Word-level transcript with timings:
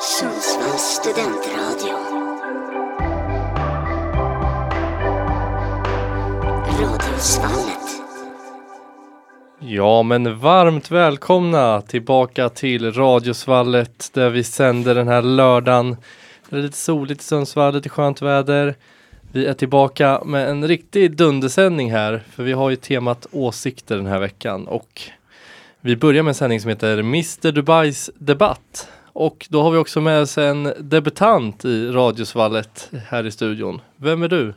Sundsvalls 0.00 0.82
studentradio. 0.82 1.96
Radiosvallet. 6.80 8.02
Ja, 9.58 10.02
men 10.02 10.38
varmt 10.38 10.90
välkomna 10.90 11.80
tillbaka 11.80 12.48
till 12.48 12.92
Radiosvallet 12.92 14.10
där 14.12 14.30
vi 14.30 14.44
sänder 14.44 14.94
den 14.94 15.08
här 15.08 15.22
lördagen. 15.22 15.96
Det 16.48 16.56
är 16.56 16.62
lite 16.62 16.76
soligt 16.76 17.20
i 17.20 17.24
Sundsvall, 17.24 17.74
lite 17.74 17.88
skönt 17.88 18.22
väder. 18.22 18.74
Vi 19.32 19.46
är 19.46 19.54
tillbaka 19.54 20.22
med 20.24 20.48
en 20.48 20.68
riktig 20.68 21.16
dundersändning 21.16 21.92
här, 21.92 22.22
för 22.30 22.42
vi 22.42 22.52
har 22.52 22.70
ju 22.70 22.76
temat 22.76 23.26
åsikter 23.32 23.96
den 23.96 24.06
här 24.06 24.20
veckan 24.20 24.66
och 24.66 25.02
vi 25.80 25.96
börjar 25.96 26.22
med 26.22 26.30
en 26.30 26.34
sändning 26.34 26.60
som 26.60 26.68
heter 26.68 26.98
Mr 26.98 27.52
Dubais 27.52 28.10
debatt. 28.14 28.88
Och 29.20 29.46
då 29.50 29.62
har 29.62 29.70
vi 29.70 29.78
också 29.78 30.00
med 30.00 30.20
oss 30.20 30.38
en 30.38 30.72
debutant 30.78 31.64
i 31.64 31.90
Radiosvallet 31.90 32.90
här 33.08 33.26
i 33.26 33.30
studion. 33.30 33.80
Vem 33.96 34.22
är 34.22 34.28
du? 34.28 34.54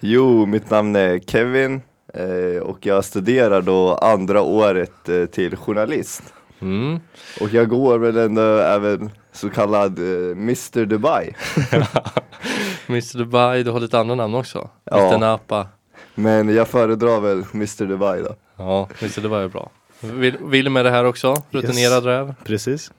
Jo, 0.00 0.46
mitt 0.46 0.70
namn 0.70 0.96
är 0.96 1.18
Kevin 1.18 1.82
eh, 2.14 2.62
och 2.62 2.86
jag 2.86 3.04
studerar 3.04 3.62
då 3.62 3.94
andra 3.94 4.42
året 4.42 5.08
eh, 5.08 5.24
till 5.24 5.56
journalist. 5.56 6.22
Mm. 6.60 7.00
Och 7.40 7.48
jag 7.50 7.68
går 7.68 7.98
väl 7.98 8.16
ändå 8.16 8.42
även 8.42 9.10
så 9.32 9.50
kallad 9.50 9.98
eh, 9.98 10.30
Mr 10.30 10.84
Dubai. 10.84 11.34
Mr 12.88 13.18
Dubai, 13.18 13.62
du 13.62 13.70
har 13.70 13.80
lite 13.80 13.98
andra 13.98 14.14
namn 14.14 14.34
också. 14.34 14.70
Ja. 14.84 15.06
Mr 15.06 15.18
Napa. 15.18 15.66
Men 16.14 16.54
jag 16.54 16.68
föredrar 16.68 17.20
väl 17.20 17.44
Mr 17.54 17.86
Dubai 17.86 18.22
då. 18.22 18.34
Ja, 18.56 18.88
Mr 19.00 19.20
Dubai 19.20 19.44
är 19.44 19.48
bra. 19.48 19.70
Vill, 20.00 20.36
vill 20.40 20.70
med 20.70 20.84
det 20.84 20.90
här 20.90 21.04
också, 21.04 21.42
rutinerad 21.50 22.04
räv. 22.04 22.34
Precis. 22.44 22.90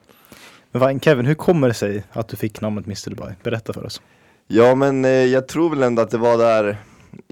Men 0.72 1.00
Kevin, 1.00 1.26
hur 1.26 1.34
kommer 1.34 1.68
det 1.68 1.74
sig 1.74 2.04
att 2.12 2.28
du 2.28 2.36
fick 2.36 2.60
namnet 2.60 2.86
Mr 2.86 3.10
Dubai? 3.10 3.34
Berätta 3.42 3.72
för 3.72 3.84
oss. 3.84 4.02
Ja 4.46 4.74
men 4.74 5.04
eh, 5.04 5.10
jag 5.10 5.48
tror 5.48 5.70
väl 5.70 5.82
ändå 5.82 6.02
att 6.02 6.10
det 6.10 6.18
var 6.18 6.38
där 6.38 6.76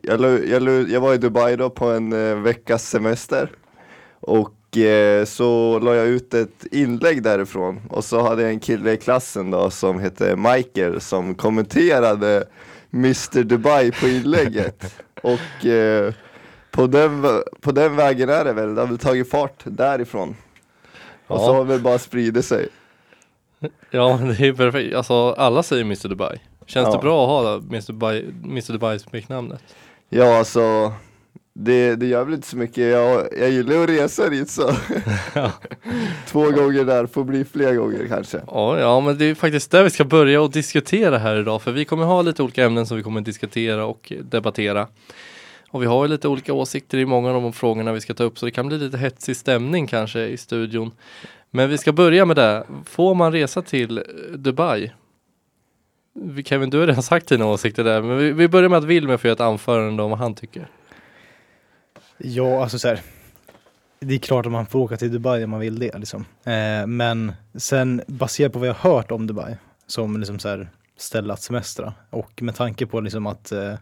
jag, 0.02 0.48
jag, 0.48 0.90
jag 0.90 1.00
var 1.00 1.14
i 1.14 1.18
Dubai 1.18 1.56
då 1.56 1.70
på 1.70 1.90
en 1.90 2.12
eh, 2.12 2.36
veckas 2.36 2.88
semester. 2.88 3.50
Och 4.20 4.76
eh, 4.76 5.24
så 5.24 5.78
la 5.78 5.94
jag 5.94 6.06
ut 6.06 6.34
ett 6.34 6.66
inlägg 6.70 7.22
därifrån. 7.22 7.80
Och 7.90 8.04
så 8.04 8.22
hade 8.22 8.42
jag 8.42 8.50
en 8.50 8.60
kille 8.60 8.92
i 8.92 8.96
klassen 8.96 9.50
då 9.50 9.70
som 9.70 10.00
hette 10.00 10.36
Michael 10.36 11.00
Som 11.00 11.34
kommenterade 11.34 12.44
Mr 12.94 13.42
Dubai 13.42 13.92
på 13.92 14.08
inlägget. 14.08 15.02
Och 15.22 15.66
eh, 15.66 16.14
på, 16.70 16.86
den, 16.86 17.42
på 17.60 17.72
den 17.72 17.96
vägen 17.96 18.28
är 18.28 18.44
det 18.44 18.52
väl, 18.52 18.74
det 18.74 18.80
har 18.80 18.88
väl 18.88 18.98
tagit 18.98 19.30
fart 19.30 19.62
därifrån. 19.64 20.36
Och 21.26 21.40
så 21.40 21.52
har 21.52 21.58
det 21.58 21.68
väl 21.72 21.80
bara 21.80 21.98
spridit 21.98 22.44
sig 22.44 22.68
Ja, 23.90 24.16
men 24.16 24.28
det 24.28 24.46
är 24.46 24.52
perfekt. 24.52 24.94
Alltså 24.94 25.30
alla 25.32 25.62
säger 25.62 25.84
Mr 25.84 26.08
Dubai. 26.08 26.38
Känns 26.66 26.86
Ja. 26.86 26.92
det 26.92 26.98
bra 26.98 27.24
att 27.24 27.28
ha 27.46 27.54
Mr 27.68 27.92
Dubai, 27.92 28.24
Mr 28.44 28.72
Dubai 28.72 28.98
smeknamnet? 28.98 29.62
Ja 30.08 30.38
alltså 30.38 30.92
det, 31.54 31.96
det 31.96 32.06
gör 32.06 32.24
väl 32.24 32.34
inte 32.34 32.46
så 32.48 32.56
mycket, 32.56 32.84
jag, 32.84 33.26
jag 33.38 33.50
gillar 33.50 33.82
att 33.82 33.88
resa 33.90 34.28
dit 34.28 34.50
så 34.50 34.72
Två 36.26 36.42
gånger 36.50 36.84
där, 36.84 37.06
får 37.06 37.24
bli 37.24 37.44
fler 37.44 37.74
gånger 37.74 38.06
kanske 38.08 38.40
Ja, 38.46 38.78
ja, 38.80 39.00
men 39.00 39.18
det 39.18 39.24
är 39.24 39.34
faktiskt 39.34 39.70
där 39.70 39.82
vi 39.84 39.90
ska 39.90 40.04
börja 40.04 40.40
och 40.42 40.50
diskutera 40.50 41.18
här 41.18 41.36
idag. 41.40 41.62
För 41.62 41.72
vi 41.72 41.84
kommer 41.84 42.04
ha 42.04 42.22
lite 42.22 42.42
olika 42.42 42.64
ämnen 42.64 42.86
som 42.86 42.96
vi 42.96 43.02
kommer 43.02 43.20
diskutera 43.20 43.84
och 43.86 44.12
debattera. 44.22 44.86
Och 45.70 45.82
vi 45.82 45.86
har 45.86 46.04
ju 46.04 46.08
lite 46.10 46.28
olika 46.28 46.52
åsikter 46.52 46.98
i 46.98 47.04
många 47.06 47.32
av 47.32 47.42
de 47.42 47.52
frågorna 47.52 47.92
vi 47.92 48.00
ska 48.00 48.14
ta 48.14 48.24
upp. 48.24 48.38
Så 48.38 48.46
det 48.46 48.52
kan 48.52 48.68
bli 48.68 48.78
lite 48.78 48.98
hetsig 48.98 49.36
stämning 49.36 49.86
kanske 49.86 50.20
i 50.26 50.36
studion. 50.36 50.90
Men 51.50 51.68
vi 51.68 51.78
ska 51.78 51.92
börja 51.92 52.24
med 52.24 52.36
det. 52.36 52.66
Får 52.84 53.14
man 53.14 53.32
resa 53.32 53.62
till 53.62 54.04
Dubai? 54.36 54.92
Kevin, 56.44 56.70
du 56.70 56.78
har 56.78 56.86
redan 56.86 57.02
sagt 57.02 57.28
dina 57.28 57.46
åsikter 57.46 57.84
där. 57.84 58.02
Men 58.02 58.18
vi, 58.18 58.32
vi 58.32 58.48
börjar 58.48 58.68
med 58.68 58.78
att 58.78 58.84
Wilmer 58.84 59.16
får 59.16 59.28
göra 59.28 59.34
ett 59.34 59.40
anförande 59.40 60.02
om 60.02 60.10
vad 60.10 60.18
han 60.18 60.34
tycker. 60.34 60.68
Ja, 62.18 62.62
alltså 62.62 62.78
så 62.78 62.88
här. 62.88 63.00
Det 64.00 64.14
är 64.14 64.18
klart 64.18 64.46
att 64.46 64.52
man 64.52 64.66
får 64.66 64.78
åka 64.78 64.96
till 64.96 65.12
Dubai 65.12 65.44
om 65.44 65.50
man 65.50 65.60
vill 65.60 65.78
det. 65.78 65.98
Liksom. 65.98 66.24
Eh, 66.44 66.86
men 66.86 67.32
sen 67.54 68.02
baserat 68.06 68.52
på 68.52 68.58
vad 68.58 68.68
jag 68.68 68.74
har 68.74 68.92
hört 68.92 69.10
om 69.10 69.26
Dubai 69.26 69.56
som 69.86 70.16
liksom 70.16 70.38
så 70.38 70.48
här 70.48 70.70
ställe 70.96 71.32
att 71.32 71.42
semestra 71.42 71.94
och 72.10 72.42
med 72.42 72.54
tanke 72.54 72.86
på 72.86 73.00
liksom 73.00 73.26
att, 73.26 73.52
eh, 73.52 73.74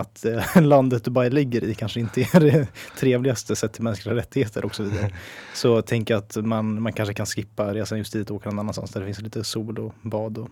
att 0.00 0.24
eh, 0.24 0.62
landet 0.62 1.04
Dubai 1.04 1.30
ligger 1.30 1.64
i 1.64 1.74
kanske 1.74 2.00
inte 2.00 2.20
är 2.20 2.40
det 2.40 2.68
trevligaste 2.98 3.56
sett 3.56 3.72
till 3.72 3.82
mänskliga 3.82 4.14
rättigheter 4.14 4.64
och 4.64 4.74
så 4.74 4.82
vidare. 4.82 5.10
Så 5.54 5.82
tänker 5.82 6.14
jag 6.14 6.18
att 6.18 6.36
man, 6.36 6.82
man 6.82 6.92
kanske 6.92 7.14
kan 7.14 7.26
skippa 7.26 7.74
resan 7.74 7.98
just 7.98 8.12
dit 8.12 8.30
och 8.30 8.36
åka 8.36 8.48
någon 8.50 8.58
annanstans 8.58 8.90
där 8.90 9.00
det 9.00 9.06
finns 9.06 9.20
lite 9.20 9.44
sol 9.44 9.78
och 9.78 9.94
bad 10.02 10.38
och 10.38 10.48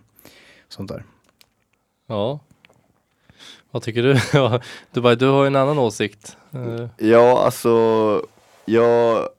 sånt 0.69 0.89
där. 0.89 1.03
Ja. 2.07 2.39
Vad 3.71 3.81
tycker 3.83 4.03
du? 4.03 4.19
Dubai, 4.91 5.15
du 5.15 5.25
har 5.27 5.43
ju 5.43 5.47
en 5.47 5.55
annan 5.55 5.79
åsikt. 5.79 6.37
Eh, 6.51 6.87
Ja 6.97 7.45
alltså, 7.45 7.69
jag, 8.65 9.29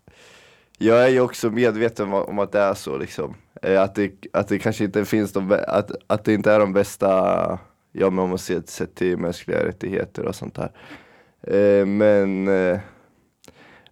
jag 0.79 1.05
är 1.05 1.09
ju 1.09 1.21
också 1.21 1.51
medveten 1.51 2.13
om, 2.13 2.39
att 2.39 2.53
det 2.53 2.61
är 2.61 2.75
så 2.75 2.99
liksom 2.99 3.35
eh, 3.63 3.83
att, 3.83 3.95
det, 3.95 4.13
att 4.33 4.49
det 4.49 4.59
kanske 4.59 4.85
inte 4.85 5.05
finns 5.05 5.33
de, 5.33 5.61
att, 5.69 5.91
att 6.07 6.25
det 6.25 6.35
inte 6.35 6.53
är 6.53 6.59
de 6.59 6.73
bästa, 6.73 7.59
ja 7.93 8.11
men 8.11 8.19
om 8.19 8.29
man 8.29 8.39
ser 8.39 8.63
sett 8.67 8.95
till 8.95 9.17
mänskliga 9.17 9.65
rättigheter 9.65 10.25
och 10.25 10.35
sånt 10.35 10.55
där 10.55 10.73
eh, 11.43 11.87
Men, 11.87 12.49
eh, 12.49 12.81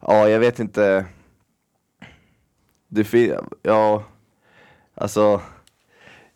ja 0.00 0.28
jag 0.28 0.40
vet 0.40 0.58
inte 0.58 1.04
Det 2.88 3.04
finns, 3.04 3.34
ja, 3.62 4.04
alltså 4.94 5.40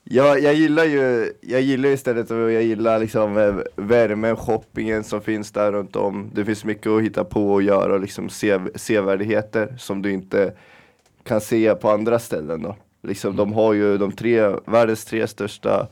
Ja, 0.04 0.38
jag 0.38 0.54
gillar 0.54 0.84
ju, 0.84 1.32
jag 1.40 1.60
gillar 1.60 1.88
ju 1.88 1.94
istället 1.94 2.30
och 2.30 2.52
jag 2.52 2.62
gillar 2.62 2.98
liksom 2.98 3.62
värmen, 3.76 4.36
shoppingen 4.36 5.04
som 5.04 5.20
finns 5.20 5.52
där 5.52 5.72
runt 5.72 5.96
om. 5.96 6.30
Det 6.34 6.44
finns 6.44 6.64
mycket 6.64 6.86
att 6.86 7.02
hitta 7.02 7.24
på 7.24 7.52
och 7.52 7.62
göra 7.62 7.94
och 7.94 8.00
liksom 8.00 8.28
se, 8.28 8.58
sevärdheter 8.74 9.74
som 9.78 10.02
du 10.02 10.12
inte 10.12 10.52
kan 11.22 11.40
se 11.40 11.74
på 11.74 11.90
andra 11.90 12.18
ställen 12.18 12.62
då. 12.62 12.76
Liksom, 13.02 13.36
De 13.36 13.52
har 13.52 13.72
ju 13.72 13.98
de 13.98 14.12
tre, 14.12 14.54
världens 14.66 15.04
tre 15.04 15.26
största 15.26 15.88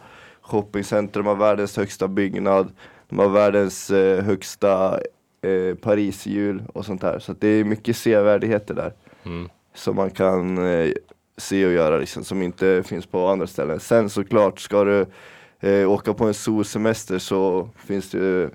shoppingcentrum, 0.51 1.25
de 1.25 1.29
har 1.29 1.37
världens 1.37 1.77
högsta 1.77 2.09
byggnad, 2.09 2.73
de 3.09 3.19
har 3.19 3.29
världens 3.29 3.91
eh, 3.91 4.25
högsta 4.25 5.01
eh, 5.43 5.75
Pariserhjul 5.75 6.63
och 6.73 6.87
sånt 6.87 7.01
där. 7.01 7.19
Så 7.19 7.33
det 7.33 7.49
är 7.49 7.65
mycket 7.65 7.97
sevärdheter 7.97 8.75
där 8.75 8.93
mm. 9.25 9.49
som 9.75 9.97
man 9.97 10.11
kan 10.11 10.59
eh, 10.59 10.93
se 11.37 11.67
och 11.67 11.73
göra 11.73 11.99
liksom, 11.99 12.25
som 12.25 12.43
inte 12.43 12.83
finns 12.87 13.07
på 13.07 13.27
andra 13.27 13.47
ställen. 13.47 13.81
Sen 13.81 14.11
såklart, 14.11 14.61
ska 14.61 14.85
du 14.85 15.07
eh, 15.61 15.91
åka 15.91 16.15
på 16.15 16.25
en 16.25 16.35
solsemester 16.35 17.19
så 17.19 17.69
finns 17.87 18.11
det 18.11 18.51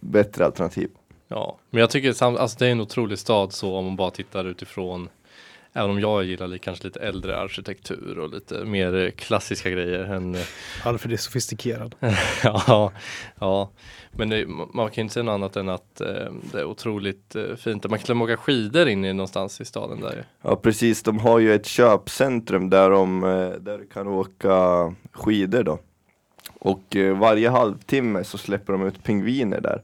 bättre 0.00 0.44
alternativ. 0.44 0.90
Ja, 1.28 1.58
men 1.70 1.80
jag 1.80 1.90
tycker 1.90 2.22
alltså 2.22 2.58
det 2.58 2.66
är 2.66 2.72
en 2.72 2.80
otrolig 2.80 3.18
stad 3.18 3.52
så 3.52 3.76
om 3.76 3.84
man 3.84 3.96
bara 3.96 4.10
tittar 4.10 4.44
utifrån 4.44 5.08
Även 5.72 5.90
om 5.90 6.00
jag 6.00 6.24
gillar 6.24 6.58
kanske 6.58 6.84
lite 6.84 7.00
äldre 7.00 7.38
arkitektur 7.38 8.18
och 8.18 8.30
lite 8.30 8.64
mer 8.64 9.10
klassiska 9.10 9.70
grejer 9.70 10.04
än 10.04 10.34
eh, 10.34 10.40
Alfred 10.84 11.12
är 11.12 11.16
sofistikerad. 11.16 11.94
Ja, 12.44 12.92
ja. 13.40 13.70
Men 14.12 14.28
det, 14.28 14.46
man 14.74 14.90
kan 14.90 15.02
inte 15.02 15.14
säga 15.14 15.22
något 15.22 15.34
annat 15.34 15.56
än 15.56 15.68
att 15.68 16.00
eh, 16.00 16.32
det 16.52 16.60
är 16.60 16.64
otroligt 16.64 17.36
eh, 17.36 17.56
fint. 17.56 17.90
Man 17.90 17.98
kan 17.98 18.04
till 18.04 18.10
och 18.10 18.16
med 18.16 18.24
åka 18.24 18.36
skidor 18.36 18.88
in 18.88 19.04
i 19.04 19.12
någonstans 19.12 19.60
i 19.60 19.64
staden 19.64 20.00
där. 20.00 20.24
Ja 20.42 20.56
precis, 20.56 21.02
de 21.02 21.18
har 21.18 21.38
ju 21.38 21.54
ett 21.54 21.66
köpcentrum 21.66 22.70
där, 22.70 22.90
de, 22.90 23.24
eh, 23.24 23.50
där 23.50 23.78
du 23.78 23.86
kan 23.86 24.08
åka 24.08 24.54
skidor 25.12 25.62
då. 25.62 25.78
Och 26.58 26.96
eh, 26.96 27.18
varje 27.18 27.48
halvtimme 27.48 28.24
så 28.24 28.38
släpper 28.38 28.72
de 28.72 28.86
ut 28.86 29.04
pingviner 29.04 29.60
där. 29.60 29.82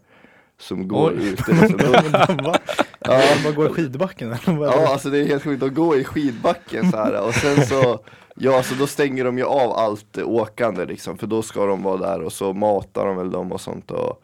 Som 0.59 0.89
går 0.89 1.13
Oj. 1.17 1.29
ute. 1.29 1.53
Liksom. 1.53 1.77
De, 1.79 2.37
Va? 2.45 2.59
ja, 3.01 3.21
Vad 3.45 3.55
går 3.55 3.67
i 3.67 3.73
skidbacken? 3.73 4.33
eller? 4.47 4.65
Ja 4.65 4.93
alltså 4.93 5.11
det 5.11 5.19
är 5.19 5.27
helt 5.27 5.43
sjukt, 5.43 5.61
de 5.61 5.75
går 5.75 5.97
i 5.99 6.05
skidbacken 6.05 6.91
så 6.91 6.97
här 6.97 7.27
och 7.27 7.35
sen 7.35 7.67
så 7.67 7.99
Ja 8.35 8.63
så 8.63 8.75
då 8.75 8.87
stänger 8.87 9.25
de 9.25 9.39
ju 9.39 9.45
av 9.45 9.73
allt 9.73 10.19
åkande 10.19 10.85
liksom 10.85 11.19
för 11.19 11.27
då 11.27 11.43
ska 11.43 11.67
de 11.67 11.83
vara 11.83 11.97
där 11.97 12.23
och 12.23 12.33
så 12.33 12.53
matar 12.53 13.07
de 13.07 13.17
väl 13.17 13.31
dem 13.31 13.53
och 13.53 13.61
sånt 13.61 13.91
och, 13.91 14.23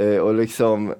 eh, 0.00 0.18
och 0.18 0.34
liksom 0.34 0.94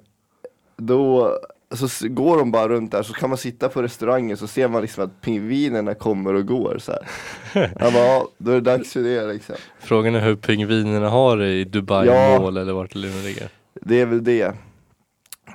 Då 0.77 1.39
så 1.71 2.09
går 2.09 2.39
de 2.39 2.51
bara 2.51 2.69
runt 2.69 2.93
där 2.93 3.03
så 3.03 3.13
kan 3.13 3.29
man 3.29 3.39
sitta 3.39 3.69
på 3.69 3.83
restaurangen 3.83 4.37
så 4.37 4.47
ser 4.47 4.69
man 4.69 4.83
liksom 4.83 5.05
att 5.05 5.21
pingvinerna 5.21 5.95
kommer 5.95 6.35
och 6.35 6.47
går 6.47 6.79
så 6.79 6.93
här. 6.93 7.09
Jag 7.81 7.93
bara, 7.93 8.05
ja, 8.05 8.29
då 8.39 8.51
är 8.51 8.55
det 8.55 8.61
dags 8.61 8.93
för 8.93 9.01
det 9.01 9.33
liksom 9.33 9.55
Frågan 9.81 10.15
är 10.15 10.21
hur 10.21 10.37
pingvinerna 10.37 11.09
har 11.09 11.37
det 11.37 11.49
i 11.49 11.65
Dubai 11.65 12.07
Ja. 12.07 12.41
Mall 12.41 12.57
eller 12.57 12.73
vart 12.73 12.93
det 12.93 12.99
nu 12.99 13.23
ligger. 13.23 13.49
Det 13.83 14.01
är 14.01 14.07
väl 14.07 14.25
det 14.25 14.53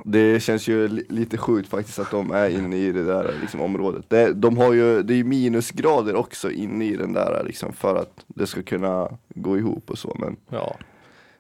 Det 0.06 0.40
känns 0.44 0.68
ju 0.68 0.88
li- 0.88 1.06
lite 1.10 1.38
sjukt 1.38 1.70
faktiskt 1.70 2.00
att 2.00 2.12
de 2.12 2.32
är 2.32 2.50
inne 2.50 2.78
i 2.78 2.92
det 2.92 3.04
där 3.04 3.36
liksom, 3.42 3.62
området 3.62 4.06
det, 4.10 4.34
De 4.34 4.58
har 4.58 4.74
ju, 4.74 5.04
det 5.04 5.14
är 5.14 5.16
ju 5.18 5.24
minusgrader 5.24 6.16
också 6.16 6.52
inne 6.52 6.86
i 6.86 6.96
den 6.96 7.14
där 7.14 7.44
liksom 7.46 7.74
för 7.74 7.96
att 7.96 8.26
det 8.28 8.48
ska 8.48 8.64
kunna 8.64 9.18
gå 9.30 9.58
ihop 9.58 9.90
och 9.90 9.98
så 9.98 10.16
men 10.20 10.38
Ja. 10.50 10.76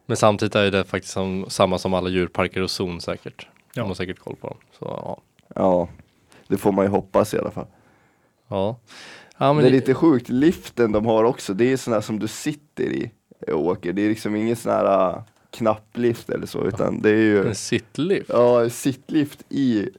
Men 0.05 0.17
samtidigt 0.17 0.55
är 0.55 0.71
det 0.71 0.83
faktiskt 0.83 1.13
som, 1.13 1.45
samma 1.47 1.77
som 1.77 1.93
alla 1.93 2.09
djurparker 2.09 2.61
och 2.61 2.71
zon 2.71 3.01
säkert. 3.01 3.47
Ja. 3.73 3.81
De 3.81 3.87
har 3.87 3.95
säkert 3.95 4.19
koll 4.19 4.35
på 4.35 4.47
dem. 4.47 4.57
Så, 4.79 4.85
ja. 4.85 5.21
Ja, 5.55 5.89
det 6.47 6.57
får 6.57 6.71
man 6.71 6.85
ju 6.85 6.91
hoppas 6.91 7.33
i 7.33 7.37
alla 7.39 7.51
fall 7.51 7.67
Ja. 8.47 8.79
Ja, 9.37 9.53
men 9.53 9.63
det 9.63 9.69
är 9.69 9.71
lite 9.71 9.93
sjukt, 9.93 10.29
liften 10.29 10.91
de 10.91 11.05
har 11.05 11.23
också, 11.23 11.53
det 11.53 11.65
är 11.65 11.91
här 11.91 12.01
som 12.01 12.19
du 12.19 12.27
sitter 12.27 12.83
i 12.83 13.11
och 13.47 13.65
åker. 13.65 13.93
Det 13.93 14.01
är 14.01 14.09
liksom 14.09 14.35
ingen 14.35 14.55
sån 14.55 14.71
här 14.71 15.23
knapplift 15.53 16.29
eller 16.29 16.45
så, 16.45 16.65
utan 16.67 17.01
det 17.01 17.09
är 17.09 17.15
ju 17.15 17.47
en 17.47 17.55
sittlift. 17.55 18.29
ja, 18.29 18.69
sittlift 18.69 19.43
i 19.49 19.89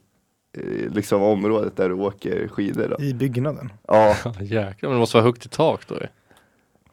eh, 0.57 0.91
liksom 0.93 1.21
området 1.21 1.75
där 1.77 1.89
du 1.89 1.95
åker 1.95 2.47
skidor. 2.47 2.95
Då. 2.97 3.03
I 3.05 3.13
byggnaden. 3.13 3.73
Ja, 3.87 4.15
jäklar, 4.41 4.89
men 4.89 4.91
det 4.91 4.97
måste 4.99 5.17
vara 5.17 5.25
högt 5.25 5.45
i 5.45 5.49
tak 5.49 5.87
då 5.87 5.95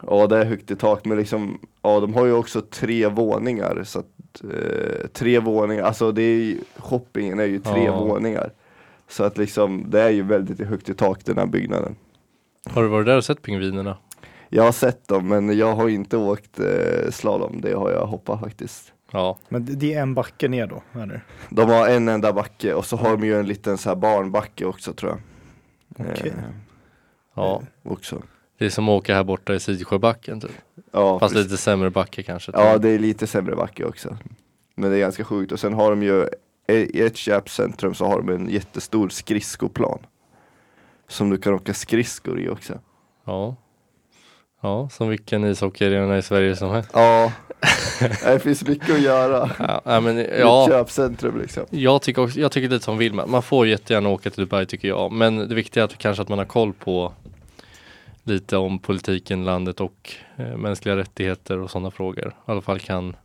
ja, 0.07 0.27
det 0.27 0.37
är 0.37 0.45
högt 0.45 0.71
i 0.71 0.75
tak, 0.75 1.05
men 1.05 1.17
liksom, 1.17 1.59
ja, 1.81 1.99
de 1.99 2.13
har 2.13 2.25
ju 2.25 2.33
också 2.33 2.61
tre 2.61 3.07
våningar. 3.07 3.83
Så 3.83 3.99
att, 3.99 4.43
eh, 4.43 5.07
tre 5.13 5.39
våningar, 5.39 5.83
alltså 5.83 6.11
det 6.11 6.21
är 6.21 6.37
ju, 6.39 6.57
shoppingen 6.77 7.39
är 7.39 7.45
ju 7.45 7.59
tre 7.59 7.83
Ja. 7.85 7.99
våningar. 7.99 8.51
Så 9.07 9.23
att 9.23 9.37
liksom, 9.37 9.85
det 9.89 10.01
är 10.01 10.09
ju 10.09 10.21
väldigt 10.23 10.67
högt 10.67 10.89
i 10.89 10.93
tak 10.93 11.25
den 11.25 11.37
här 11.37 11.45
byggnaden. 11.45 11.95
Har 12.69 12.83
du 12.83 12.87
varit 12.87 13.05
där 13.05 13.17
och 13.17 13.25
sett 13.25 13.41
pingvinerna? 13.41 13.97
Jag 14.55 14.63
har 14.63 14.71
sett 14.71 15.07
dem, 15.07 15.27
men 15.27 15.57
jag 15.57 15.75
har 15.75 15.89
inte 15.89 16.17
åkt 16.17 16.59
eh, 16.59 17.11
slalom, 17.11 17.61
det 17.61 17.73
har 17.73 17.91
jag 17.91 18.05
hoppat 18.05 18.39
faktiskt. 18.39 18.93
Ja, 19.11 19.37
Men 19.49 19.65
det- 19.79 19.93
är 19.93 20.01
en 20.01 20.13
backe 20.13 20.47
ner 20.47 20.67
då, 20.67 20.83
eller? 21.01 21.25
De 21.49 21.69
har 21.69 21.87
en 21.89 22.07
enda 22.09 22.33
backe 22.33 22.73
och 22.73 22.85
så 22.85 22.97
har 22.97 23.17
de 23.17 23.23
ju 23.27 23.39
en 23.39 23.47
liten 23.47 23.77
så 23.77 23.89
här 23.89 23.95
barnbacke 23.95 24.65
också 24.65 24.93
tror 24.93 25.11
jag. 25.11 25.19
Okej. 26.11 26.29
Eh, 26.37 26.43
ja. 27.35 27.61
också. 27.83 28.21
Det 28.57 28.65
är 28.65 28.69
som 28.69 28.89
att 28.89 28.93
åka 28.93 29.15
här 29.15 29.23
borta 29.23 29.53
i 29.55 29.59
Sidsjöbacken 29.59 30.39
typ. 30.41 30.51
Ja, 30.91 31.19
Fast 31.19 31.33
precis. 31.33 31.51
lite 31.51 31.61
sämre 31.61 31.89
backe 31.89 32.23
kanske. 32.23 32.51
ja, 32.55 32.77
det 32.77 32.89
är 32.89 32.99
lite 32.99 33.27
sämre 33.27 33.55
backe 33.55 33.85
också. 33.85 34.17
Men 34.75 34.89
det 34.91 34.95
är 34.97 34.99
ganska 34.99 35.23
sjukt. 35.23 35.51
Och 35.51 35.59
sen 35.59 35.73
har 35.73 35.89
de 35.89 36.03
ju, 36.03 36.27
i 36.67 37.01
ett 37.01 37.17
köpcentrum 37.17 37.93
så 37.93 38.05
har 38.05 38.21
de 38.21 38.29
en 38.29 38.49
jättestor 38.49 39.09
skridskoplan. 39.09 39.99
Som 41.07 41.29
du 41.29 41.37
kan 41.37 41.53
åka 41.53 41.73
skridskor 41.73 42.39
i 42.39 42.49
också. 42.49 42.79
Ja. 43.25 43.55
Ja, 44.63 44.89
som 44.89 45.09
vilken 45.09 45.43
ishockeyarena 45.45 46.17
i 46.17 46.21
Sverige 46.21 46.55
som 46.55 46.69
helst. 46.71 46.89
Ja, 46.93 47.31
det 48.25 48.39
finns 48.39 48.67
mycket 48.67 48.89
att 48.95 49.01
göra. 49.01 49.49
Ja, 49.59 49.81
ja, 49.85 49.99
men, 49.99 50.17
I 50.19 50.21
ett 50.21 50.39
ja. 50.39 50.67
köpcentrum 50.69 51.41
liksom. 51.41 51.63
Jag 51.69 52.01
tycker, 52.01 52.21
också, 52.21 52.39
jag 52.39 52.51
tycker 52.51 52.69
lite 52.69 52.85
som 52.85 52.97
Wilma, 52.97 53.25
man 53.25 53.41
får 53.43 53.67
jättegärna 53.67 54.09
åka 54.09 54.29
till 54.29 54.43
Dubai 54.43 54.65
tycker 54.65 54.87
jag. 54.87 55.11
Men 55.11 55.37
det 55.49 55.55
viktiga 55.55 55.83
är 55.83 55.85
att 55.85 55.97
kanske 55.97 56.21
att 56.21 56.29
man 56.29 56.37
har 56.37 56.45
koll 56.45 56.73
på 56.73 57.13
lite 58.23 58.57
om 58.57 58.79
politiken, 58.79 59.45
landet 59.45 59.81
och 59.81 60.11
eh, 60.35 60.57
mänskliga 60.57 60.95
rättigheter 60.95 61.59
och 61.59 61.71
sådana 61.71 61.91
frågor. 61.91 62.27
I 62.47 62.51
alla 62.51 62.61
fall 62.61 62.79
kan 62.79 63.15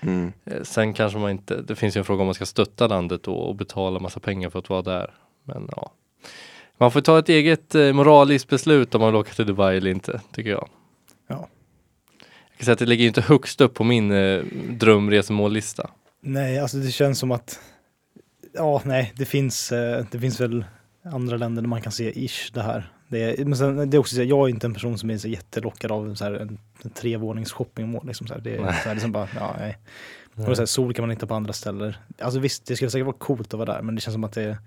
Mm. 0.00 0.32
eh, 0.44 0.62
Sen 0.62 0.94
kanske 0.94 1.18
man 1.18 1.30
inte, 1.30 1.56
det 1.62 1.74
finns 1.74 1.96
ju 1.96 1.98
en 1.98 2.04
fråga 2.04 2.20
om 2.20 2.26
man 2.26 2.34
ska 2.34 2.46
stötta 2.46 2.86
landet 2.86 3.22
då 3.22 3.34
och 3.34 3.54
betala 3.54 3.98
massa 3.98 4.20
pengar 4.20 4.50
för 4.50 4.58
att 4.58 4.68
vara 4.70 4.82
där. 4.82 5.14
Men 5.44 5.68
ja. 5.76 5.90
Man 6.78 6.90
får 6.90 7.00
ta 7.00 7.18
ett 7.18 7.28
eget 7.28 7.74
eh, 7.74 7.92
moraliskt 7.92 8.48
beslut 8.48 8.94
om 8.94 9.00
man 9.00 9.12
vill 9.12 9.20
åka 9.20 9.32
till 9.32 9.46
Dubai 9.46 9.76
eller 9.76 9.90
inte, 9.90 10.20
tycker 10.32 10.50
jag. 10.50 10.68
Ja. 12.56 12.58
Jag 12.58 12.58
kan 12.58 12.64
säga 12.64 12.72
att 12.72 12.78
det 12.78 12.86
ligger 12.86 13.06
inte 13.06 13.20
högst 13.20 13.60
upp 13.60 13.74
på 13.74 13.84
min 13.84 14.12
eh, 14.12 14.44
drömresmållista. 14.70 15.90
Nej, 16.20 16.58
alltså 16.58 16.76
det 16.76 16.90
känns 16.90 17.18
som 17.18 17.30
att 17.30 17.60
Ja, 18.54 18.82
nej, 18.84 19.12
det 19.16 19.24
finns, 19.24 19.72
eh, 19.72 20.04
det 20.10 20.20
finns 20.20 20.40
väl 20.40 20.64
andra 21.04 21.36
länder 21.36 21.62
där 21.62 21.68
man 21.68 21.82
kan 21.82 21.92
se 21.92 22.24
ish 22.24 22.50
det 22.54 22.62
här. 22.62 22.92
Det 23.08 23.40
är, 23.40 23.44
men 23.44 23.58
sen, 23.58 23.90
det 23.90 23.96
är 23.96 23.98
också 23.98 24.14
så 24.14 24.20
här, 24.20 24.28
jag 24.28 24.44
är 24.44 24.48
inte 24.48 24.66
en 24.66 24.74
person 24.74 24.98
som 24.98 25.10
är 25.10 25.18
så 25.18 25.28
jättelockad 25.28 25.92
av 25.92 26.14
så 26.14 26.24
här, 26.24 26.32
en, 26.32 26.58
en 26.82 26.90
trevånings 26.90 27.52
shoppingmål. 27.52 28.06
Liksom, 28.06 28.26
så 28.26 28.34
här. 28.34 28.40
Det 28.40 28.56
är 28.56 28.60
Nej. 28.60 28.74
så 28.82 28.88
här, 28.88 28.94
liksom 28.94 29.12
bara, 29.12 29.28
ja, 29.34 29.56
nej. 29.58 29.78
Och 30.34 30.56
så 30.56 30.62
här, 30.62 30.66
sol 30.66 30.94
kan 30.94 31.02
man 31.02 31.10
hitta 31.10 31.26
på 31.26 31.34
andra 31.34 31.52
ställen. 31.52 31.94
Alltså 32.18 32.40
visst, 32.40 32.66
det 32.66 32.76
skulle 32.76 32.90
säkert 32.90 33.06
vara 33.06 33.16
coolt 33.18 33.54
att 33.54 33.58
vara 33.58 33.72
där, 33.74 33.82
men 33.82 33.94
det 33.94 34.00
känns 34.00 34.12
som 34.12 34.24
att 34.24 34.32
det 34.32 34.58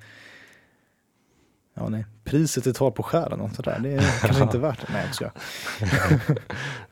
Ja, 1.77 1.89
nej. 1.89 2.05
Priset 2.23 2.67
är 2.67 2.73
tar 2.73 2.91
på 2.91 3.03
själen 3.03 3.41
och 3.41 3.49
sådär. 3.55 3.79
Det 3.83 3.89
är 3.89 4.21
kanske 4.21 4.43
inte 4.43 4.57
värt 4.57 4.79
det. 4.87 4.93
Nej, 4.93 5.05
jag. 5.19 5.31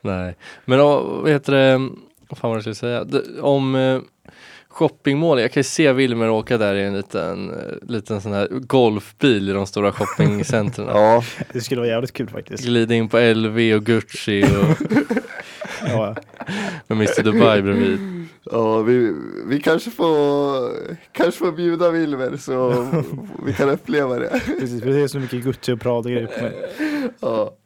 Nej, 0.00 0.36
men 0.64 0.78
vad 0.78 1.30
heter 1.30 1.52
det, 1.52 1.88
vad 2.28 2.38
fan 2.38 2.50
var 2.50 2.56
det 2.56 2.68
jag 2.68 2.76
skulle 2.76 3.04
säga, 3.04 3.22
om 3.42 3.74
eh, 3.74 4.00
shoppingmål, 4.68 5.40
jag 5.40 5.52
kan 5.52 5.60
ju 5.60 5.64
se 5.64 5.92
Wilmer 5.92 6.30
åka 6.30 6.58
där 6.58 6.74
i 6.74 6.84
en 6.84 6.96
liten, 6.96 7.50
eh, 7.50 7.88
liten 7.88 8.20
sån 8.20 8.32
här 8.32 8.48
golfbil 8.50 9.48
i 9.48 9.52
de 9.52 9.66
stora 9.66 9.92
shoppingcentren. 9.92 10.88
Ja, 10.94 11.24
Det 11.52 11.60
skulle 11.60 11.80
vara 11.80 11.90
jävligt 11.90 12.12
kul 12.12 12.28
faktiskt. 12.28 12.64
Glida 12.64 12.94
in 12.94 13.08
på 13.08 13.18
LV 13.18 13.74
och 13.74 13.84
Gucci 13.84 14.44
och 14.44 14.86
Ja, 15.88 16.16
med 16.86 16.96
Mr 16.96 17.22
Dubai 17.22 17.62
bredvid. 17.62 18.26
Ja 18.50 18.82
vi, 18.82 19.14
vi 19.46 19.60
kanske 19.60 19.90
får, 19.90 20.70
kanske 21.12 21.38
får 21.38 21.52
bjuda 21.52 21.90
Wilmer 21.90 22.36
så 22.36 22.86
vi 23.46 23.52
kan 23.52 23.70
uppleva 23.70 24.18
det. 24.18 24.40
precis. 24.58 24.82
För 24.82 24.90
det 24.90 25.00
är 25.00 25.08
så 25.08 25.18
mycket 25.18 25.44
Gucci 25.44 25.72
och 25.72 25.80
Prada 25.80 26.10
grejer 26.10 26.26
på 26.26 26.42
mig. 26.42 26.54
Ja. 27.20 27.56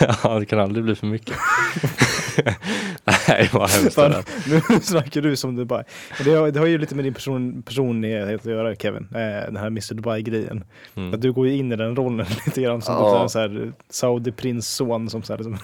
ja, 0.24 0.38
det 0.38 0.46
kan 0.46 0.60
aldrig 0.60 0.84
bli 0.84 0.94
för 0.94 1.06
mycket. 1.06 1.36
Nej, 3.28 3.50
vad 3.52 3.70
hemskt 3.70 3.84
det 3.84 3.90
Fan, 3.90 4.10
där. 4.10 4.24
nu 4.74 4.80
snackar 4.82 5.20
du 5.20 5.36
som 5.36 5.56
Dubai. 5.56 5.84
Det 6.24 6.30
har, 6.34 6.50
det 6.50 6.58
har 6.60 6.66
ju 6.66 6.78
lite 6.78 6.94
med 6.94 7.04
din 7.04 7.14
person, 7.14 7.62
personlighet 7.62 8.40
att 8.40 8.44
göra 8.52 8.74
Kevin, 8.74 9.08
eh, 9.14 9.18
den 9.46 9.56
här 9.56 9.66
Mr 9.66 9.94
Dubai-grejen. 9.94 10.64
Mm. 10.94 11.14
Att 11.14 11.20
du 11.22 11.32
går 11.32 11.46
ju 11.48 11.56
in 11.56 11.72
i 11.72 11.76
den 11.76 11.96
rollen 11.96 12.26
lite 12.46 12.62
grann 12.62 12.82
som 12.82 12.94
Ja. 12.94 13.22
en 13.22 13.28
så 13.28 13.38
här 13.38 13.72
Saudi-prins-son 13.90 15.08
som 15.10 15.22
så 15.22 15.32
här, 15.32 15.38
liksom. 15.38 15.58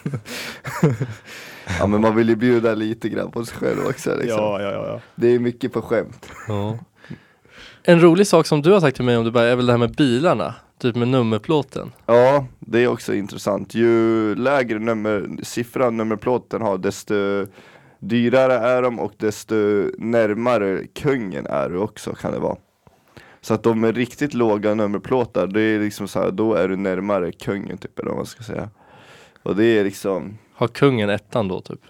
ja, 1.80 1.86
men 1.86 2.00
man 2.00 2.16
vill 2.16 2.28
ju 2.28 2.36
bjuda 2.36 2.74
lite 2.74 3.08
grann 3.08 3.30
på 3.30 3.44
sig 3.44 3.56
själv 3.56 3.78
också. 3.88 4.10
Liksom. 4.16 4.38
Ja, 4.42 4.62
ja, 4.62 4.70
ja. 4.72 4.86
ja. 4.86 5.00
Det 5.14 5.34
är 5.34 5.38
mycket 5.38 5.72
på 5.72 5.82
skämt. 5.82 6.26
Ja. 6.48 6.78
En 7.82 8.00
rolig 8.00 8.26
sak 8.26 8.46
som 8.46 8.62
du 8.62 8.72
har 8.72 8.80
sagt 8.80 8.96
till 8.96 9.04
mig 9.04 9.16
om 9.16 9.24
Dubai 9.24 9.48
är 9.50 9.56
väl 9.56 9.66
det 9.66 9.72
här 9.72 9.78
med 9.78 9.94
bilarna, 9.94 10.54
typ 10.78 10.96
med 10.96 11.08
nummerplåten. 11.08 11.92
Ja, 12.06 12.46
det 12.60 12.78
är 12.84 12.88
också 12.88 13.14
intressant. 13.14 13.74
Ju 13.74 14.34
lägre 14.34 14.78
nummer, 14.78 15.28
siffra 15.42 15.90
nummerplåten 15.90 16.62
har, 16.62 16.78
desto 16.78 17.14
dyrare 17.98 18.54
är 18.54 18.82
de 18.82 18.98
och 19.00 19.12
desto 19.16 19.54
närmare 19.98 20.86
kungen 20.86 21.46
är 21.46 21.68
du 21.68 21.78
också 21.78 22.14
kan 22.14 22.32
det 22.32 22.38
vara. 22.38 22.56
Så 23.40 23.54
att 23.54 23.62
de 23.62 23.80
med 23.80 23.96
riktigt 23.96 24.34
låga 24.34 24.74
nummerplåtar, 24.74 25.46
det 25.46 25.60
är 25.60 25.80
liksom 25.80 26.08
så 26.08 26.20
här, 26.20 26.30
då 26.30 26.54
är 26.54 26.68
du 26.68 26.76
närmare 26.76 27.32
kungen 27.32 27.78
typ 27.78 27.98
eller 27.98 28.08
vad 28.08 28.16
man 28.16 28.26
ska 28.26 28.42
säga. 28.42 28.70
Och 29.42 29.56
det 29.56 29.64
är 29.64 29.84
liksom, 29.84 30.38
Har 30.54 30.68
kungen 30.68 31.10
ettan 31.10 31.48
då 31.48 31.60
typ? 31.60 31.80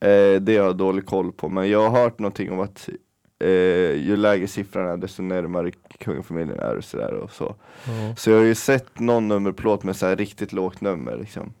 eh, 0.00 0.40
det 0.40 0.56
har 0.56 0.66
jag 0.66 0.76
dålig 0.76 1.06
koll 1.06 1.32
på, 1.32 1.48
men 1.48 1.70
jag 1.70 1.90
har 1.90 2.00
hört 2.02 2.18
någonting 2.18 2.52
om 2.52 2.60
att 2.60 2.88
eh, 3.38 3.92
ju 3.92 4.16
lägre 4.16 4.46
siffran 4.46 4.86
är 4.86 4.96
desto 4.96 5.22
närmare 5.22 5.70
kungafamiljen 5.98 6.58
är 6.58 6.76
och 6.76 6.84
sådär 6.84 7.12
och 7.12 7.30
så. 7.30 7.54
Ja. 7.86 8.16
Så 8.16 8.30
jag 8.30 8.38
har 8.38 8.44
ju 8.44 8.54
sett 8.54 8.98
någon 8.98 9.28
nummerplåt 9.28 9.84
med 9.84 9.96
så 9.96 10.06
här 10.06 10.16
riktigt 10.16 10.52
lågt 10.52 10.80
nummer 10.80 11.16
liksom. 11.16 11.52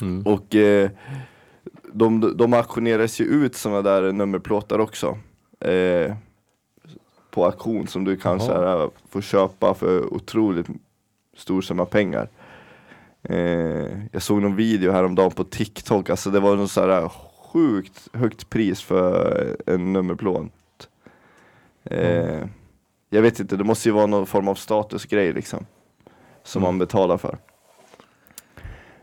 Mm. 0.00 0.22
Och 0.26 0.54
eh, 0.54 0.90
de, 1.92 2.36
de 2.36 2.52
auktioneras 2.52 3.20
ju 3.20 3.24
ut 3.24 3.56
sådana 3.56 3.82
där 3.82 4.12
nummerplåtar 4.12 4.78
också. 4.78 5.18
Eh, 5.60 6.14
på 7.30 7.44
auktion 7.44 7.86
som 7.86 8.04
du 8.04 8.16
kan 8.16 8.40
här, 8.40 8.90
få 9.08 9.20
köpa 9.20 9.74
för 9.74 10.14
otroligt 10.14 10.66
stor 11.36 11.62
summa 11.62 11.84
pengar. 11.84 12.28
Eh, 13.22 14.04
jag 14.12 14.22
såg 14.22 14.42
någon 14.42 14.56
video 14.56 14.92
häromdagen 14.92 15.30
på 15.30 15.44
TikTok, 15.44 16.10
alltså 16.10 16.30
det 16.30 16.40
var 16.40 16.56
något 16.56 16.70
så 16.70 16.80
här 16.80 17.08
sjukt 17.52 18.08
högt 18.12 18.50
pris 18.50 18.82
för 18.82 19.56
en 19.66 19.92
nummerplåt. 19.92 20.46
Eh, 21.90 22.44
Jag 23.10 23.22
vet 23.22 23.40
inte, 23.40 23.56
det 23.56 23.64
måste 23.64 23.88
ju 23.88 23.92
vara 23.92 24.06
någon 24.06 24.26
form 24.26 24.48
av 24.48 24.54
statusgrej 24.54 25.32
liksom. 25.32 25.66
Som 26.42 26.62
Mm. 26.62 26.68
man 26.74 26.78
betalar 26.78 27.16
för. 27.16 27.38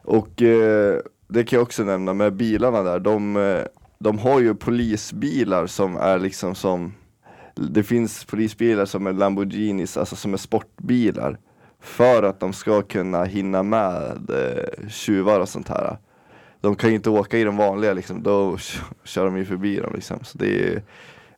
Och 0.03 0.41
eh, 0.41 0.99
det 1.27 1.43
kan 1.43 1.57
jag 1.57 1.63
också 1.63 1.83
nämna 1.83 2.13
med 2.13 2.33
bilarna 2.33 2.83
där, 2.83 2.99
de, 2.99 3.37
eh, 3.37 3.61
de 3.99 4.19
har 4.19 4.39
ju 4.39 4.55
polisbilar 4.55 5.67
som 5.67 5.97
är 5.97 6.19
liksom 6.19 6.55
som 6.55 6.93
Det 7.55 7.83
finns 7.83 8.25
polisbilar 8.25 8.85
som 8.85 9.07
är 9.07 9.13
Lamborghinis, 9.13 9.97
alltså 9.97 10.15
som 10.15 10.33
är 10.33 10.37
sportbilar 10.37 11.37
För 11.79 12.23
att 12.23 12.39
de 12.39 12.53
ska 12.53 12.81
kunna 12.81 13.23
hinna 13.23 13.63
med 13.63 14.29
eh, 14.29 14.89
tjuvar 14.89 15.39
och 15.39 15.49
sånt 15.49 15.69
här 15.69 15.97
De 16.61 16.75
kan 16.75 16.89
ju 16.89 16.95
inte 16.95 17.09
åka 17.09 17.37
i 17.37 17.43
de 17.43 17.57
vanliga 17.57 17.93
liksom, 17.93 18.23
då 18.23 18.57
kör 19.03 19.25
de 19.25 19.37
ju 19.37 19.45
förbi 19.45 19.75
dem 19.75 19.93
liksom 19.95 20.19
Så 20.23 20.37
det 20.37 20.63
är, 20.73 20.83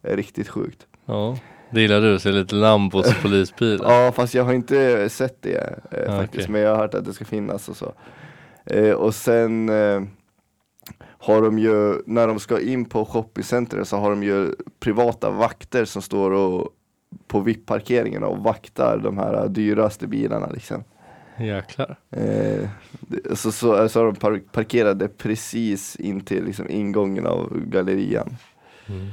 är 0.02 0.16
riktigt 0.18 0.50
sjukt 0.50 0.88
Ja, 1.06 1.38
det 1.70 1.82
gillar 1.82 2.02
du, 2.02 2.20
så 2.20 2.32
lite 2.32 2.56
Lambos 2.56 3.16
polisbilar. 3.22 3.92
Ja 4.06 4.12
fast 4.12 4.34
jag 4.34 4.44
har 4.44 4.54
inte 4.54 5.10
sett 5.10 5.42
det 5.42 5.80
eh, 5.92 6.14
Ah, 6.14 6.18
faktiskt 6.22 6.44
okej. 6.44 6.52
men 6.52 6.62
jag 6.62 6.70
har 6.70 6.78
hört 6.78 6.94
att 6.94 7.06
det 7.06 7.14
ska 7.14 7.26
finnas 7.26 7.70
och 7.70 7.78
så 7.78 7.94
eh, 8.66 8.92
Och 8.94 9.16
sen 9.16 9.70
eh, 9.70 10.02
har 11.02 11.42
de 11.42 11.60
ju, 11.60 12.02
när 12.06 12.28
de 12.28 12.40
ska 12.40 12.60
in 12.62 12.86
på 12.86 13.06
shoppingcentret 13.06 13.88
så 13.88 13.98
har 13.98 14.10
de 14.10 14.24
ju 14.24 14.52
privata 14.80 15.30
vakter 15.30 15.86
som 15.86 16.02
står 16.02 16.32
och 16.32 16.70
på 17.28 17.40
VIP-parkeringarna 17.40 18.28
och 18.28 18.38
vaktar 18.44 18.98
de 18.98 19.18
här 19.18 19.48
dyraste 19.48 20.08
bilarna 20.08 20.48
liksom 20.50 20.84
Jäklar. 21.40 21.98
eh, 22.12 22.70
så, 23.34 23.52
så, 23.52 23.90
så 23.90 24.00
har 24.00 24.06
de 24.06 24.16
par- 24.16 24.42
parkerade 24.52 25.08
precis 25.08 25.96
in 25.96 26.22
till 26.22 26.46
liksom 26.46 26.70
ingången 26.70 27.26
av 27.28 27.60
gallerian 27.66 28.36
Mm. 28.88 29.08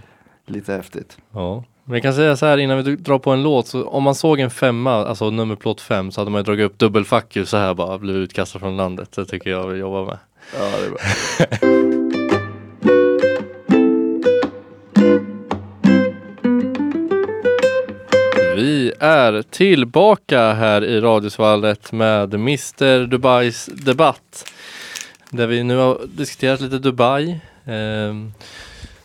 Lite 0.47 0.73
häftigt 0.73 1.17
Ja, 1.31 1.65
Men 1.93 1.97
jag 1.97 2.03
kan 2.03 2.15
säga 2.15 2.37
så 2.37 2.47
här 2.47 2.59
innan 2.59 2.85
vi 2.85 2.97
drar 2.97 3.19
på 3.19 3.31
en 3.31 3.43
låt, 3.43 3.67
så 3.67 3.85
om 3.85 4.03
man 4.03 4.15
såg 4.15 4.41
en 4.41 4.51
femma, 4.51 5.07
alltså 5.07 5.31
nummerplåt 5.31 5.81
fem, 5.81 6.11
så 6.11 6.21
hade 6.21 6.31
man 6.31 6.39
ju 6.39 6.43
dragit 6.43 6.67
upp 6.67 6.79
dubbel 6.79 7.05
fuck 7.05 7.37
you 7.37 7.47
så 7.47 7.57
här 7.57 7.75
bara, 7.75 7.99
blivit 7.99 8.21
utkastad 8.21 8.59
från 8.59 8.77
landet. 8.77 9.13
Det 9.13 9.25
tycker 9.25 9.51
jag 9.51 9.67
vi 9.67 9.79
jobbar 9.79 10.05
med. 10.05 10.19
Ja, 10.59 10.71
det 10.81 10.87
är 10.87 10.91
bra. 10.91 10.99
Vi 18.57 18.93
är 19.01 19.43
tillbaka 19.43 20.53
här 20.53 20.85
i 20.85 21.01
Radiosvallet 21.01 21.93
med 21.93 22.35
Mr 22.35 23.07
Dubais 23.07 23.67
debatt. 23.67 24.53
Där 25.31 25.47
vi 25.47 25.63
nu 25.63 25.77
har 25.77 26.01
diskuterat 26.07 26.61
lite 26.61 26.79
Dubai. 26.79 27.41
Ehm, 27.65 28.33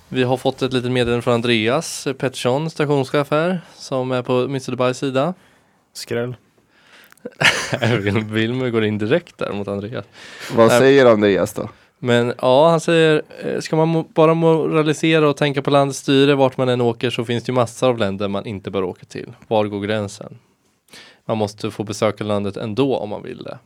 vi 0.10 0.24
har 0.24 0.38
fått 0.38 0.62
ett 0.62 0.74
litet 0.74 0.92
meddelande 0.92 1.22
från 1.22 1.34
Andreas 1.34 2.08
Pettersson, 2.18 2.70
stationschef 2.70 3.32
här, 3.32 3.62
som 3.76 4.12
är 4.12 4.22
på 4.22 4.34
Mr 4.34 4.72
Dubais 4.72 4.98
sida. 4.98 5.34
Skräll. 5.94 6.36
Wilmer 8.30 8.70
går 8.70 8.84
in 8.84 8.98
direkt 8.98 9.38
där 9.38 9.54
mot 9.54 9.68
Andreas. 9.68 10.06
Vad 10.56 10.68
Nej. 10.68 10.80
säger 10.80 11.06
Andreas 11.06 11.54
då? 11.54 11.70
Men 12.00 12.34
ja, 12.42 12.70
han 12.70 12.80
säger, 12.80 13.22
eh, 13.44 13.60
ska 13.60 13.76
man 13.76 13.96
mo- 13.96 14.08
bara 14.14 14.34
moralisera 14.34 15.30
och 15.30 15.38
tänka 15.38 15.62
på 15.62 15.70
landets 15.70 16.00
styre 16.00 16.36
vart 16.36 16.58
man 16.58 16.70
än 16.70 16.82
åker 16.82 17.10
så 17.10 17.26
finns 17.26 17.44
det 17.44 17.50
ju 17.50 17.54
massor 17.56 17.90
av 17.90 17.98
länder 17.98 18.28
man 18.28 18.46
inte 18.46 18.72
bör 18.72 18.84
åka 18.84 19.06
till. 19.06 19.34
Var 19.48 19.66
går 19.66 19.80
gränsen? 19.82 20.38
Man 21.26 21.38
måste 21.38 21.72
få 21.72 21.84
besöka 21.84 22.24
landet 22.24 22.58
ändå 22.58 22.98
om 22.98 23.10
man 23.10 23.24
vill 23.24 23.44
det. 23.44 23.58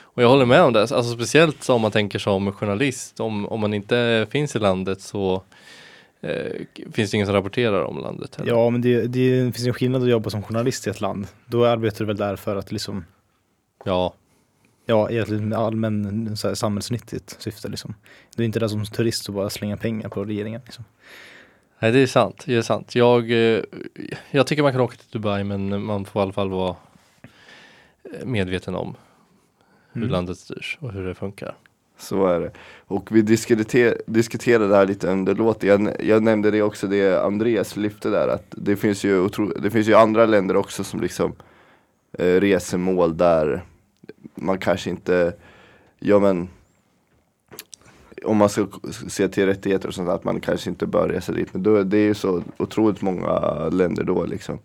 Och 0.00 0.22
jag 0.22 0.28
håller 0.28 0.46
med 0.46 0.62
om 0.62 0.72
det, 0.72 0.80
alltså 0.80 1.02
speciellt 1.02 1.68
om 1.68 1.80
man 1.80 1.90
tänker 1.90 2.18
som 2.18 2.52
journalist. 2.52 3.20
Om, 3.20 3.46
om 3.48 3.60
man 3.60 3.74
inte 3.74 4.26
finns 4.30 4.56
i 4.56 4.58
landet 4.58 5.00
så 5.00 5.42
finns 6.92 7.10
det 7.10 7.14
ingen 7.14 7.26
som 7.26 7.34
rapporterar 7.34 7.82
om 7.82 7.98
landet. 7.98 8.36
heller. 8.36 8.52
Ja, 8.52 8.70
men 8.70 8.80
det, 8.80 9.06
det 9.06 9.42
finns 9.54 9.66
en 9.66 9.74
skillnad 9.74 10.02
att 10.02 10.08
jobba 10.08 10.30
som 10.30 10.42
journalist 10.42 10.86
i 10.86 10.90
ett 10.90 11.00
land. 11.00 11.26
Då 11.46 11.66
arbetar 11.66 11.98
du 11.98 12.04
väl 12.04 12.16
där 12.16 12.36
för 12.36 12.56
att 12.56 12.72
liksom, 12.72 13.04
ja, 13.84 14.14
ja, 14.86 15.08
liksom 15.08 15.52
allmän 15.52 16.36
så 16.36 16.48
här, 16.48 16.54
samhällsnyttigt 16.54 17.36
syfte 17.42 17.68
liksom. 17.68 17.94
Du 18.36 18.42
är 18.42 18.44
inte 18.46 18.58
där 18.60 18.68
som 18.68 18.84
turist 18.84 19.28
och 19.28 19.34
bara 19.34 19.50
slänga 19.50 19.76
pengar 19.76 20.08
på 20.08 20.24
regeringen 20.24 20.60
liksom. 20.64 20.84
Nej 21.78 21.92
det 21.92 21.98
är 21.98 22.06
sant, 22.06 22.42
det 22.46 22.54
är 22.54 22.62
sant. 22.62 22.94
Jag, 22.94 23.30
eh, 23.30 23.62
jag 24.30 24.46
tycker 24.46 24.62
man 24.62 24.72
kan 24.72 24.80
åka 24.80 24.96
till 24.96 25.10
Dubai 25.10 25.44
men 25.44 25.82
man 25.84 26.04
får 26.04 26.20
i 26.20 26.22
alla 26.22 26.32
fall 26.32 26.48
vara 26.50 26.76
eh, 28.04 28.26
medveten 28.26 28.74
om 28.74 28.94
hur 29.92 30.02
Mm. 30.02 30.12
landet 30.12 30.38
styrs 30.38 30.78
och 30.80 30.92
hur 30.92 31.06
det 31.06 31.14
funkar. 31.14 31.54
Så 31.98 32.26
är 32.26 32.40
det. 32.40 32.50
Och 32.86 33.08
vi 33.16 33.22
diskuter, 33.22 34.02
diskuterade 34.06 34.68
det 34.68 34.76
här 34.76 34.86
lite 34.86 35.08
under 35.08 35.34
låten. 35.34 35.68
Jag, 35.68 36.04
jag 36.04 36.22
nämnde 36.22 36.50
det 36.50 36.62
också, 36.62 36.86
det 36.86 37.24
Andreas 37.24 37.76
lyfte 37.76 38.10
där, 38.10 38.28
att 38.28 38.44
det 38.50 38.76
finns 38.76 39.04
ju, 39.04 39.20
otro, 39.20 39.46
det 39.46 39.70
finns 39.70 39.88
ju 39.88 39.94
andra 39.94 40.26
länder 40.26 40.56
också 40.56 40.84
som 40.84 41.00
liksom 41.00 41.32
eh, 42.12 42.24
resemål 42.40 43.16
där 43.16 43.62
man 44.34 44.58
kanske 44.58 44.90
inte, 44.90 45.34
ja 45.98 46.18
men 46.18 46.48
om 48.24 48.36
man 48.36 48.48
ska 48.48 48.66
se 49.08 49.28
till 49.28 49.46
rättigheter 49.46 49.88
och 49.88 49.94
sånt 49.94 50.08
att 50.08 50.24
man 50.24 50.40
kanske 50.40 50.70
inte 50.70 50.86
bör 50.86 51.08
resa 51.08 51.32
dit. 51.32 51.48
Men 51.52 51.62
då, 51.62 51.82
det 51.82 51.98
är 51.98 52.06
ju 52.06 52.14
så 52.14 52.42
otroligt 52.56 53.02
många 53.02 53.68
länder 53.68 54.04
då 54.04 54.24
liksom 54.24 54.58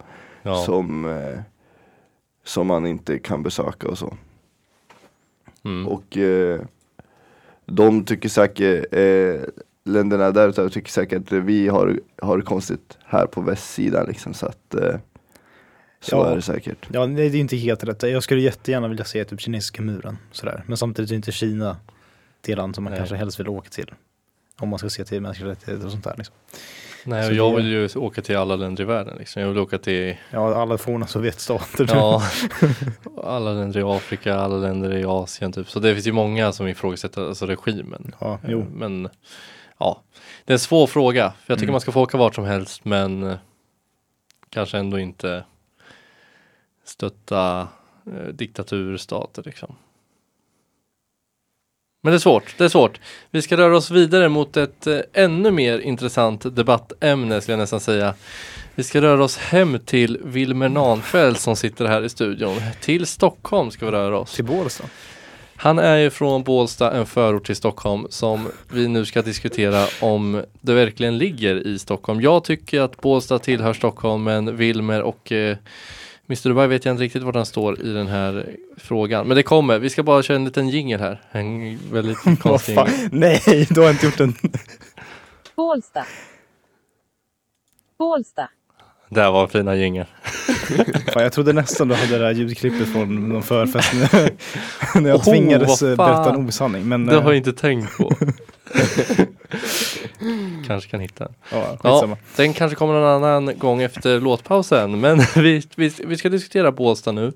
Ja. 0.45 0.55
som, 0.55 1.05
eh, 1.05 1.39
som 2.43 2.67
man 2.67 2.85
inte 2.85 3.19
kan 3.19 3.43
besöka 3.43 3.87
och 3.87 3.97
så. 3.97 4.13
Mm. 5.63 5.87
Och 5.87 6.17
eh, 6.17 6.61
de 7.65 8.05
tycker 8.05 8.29
säkert, 8.29 8.93
eh, 8.93 9.41
länderna 9.85 10.31
där 10.31 10.49
ute 10.49 10.69
tycker 10.69 10.91
säkert 10.91 11.21
att 11.21 11.31
vi 11.31 11.67
har, 11.67 11.99
har 12.21 12.37
det 12.37 12.43
konstigt 12.43 12.97
här 13.05 13.25
på 13.25 13.41
västsidan 13.41 14.05
liksom 14.07 14.33
så 14.33 14.45
att 14.45 14.73
eh, 14.75 14.95
så 15.99 16.15
Ja. 16.15 16.29
är 16.31 16.35
det 16.35 16.41
säkert. 16.41 16.87
Ja, 16.93 17.05
det 17.05 17.21
är 17.23 17.29
ju 17.29 17.37
inte 17.39 17.55
helt 17.57 17.83
rätt. 17.83 18.03
Jag 18.03 18.23
skulle 18.23 18.41
jättegärna 18.41 18.87
vilja 18.87 19.05
se 19.05 19.25
typ 19.25 19.39
kinesiska 19.39 19.81
muren 19.81 20.17
sådär. 20.31 20.63
Men 20.67 20.77
samtidigt 20.77 21.11
är 21.11 21.15
inte 21.15 21.31
Kina 21.31 21.77
det 22.41 22.55
land 22.55 22.75
som 22.75 22.83
man 22.83 22.91
Nej. 22.91 22.97
kanske 22.99 23.15
helst 23.15 23.39
vill 23.39 23.47
åka 23.47 23.69
till. 23.69 23.91
Om 24.59 24.69
man 24.69 24.79
ska 24.79 24.89
se 24.89 25.05
till 25.05 25.21
mänskliga 25.21 25.49
rättigheter 25.51 25.85
och 25.85 25.91
sånt 25.91 26.03
där 26.03 26.13
liksom. 26.17 26.35
Nej, 27.05 27.27
och 27.27 27.33
jag 27.33 27.55
vill 27.55 27.67
ju 27.67 27.89
åka 27.95 28.21
till 28.21 28.37
alla 28.37 28.55
länder 28.55 28.83
i 28.83 28.85
världen. 28.87 29.17
Liksom. 29.17 29.41
Jag 29.41 29.49
vill 29.49 29.57
åka 29.57 29.77
till 29.77 30.15
Ja, 30.31 30.55
alla 30.61 30.77
forna 30.77 31.07
Sovjetstater. 31.07 31.87
ja, 31.93 32.21
alla 33.23 33.53
länder 33.53 33.79
i 33.79 33.83
Afrika, 33.83 34.35
alla 34.35 34.55
länder 34.57 34.93
i 34.97 35.05
Asien 35.05 35.51
typ. 35.53 35.69
Så 35.69 35.79
det 35.79 35.93
finns 35.93 36.07
ju 36.07 36.11
många 36.11 36.51
som 36.51 36.67
ifrågasätter 36.67 37.27
alltså 37.27 37.45
regimen. 37.45 38.15
ja 38.19 38.39
jo. 38.47 38.65
Men 38.73 39.09
ja, 39.77 40.01
det 40.45 40.51
är 40.51 40.55
en 40.55 40.59
svår 40.59 40.87
fråga. 40.87 41.33
För 41.45 41.53
jag 41.53 41.57
tycker 41.57 41.65
Mm. 41.65 41.71
man 41.73 41.81
ska 41.81 41.91
få 41.91 42.01
åka 42.01 42.17
vart 42.17 42.35
som 42.35 42.45
helst 42.45 42.85
men 42.85 43.23
eh, 43.23 43.37
kanske 44.49 44.77
ändå 44.77 44.99
inte 44.99 45.43
stötta 46.85 47.67
eh, 48.05 48.27
diktaturstater 48.33 49.43
liksom. 49.45 49.75
Men 52.05 52.11
det 52.11 52.17
är 52.17 52.19
svårt, 52.19 52.55
det 52.57 52.63
är 52.63 52.69
svårt. 52.69 52.99
Vi 53.31 53.41
ska 53.41 53.57
röra 53.57 53.77
oss 53.77 53.91
vidare 53.91 54.29
mot 54.29 54.57
ett 54.57 54.87
eh, 54.87 54.99
ännu 55.13 55.51
mer 55.51 55.79
intressant 55.79 56.55
debattämne 56.55 57.41
skulle 57.41 57.53
jag 57.53 57.59
nästan 57.59 57.79
säga. 57.79 58.13
Vi 58.75 58.83
ska 58.83 59.01
röra 59.01 59.23
oss 59.23 59.37
hem 59.37 59.79
till 59.79 60.19
Wilmer 60.23 60.69
Nanfeld 60.69 61.37
som 61.37 61.55
sitter 61.55 61.85
här 61.85 62.03
i 62.03 62.09
studion. 62.09 62.61
Till 62.81 63.05
Stockholm 63.05 63.71
ska 63.71 63.85
vi 63.85 63.91
röra 63.91 64.17
oss. 64.17 64.33
Till 64.33 64.45
Bålsta. 64.45 64.83
Han 65.55 65.79
är 65.79 65.97
ju 65.97 66.09
från 66.09 66.43
Bålsta, 66.43 66.91
en 66.91 67.05
förort 67.05 67.45
till 67.45 67.55
Stockholm 67.55 68.07
som 68.09 68.47
vi 68.71 68.87
nu 68.87 69.05
ska 69.05 69.21
diskutera 69.21 69.85
om 70.01 70.43
det 70.61 70.73
verkligen 70.73 71.17
ligger 71.17 71.67
i 71.67 71.79
Stockholm. 71.79 72.21
Jag 72.21 72.43
tycker 72.43 72.81
att 72.81 73.01
Bålsta 73.01 73.39
tillhör 73.39 73.73
Stockholm 73.73 74.23
men 74.23 74.57
Wilmer 74.57 75.01
och 75.01 75.31
eh, 75.31 75.57
Mr 76.33 76.49
Dubai 76.49 76.67
vet 76.67 76.85
jag 76.85 76.93
inte 76.93 77.03
riktigt 77.03 77.23
var 77.23 77.33
han 77.33 77.45
står 77.45 77.81
i 77.81 77.93
den 77.93 78.07
här 78.07 78.55
frågan. 78.77 79.27
Men 79.27 79.37
det 79.37 79.43
kommer, 79.43 79.79
vi 79.79 79.89
ska 79.89 80.03
bara 80.03 80.23
köra 80.23 80.35
en 80.35 80.45
liten 80.45 80.69
jingel 80.69 80.99
här. 80.99 81.21
En 81.31 81.79
väldigt 81.91 82.17
konstig 82.39 82.75
jingle. 82.75 83.09
Nej, 83.11 83.67
du 83.69 83.81
har 83.81 83.89
inte 83.89 84.05
gjort 84.05 84.19
en... 84.19 84.35
Bålsta. 85.55 86.05
Bålsta. 87.99 88.49
Där 89.09 89.31
var 89.31 89.47
fina 89.47 89.75
jingel. 89.75 90.05
Jag 91.15 91.33
trodde 91.33 91.53
nästan 91.53 91.87
du 91.87 91.95
hade 91.95 92.17
det 92.17 92.23
där 92.23 92.31
ljudklippet 92.31 92.87
från 92.87 93.29
någon 93.29 93.43
förfest 93.43 93.93
när, 94.95 95.09
jag 95.09 95.19
Oh, 95.19 95.23
tvingades 95.23 95.81
eh, 95.81 95.95
berätta 95.95 96.29
en 96.33 96.47
osanning. 96.47 96.87
Men, 96.87 97.05
Det 97.05 97.15
har 97.15 97.21
eh, 97.21 97.27
jag 97.27 97.37
inte 97.37 97.53
tänkt 97.53 97.97
på. 97.97 98.11
Kanske 100.67 100.89
kan 100.89 100.99
hitta 100.99 101.23
den. 101.23 101.33
ja, 101.51 101.77
Ja, 101.83 102.17
den 102.35 102.53
kanske 102.53 102.75
kommer 102.75 102.93
någon 102.93 103.23
annan 103.23 103.57
gång 103.57 103.81
efter 103.81 104.19
låtpausen. 104.19 104.99
Men 104.99 105.17
vi, 105.35 105.63
vi, 105.75 105.93
vi 106.05 106.17
ska 106.17 106.29
diskutera 106.29 106.71
Bålsta 106.71 107.11
nu. 107.11 107.33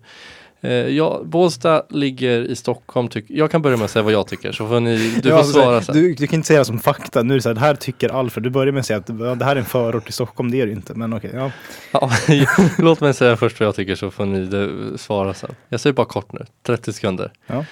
Eh, 0.62 0.72
ja, 0.72 1.22
Bålsta 1.26 1.84
ligger 1.90 2.42
i 2.42 2.56
Stockholm. 2.56 3.08
Tyck, 3.08 3.26
jag 3.28 3.52
kan 3.52 3.62
börja 3.62 3.78
med 3.78 3.86
att 3.86 3.92
säga 3.92 4.04
vad 4.04 4.14
jag 4.14 4.28
tycker 4.28 4.52
så 4.52 4.68
får 4.68 4.80
ni, 4.80 4.98
du 4.98 5.30
får 5.30 5.38
alltså, 5.38 5.54
svara 5.54 5.82
sen. 5.82 5.96
Du, 5.96 6.14
du 6.14 6.28
kan 6.28 6.36
inte 6.36 6.48
säga 6.48 6.60
det 6.60 6.66
som 6.66 6.80
fakta. 6.80 7.24
Nu 7.24 7.42
så 7.42 7.50
här, 7.50 7.54
det 7.54 7.62
här 7.62 7.76
tycker 7.76 8.10
Alfred. 8.10 8.44
Du 8.44 8.50
börjar 8.50 8.72
med 8.74 8.80
att 8.80 8.86
säga 8.86 9.00
att 9.00 9.10
ja, 9.10 9.36
det 9.36 9.46
här 9.46 9.56
är 9.56 9.60
en 9.60 9.66
förort 9.66 10.04
till 10.04 10.14
Stockholm. 10.14 10.52
Det 10.52 10.62
är 10.62 10.66
det 10.66 10.72
inte. 10.72 10.94
Men 10.94 11.14
okej, 11.14 11.32
ja. 11.34 11.52
Ja, 11.92 12.12
låt 12.78 13.02
mig 13.02 13.14
säga 13.14 13.38
först 13.38 13.60
vad 13.60 13.68
jag 13.68 13.76
tycker 13.76 13.96
så 13.96 14.12
får 14.12 14.26
ni 14.26 14.46
det, 14.46 14.98
svara 14.98 15.34
sen. 15.34 15.56
Jag 15.70 15.80
säger 15.80 15.94
bara 15.94 16.06
kort 16.06 16.34
nu, 16.34 16.46
30 16.64 16.94
sekunder. 16.94 17.32
Ja. 17.48 17.66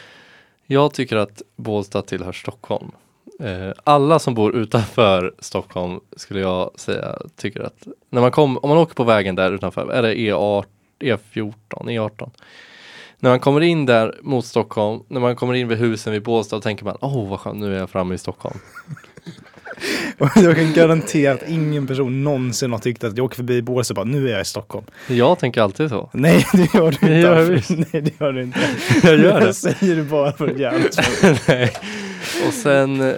Jag 0.67 0.93
tycker 0.93 1.15
att 1.15 1.41
Bålsta 1.55 2.01
tillhör 2.01 2.31
Stockholm. 2.31 2.91
Eh, 3.39 3.73
alla 3.83 4.19
som 4.19 4.33
bor 4.33 4.55
utanför 4.55 5.33
Stockholm 5.39 5.99
skulle 6.15 6.39
jag 6.39 6.71
säga 6.75 7.15
tycker 7.35 7.61
att 7.61 7.87
när 8.09 8.21
man 8.21 8.31
kom, 8.31 8.57
om 8.57 8.69
man 8.69 8.77
åker 8.77 8.93
på 8.93 9.03
vägen 9.03 9.35
där 9.35 9.51
utanför, 9.51 9.91
är 9.91 10.01
det 10.01 10.13
E18, 10.13 10.65
E14, 10.99 11.53
E18. 11.69 12.29
När 13.19 13.29
man 13.29 13.39
kommer 13.39 13.61
in 13.61 13.85
där 13.85 14.19
mot 14.21 14.45
Stockholm, 14.45 15.03
när 15.07 15.19
man 15.19 15.35
kommer 15.35 15.53
in 15.53 15.67
vid 15.67 15.77
husen 15.77 16.13
vid 16.13 16.23
Bålsta, 16.23 16.55
då 16.55 16.61
tänker 16.61 16.85
man 16.85 16.97
åh 17.01 17.29
vad 17.29 17.39
skönt, 17.39 17.59
nu 17.59 17.75
är 17.75 17.79
jag 17.79 17.89
framme 17.89 18.15
i 18.15 18.17
Stockholm. 18.17 18.59
Jag 20.35 20.55
kan 20.55 20.73
garantera 20.73 21.33
att 21.33 21.49
ingen 21.49 21.87
person 21.87 22.23
någonsin 22.23 22.71
har 22.71 22.79
tyckt 22.79 23.03
att 23.03 23.17
jag 23.17 23.25
åker 23.25 23.35
förbi 23.35 23.61
Bålsta 23.61 23.91
och 23.91 23.95
bara 23.95 24.05
nu 24.05 24.27
är 24.27 24.31
jag 24.31 24.41
i 24.41 24.45
Stockholm. 24.45 24.85
Jag 25.07 25.39
tänker 25.39 25.61
alltid 25.61 25.89
så. 25.89 26.09
Nej, 26.13 26.45
det 26.53 26.73
gör 26.73 26.91
du 26.91 26.95
inte. 26.95 27.13
gör 27.13 27.39
jag 27.39 27.45
visst. 27.45 27.69
Nej, 27.69 28.01
det 28.01 28.19
gör 28.19 28.33
du 28.33 28.43
inte. 28.43 28.59
Jag 29.03 29.19
gör 29.19 29.39
det. 29.39 29.45
Jag 29.45 29.55
säger 29.55 29.95
det 29.95 30.03
bara 30.03 30.31
för 30.31 30.47
att 30.47 30.59
jävligt. 30.59 30.99
Nej. 31.47 31.73
Och 32.47 32.53
sen 32.53 33.01
eh, 33.01 33.15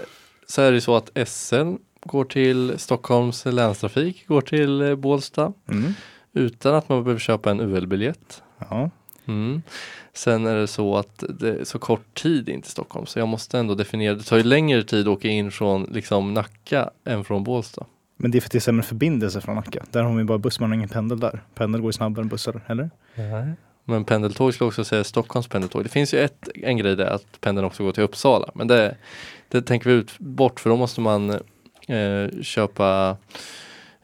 så 0.48 0.62
är 0.62 0.72
det 0.72 0.82
så 0.82 0.96
att 0.96 1.10
SL 1.28 1.74
går 2.06 2.26
till 2.26 2.74
Stockholms 2.78 3.46
länstrafik, 3.46 4.28
går 4.28 4.42
till 4.42 4.82
eh, 4.82 4.96
Bålsta 4.96 5.54
Mm. 5.70 5.94
utan 6.34 6.76
att 6.76 6.90
man 6.90 7.04
behöver 7.04 7.20
köpa 7.20 7.52
en 7.52 7.60
UL-biljett. 7.60 8.44
Ja. 8.70 8.90
Mm. 9.26 9.62
Sen 10.14 10.46
är 10.48 10.56
det 10.56 10.68
så 10.68 10.98
att 10.98 11.24
det 11.30 11.50
är 11.50 11.64
så 11.64 11.80
kort 11.80 12.22
tid 12.22 12.50
in 12.50 12.62
till 12.62 12.72
Stockholm 12.72 13.06
så 13.06 13.20
jag 13.20 13.28
måste 13.28 13.60
ändå 13.60 13.76
definiera, 13.76 14.14
det 14.16 14.24
tar 14.24 14.38
ju 14.38 14.44
längre 14.44 14.84
tid 14.84 15.08
att 15.08 15.14
åka 15.18 15.28
in 15.28 15.52
från 15.52 15.84
liksom 15.84 16.34
Nacka 16.34 16.90
än 17.06 17.24
från 17.24 17.44
Bålsta. 17.44 17.86
Men 18.18 18.32
det 18.32 18.38
är 18.38 18.40
för 18.40 18.48
att 18.48 18.52
det 18.52 18.58
är 18.58 18.60
sämre 18.60 18.84
förbindelse 18.84 19.42
från 19.42 19.56
Nacka. 19.56 19.86
Där 19.92 20.04
har 20.04 20.18
ju 20.20 20.24
bara 20.24 20.38
buss, 20.38 20.60
man 20.60 20.70
har 20.70 20.76
ingen 20.76 20.90
pendel 20.90 21.20
där. 21.20 21.42
Pendel 21.56 21.82
går 21.82 21.90
ju 21.90 21.94
snabbare 21.94 22.22
än 22.24 22.28
bussar, 22.28 22.62
eller? 22.68 22.90
Men 23.90 24.04
pendeltåg 24.04 24.54
skulle 24.54 24.68
också 24.68 24.84
säga 24.84 25.04
Stockholms 25.04 25.48
pendeltåg. 25.48 25.84
Det 25.84 25.90
finns 25.90 26.14
ju 26.14 26.20
ett, 26.20 26.50
en 26.54 26.78
grej 26.78 26.96
där 26.96 27.06
att 27.06 27.42
pendeln 27.42 27.68
också 27.68 27.84
går 27.84 27.92
till 27.92 28.04
Uppsala. 28.04 28.52
Men 28.54 28.68
det, 28.68 28.96
det 29.50 29.62
tänker 29.62 29.90
vi 29.90 29.96
ut 29.96 30.20
bort 30.20 30.60
för 30.60 30.70
då 30.70 30.76
måste 30.76 31.02
man 31.02 31.30
eh, 31.88 32.42
köpa 32.42 33.18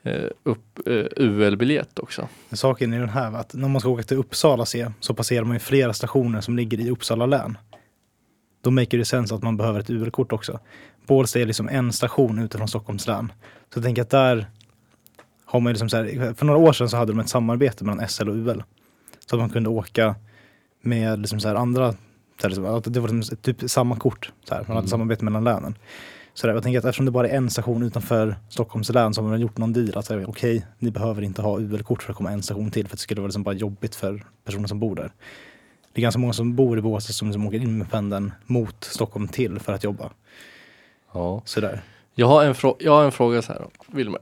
eh, 0.04 0.30
upp, 0.44 0.80
eh, 0.88 1.06
UL-biljett 1.18 2.00
också. 2.00 2.28
Saken 2.52 2.94
är 2.94 3.00
den 3.00 3.10
här 3.10 3.34
att 3.34 3.54
när 3.54 3.68
man 3.68 3.80
ska 3.80 3.90
åka 3.90 4.04
till 4.04 4.18
Uppsala 4.18 4.66
se 4.66 4.92
så 5.00 5.14
passerar 5.14 5.44
man 5.44 5.56
ju 5.56 5.60
flera 5.60 5.94
stationer 5.94 6.42
som 6.42 6.56
ligger 6.56 6.80
i 6.80 6.90
Uppsala 6.90 7.26
län. 7.26 7.58
Då 8.62 8.72
maker 8.72 8.98
det 8.98 9.06
sens 9.06 9.32
att 9.32 9.44
man 9.44 9.58
behöver 9.58 9.80
ett 9.80 9.90
UL-kort 9.90 10.32
också. 10.32 10.60
Bålsta 11.08 11.40
är 11.40 11.46
liksom 11.46 11.70
en 11.70 11.94
station 11.94 12.40
utifrån 12.40 12.68
Stockholms 12.68 13.08
län. 13.08 13.34
Så 13.74 13.78
jag 13.78 13.84
tänker 13.84 14.02
att 14.02 14.10
där 14.10 14.48
har 15.46 15.60
man 15.60 15.70
ju 15.70 15.74
liksom 15.74 15.90
så 15.90 15.98
här, 15.98 16.34
för 16.34 16.46
några 16.46 16.60
år 16.60 16.74
sedan 16.74 16.90
så 16.90 16.98
hade 16.98 17.12
de 17.12 17.20
ett 17.20 17.30
samarbete 17.30 17.84
mellan 17.84 18.08
SL 18.08 18.30
och 18.30 18.36
UL. 18.36 18.64
Så 19.30 19.36
att 19.36 19.40
man 19.40 19.50
kunde 19.50 19.70
åka 19.70 20.16
med 20.82 21.20
liksom 21.20 21.40
så 21.40 21.48
här 21.48 21.56
andra, 21.56 21.92
så 21.92 21.98
här 22.42 22.50
liksom, 22.50 22.94
det 22.94 23.00
var 23.00 23.10
liksom 23.10 23.38
typ 23.38 23.70
samma 23.70 23.96
kort. 23.96 24.32
Så 24.44 24.54
här. 24.54 24.62
Man 24.62 24.68
hade 24.68 24.80
Mm. 24.80 24.88
samarbete 24.88 25.26
mellan 25.26 25.44
länen. 25.44 25.76
Så 26.34 26.48
där, 26.48 26.54
jag 26.54 26.64
tänker 26.64 26.80
att 26.80 26.86
eftersom 26.86 27.06
det 27.06 27.12
bara 27.12 27.30
är 27.30 27.38
en 27.38 27.50
station 27.50 27.84
utanför 27.84 28.36
Stockholms 28.50 28.90
län 28.90 29.14
så 29.14 29.22
har 29.22 29.30
man 29.30 29.42
gjort 29.42 29.58
någon 29.58 29.74
deal 29.74 29.98
att 29.98 30.12
okej, 30.12 30.66
ni 30.80 30.92
behöver 30.92 31.22
inte 31.22 31.42
ha 31.42 31.60
UL-kort 31.60 32.04
för 32.04 32.12
att 32.12 32.18
komma 32.18 32.32
en 32.32 32.44
station 32.44 32.72
till 32.72 32.88
för 32.88 32.96
det 32.96 33.02
skulle 33.02 33.22
vara 33.22 33.28
liksom 33.28 33.44
bara 33.44 33.56
jobbigt 33.56 33.96
för 33.96 34.26
personer 34.46 34.68
som 34.68 34.80
bor 34.80 34.96
där. 34.96 35.12
Det 35.94 36.00
är 36.00 36.02
ganska 36.02 36.20
många 36.20 36.34
som 36.34 36.56
bor 36.56 36.78
i 36.78 36.82
Båstad 36.82 37.14
som 37.14 37.28
liksom 37.28 37.48
åker 37.48 37.58
in 37.58 37.78
med 37.78 37.92
pendeln 37.92 38.32
mot 38.46 38.84
Stockholm 38.84 39.28
till 39.28 39.60
för 39.60 39.74
att 39.74 39.84
jobba. 39.84 40.10
Ja. 41.14 41.42
Sådär. 41.46 41.82
Jag 42.16 42.28
har 42.28 42.44
en, 42.46 42.54
frå- 42.54 42.76
jag 42.80 42.92
har 42.92 43.04
en 43.06 43.12
fråga 43.12 43.42
så 43.42 43.54
här 43.54 43.66
Wilmer. 43.88 44.22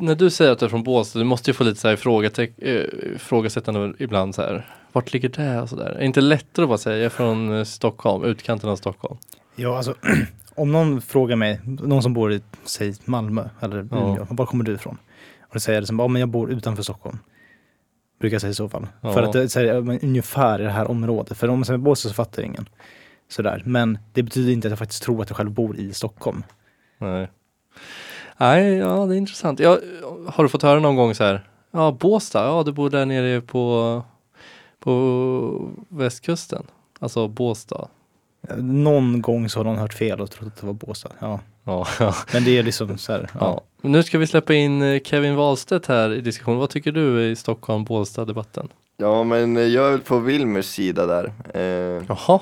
När 0.00 0.14
du 0.14 0.30
säger 0.30 0.52
att 0.52 0.58
du 0.58 0.64
är 0.64 0.70
från 0.70 0.82
Båstad, 0.82 1.18
du 1.18 1.24
måste 1.24 1.50
ju 1.50 1.54
få 1.54 1.64
lite 1.64 1.80
så 1.80 1.88
här 1.88 1.96
ifrågasätt- 1.96 2.54
eh, 2.58 3.14
ifrågasättande 3.16 3.92
ibland 3.98 4.34
så 4.34 4.42
här. 4.42 4.66
Vart 4.92 5.12
ligger 5.12 5.28
det 5.28 5.60
och 5.60 5.68
så 5.68 5.76
där? 5.76 5.84
Är 5.90 5.98
det 5.98 6.04
inte 6.04 6.20
lättare 6.20 6.62
att 6.64 6.68
bara 6.68 6.78
säga 6.78 6.96
jag 6.96 7.04
är 7.04 7.08
från 7.10 7.56
eh, 7.58 7.64
Stockholm, 7.64 8.24
utkanten 8.24 8.70
av 8.70 8.76
Stockholm? 8.76 9.16
Ja, 9.56 9.76
alltså 9.76 9.94
om 10.54 10.72
någon 10.72 11.00
frågar 11.02 11.36
mig, 11.36 11.60
någon 11.64 12.02
som 12.02 12.14
bor 12.14 12.32
i, 12.32 12.40
säg 12.64 12.94
Malmö 13.04 13.48
eller. 13.60 13.78
Umeå, 13.78 14.26
var 14.30 14.46
kommer 14.46 14.64
du 14.64 14.74
ifrån? 14.74 14.98
Och 15.40 15.50
då 15.52 15.60
säger 15.60 15.76
jag 15.76 15.80
liksom, 15.82 15.98
ja 15.98 16.08
men 16.08 16.20
jag 16.20 16.28
bor 16.28 16.50
utanför 16.52 16.82
Stockholm. 16.82 17.18
Brukar 18.20 18.34
jag 18.34 18.40
säga 18.40 18.50
i 18.50 18.54
så 18.54 18.68
fall. 18.68 18.86
Ja. 19.00 19.12
För 19.12 19.22
att 19.22 19.32
det 19.32 19.48
säger 19.48 19.80
men 19.80 20.00
ungefär 20.00 20.60
i 20.60 20.64
det 20.64 20.70
här 20.70 20.90
området. 20.90 21.38
För 21.38 21.48
om 21.48 21.58
man 21.58 21.64
säger 21.64 21.78
Båstad 21.78 22.08
så 22.08 22.14
fattar 22.14 22.42
ingen. 22.42 22.68
Sådär. 23.28 23.62
Men 23.66 23.98
det 24.12 24.22
betyder 24.22 24.52
inte 24.52 24.68
att 24.68 24.72
jag 24.72 24.78
faktiskt 24.78 25.02
tror 25.02 25.22
att 25.22 25.30
jag 25.30 25.36
själv 25.36 25.50
bor 25.50 25.76
i 25.76 25.92
Stockholm. 25.94 26.42
Nej. 26.98 27.30
Nej, 28.36 28.74
ja 28.74 29.06
det 29.06 29.14
är 29.14 29.18
intressant. 29.18 29.60
Jag, 29.60 29.78
har 30.26 30.44
du 30.44 30.48
fått 30.48 30.62
höra 30.62 30.80
någon 30.80 30.96
gång 30.96 31.14
så 31.14 31.24
här? 31.24 31.48
Ja, 31.70 31.96
Båstad, 32.00 32.44
ja 32.44 32.62
du 32.62 32.72
bor 32.72 32.90
där 32.90 33.06
nere 33.06 33.40
på, 33.40 34.02
på 34.78 35.72
västkusten. 35.88 36.66
Alltså 36.98 37.28
Båstad. 37.28 37.88
Någon 38.58 39.22
gång 39.22 39.48
så 39.48 39.58
har 39.58 39.64
någon 39.64 39.78
hört 39.78 39.94
fel 39.94 40.20
och 40.20 40.30
trott 40.30 40.46
att 40.46 40.56
det 40.60 40.66
var 40.66 40.72
Båstad. 40.72 41.10
Ja. 41.18 41.40
Ja, 41.64 41.86
ja. 42.00 42.14
Men 42.32 42.44
det 42.44 42.58
är 42.58 42.62
liksom 42.62 42.98
så 42.98 43.12
här, 43.12 43.30
ja. 43.32 43.38
ja. 43.40 43.88
Nu 43.88 44.02
ska 44.02 44.18
vi 44.18 44.26
släppa 44.26 44.54
in 44.54 44.82
eh, 44.82 45.00
Kevin 45.00 45.34
Wahlstedt 45.34 45.86
här 45.86 46.12
i 46.12 46.20
diskussion. 46.20 46.56
Vad 46.56 46.70
tycker 46.70 46.92
du 46.92 47.30
i 47.30 47.36
Stockholm 47.36 47.84
Båstad 47.84 48.24
debatten? 48.24 48.68
Ja 48.96 49.24
men 49.24 49.72
jag 49.72 49.86
är 49.86 49.90
väl 49.90 50.00
på 50.00 50.18
Wilmers 50.18 50.66
sida 50.66 51.06
där. 51.06 51.32
Eh, 51.54 52.04
Jaha, 52.08 52.40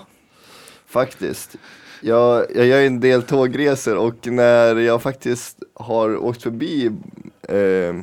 Faktiskt. 0.87 1.57
Jag, 2.01 2.47
jag 2.55 2.67
gör 2.67 2.83
en 2.83 3.01
del 3.01 3.23
tågresor 3.23 3.97
och 3.97 4.27
när 4.27 4.77
jag 4.77 5.03
faktiskt 5.03 5.63
har 5.75 6.17
åkt 6.17 6.43
förbi 6.43 6.91
eh, 7.43 7.95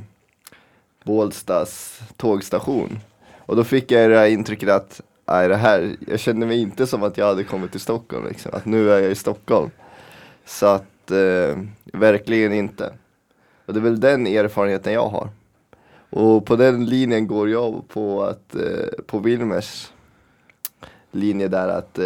Bålstas 1.03 2.01
tågstation 2.17 2.99
och 3.37 3.55
då 3.55 3.63
fick 3.63 3.91
jag 3.91 4.11
det 4.11 4.17
här 4.17 4.27
intrycket 4.27 4.69
att 4.69 5.01
nej, 5.27 5.47
det 5.47 5.55
här, 5.55 5.95
jag 6.07 6.19
kände 6.19 6.45
mig 6.45 6.61
inte 6.61 6.87
som 6.87 7.03
att 7.03 7.17
jag 7.17 7.25
hade 7.25 7.43
kommit 7.43 7.71
till 7.71 7.79
Stockholm 7.79 8.27
liksom, 8.27 8.51
att 8.55 8.65
nu 8.65 8.91
är 8.91 8.99
jag 8.99 9.11
i 9.11 9.15
Stockholm. 9.15 9.69
Så 10.45 10.65
att 10.65 11.11
eh, 11.11 11.57
verkligen 11.93 12.53
inte. 12.53 12.93
Och 13.65 13.73
det 13.73 13.79
är 13.79 13.83
väl 13.83 13.99
den 13.99 14.27
erfarenheten 14.27 14.93
jag 14.93 15.09
har. 15.09 15.29
Och 16.09 16.45
på 16.45 16.55
den 16.55 16.85
linjen 16.85 17.27
går 17.27 17.49
jag 17.49 17.87
på 17.87 18.23
att 18.23 18.55
eh, 18.55 19.03
på 19.07 19.19
Wilmers 19.19 19.91
linje 21.17 21.47
där 21.47 21.67
att 21.67 21.99
eh, 21.99 22.05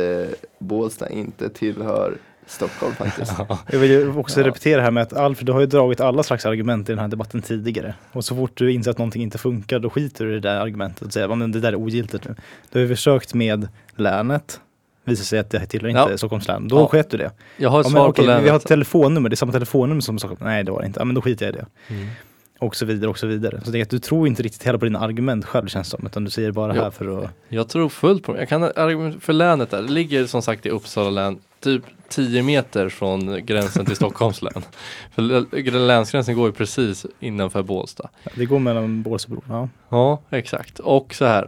Bålsta 0.60 1.10
inte 1.10 1.50
tillhör 1.50 2.14
Stockholm 2.46 2.94
faktiskt. 2.96 3.34
Jag 3.72 3.80
vill 3.80 3.92
ju 3.92 4.16
också 4.18 4.40
Ja. 4.42 4.48
repetera 4.48 4.82
här 4.82 4.92
med 4.92 5.04
att 5.04 5.14
Alfred, 5.14 5.46
du 5.46 5.52
har 5.52 5.60
ju 5.60 5.66
dragit 5.66 6.00
alla 6.02 6.24
slags 6.24 6.46
argument 6.46 6.90
i 6.90 6.92
den 6.92 7.00
här 7.00 7.08
debatten 7.08 7.42
tidigare. 7.42 7.94
Och 8.12 8.26
så 8.26 8.36
fort 8.36 8.52
du 8.58 8.72
inser 8.72 8.92
att 8.92 8.98
någonting 8.98 9.22
inte 9.24 9.38
funkar, 9.38 9.80
då 9.80 9.90
skiter 9.90 10.26
du 10.26 10.32
i 10.32 10.34
det 10.34 10.40
där 10.50 10.60
argumentet 10.60 11.02
och 11.08 11.14
säger 11.14 11.30
att 11.46 11.54
det 11.54 11.60
där 11.60 11.70
är 11.72 11.76
ogiltigt 11.76 12.26
nu. 12.28 12.36
Du 12.72 12.80
har 12.80 12.82
ju 12.88 12.96
försökt 12.96 13.34
med 13.34 13.68
länet, 13.96 14.60
visar 15.04 15.24
sig 15.24 15.40
att 15.40 15.50
det 15.50 15.66
tillhör 15.66 15.88
inte 15.90 16.08
Ja. 16.12 16.18
Stockholms 16.18 16.48
län. 16.48 16.68
Då 16.68 16.76
Ja. 16.80 16.88
sket 16.88 17.10
du 17.10 17.18
det. 17.18 17.32
jag 17.58 17.70
har 17.70 17.80
ett 17.80 17.86
Ja, 17.86 17.90
men 17.90 18.00
svar 18.02 18.10
okej, 18.10 18.26
på 18.26 18.28
länet. 18.32 18.46
Vi 18.46 18.50
har 18.50 18.58
ett 18.58 18.66
telefonnummer, 18.68 19.30
det 19.30 19.34
är 19.34 19.36
samma 19.36 19.52
telefonnummer 19.52 20.02
som 20.02 20.20
Stockholm. 20.20 20.42
Nej, 20.44 20.64
det 20.64 20.72
var 20.72 20.82
det 20.82 20.88
inte. 20.88 21.00
Ja, 21.00 21.06
men 21.06 21.16
då 21.16 21.22
skiter 21.22 21.46
jag 21.46 21.56
i 21.56 21.58
det. 21.58 21.94
Mm. 21.94 22.08
Och 22.62 22.76
så 22.76 22.86
vidare 22.86 23.10
och 23.10 23.18
så 23.20 23.28
vidare. 23.28 23.62
Så 23.64 23.82
att 23.82 23.90
du 23.90 24.00
tror 24.00 24.28
inte 24.28 24.44
riktigt 24.44 24.64
heller 24.64 24.80
på 24.80 24.86
dina 24.86 25.00
argument 25.00 25.46
själv 25.46 25.68
känns 25.68 25.92
det 25.92 25.98
som, 25.98 26.06
utan 26.06 26.24
du 26.24 26.30
säger 26.32 26.52
bara 26.52 26.76
Ja. 26.76 26.84
här 26.84 26.92
för 26.92 27.24
att... 27.24 27.30
Jag 27.50 27.70
tror 27.70 27.90
fullt 27.90 28.24
på 28.24 28.34
det. 28.34 28.40
Jag 28.40 28.50
kan 28.50 28.64
argument 28.64 29.24
för 29.24 29.34
länet 29.34 29.72
där. 29.72 29.82
Det 29.82 29.92
ligger 29.92 30.26
som 30.26 30.42
sagt 30.42 30.66
i 30.66 30.70
Uppsala 30.70 31.10
län 31.10 31.40
typ 31.60 31.84
10 32.10 32.44
meter 32.44 32.90
från 32.90 33.46
gränsen 33.46 33.86
till 33.86 33.96
Stockholms 34.02 34.42
län. 34.42 34.64
För 35.12 35.22
lä- 35.22 35.72
länsgränsen 35.80 36.36
går 36.36 36.48
ju 36.48 36.54
precis 36.54 37.06
innanför 37.20 37.64
Bålsta. 37.64 38.10
Det 38.36 38.46
går 38.46 38.60
mellan 38.60 39.02
Bålsta 39.02 39.30
Bro. 39.30 39.44
Ja. 39.50 39.70
Ja, 39.90 40.22
exakt. 40.30 40.80
Och 40.80 41.14
så 41.14 41.26
här. 41.26 41.48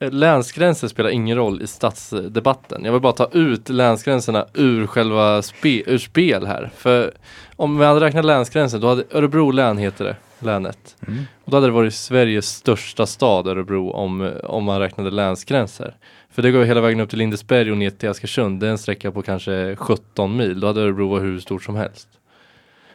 eh, 0.00 0.10
Länsgränser 0.12 0.88
spelar 0.88 1.10
ingen 1.10 1.36
roll 1.36 1.62
i 1.62 1.66
stadsdebatten. 1.66 2.84
Jag 2.84 2.92
vill 2.92 3.00
bara 3.02 3.12
ta 3.12 3.28
ut 3.32 3.68
länsgränserna 3.68 4.46
ur 4.54 4.86
själva 4.86 5.42
spe, 5.42 5.82
ur 5.86 5.98
spel 5.98 6.46
här. 6.46 6.70
För 6.76 7.14
om 7.56 7.78
vi 7.78 7.84
hade 7.84 8.00
räknat 8.00 8.24
länsgränser, 8.24 8.78
då 8.78 8.88
hade 8.88 9.04
Örebro 9.10 9.50
län 9.50 9.78
heter 9.78 10.04
det, 10.04 10.16
länet. 10.42 10.96
Mm. 11.06 11.24
Och 11.44 11.50
då 11.50 11.56
hade 11.56 11.66
det 11.66 11.72
varit 11.72 11.94
Sveriges 11.94 12.48
största 12.48 13.06
stad, 13.06 13.46
Örebro, 13.46 13.90
om, 13.90 14.32
om 14.44 14.64
man 14.64 14.80
räknade 14.80 15.10
länsgränser. 15.10 15.96
För 16.30 16.42
det 16.42 16.50
går 16.50 16.64
hela 16.64 16.80
vägen 16.80 17.00
upp 17.00 17.10
till 17.10 17.18
Lindesberg 17.18 17.70
och 17.70 17.78
ner 17.78 17.90
till 17.90 18.08
Askersund. 18.08 18.60
Det 18.60 18.66
är 18.66 18.70
en 18.70 18.78
sträcka 18.78 19.12
på 19.12 19.22
kanske 19.22 19.76
17 19.76 20.36
mil. 20.36 20.60
Då 20.60 20.66
hade 20.66 20.80
Örebro 20.80 21.08
varit 21.08 21.22
hur 21.22 21.40
stort 21.40 21.64
som 21.64 21.76
helst. 21.76 22.08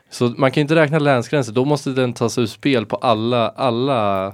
Så 0.10 0.34
man 0.38 0.52
kan 0.52 0.62
inte 0.62 0.76
räkna 0.76 1.00
länsgränser. 1.00 1.54
Då 1.54 1.66
måste 1.66 1.90
den 1.90 2.14
tas 2.14 2.38
ur 2.38 2.46
spel 2.46 2.86
på 2.86 2.96
alla, 2.96 3.50
alla 3.50 4.34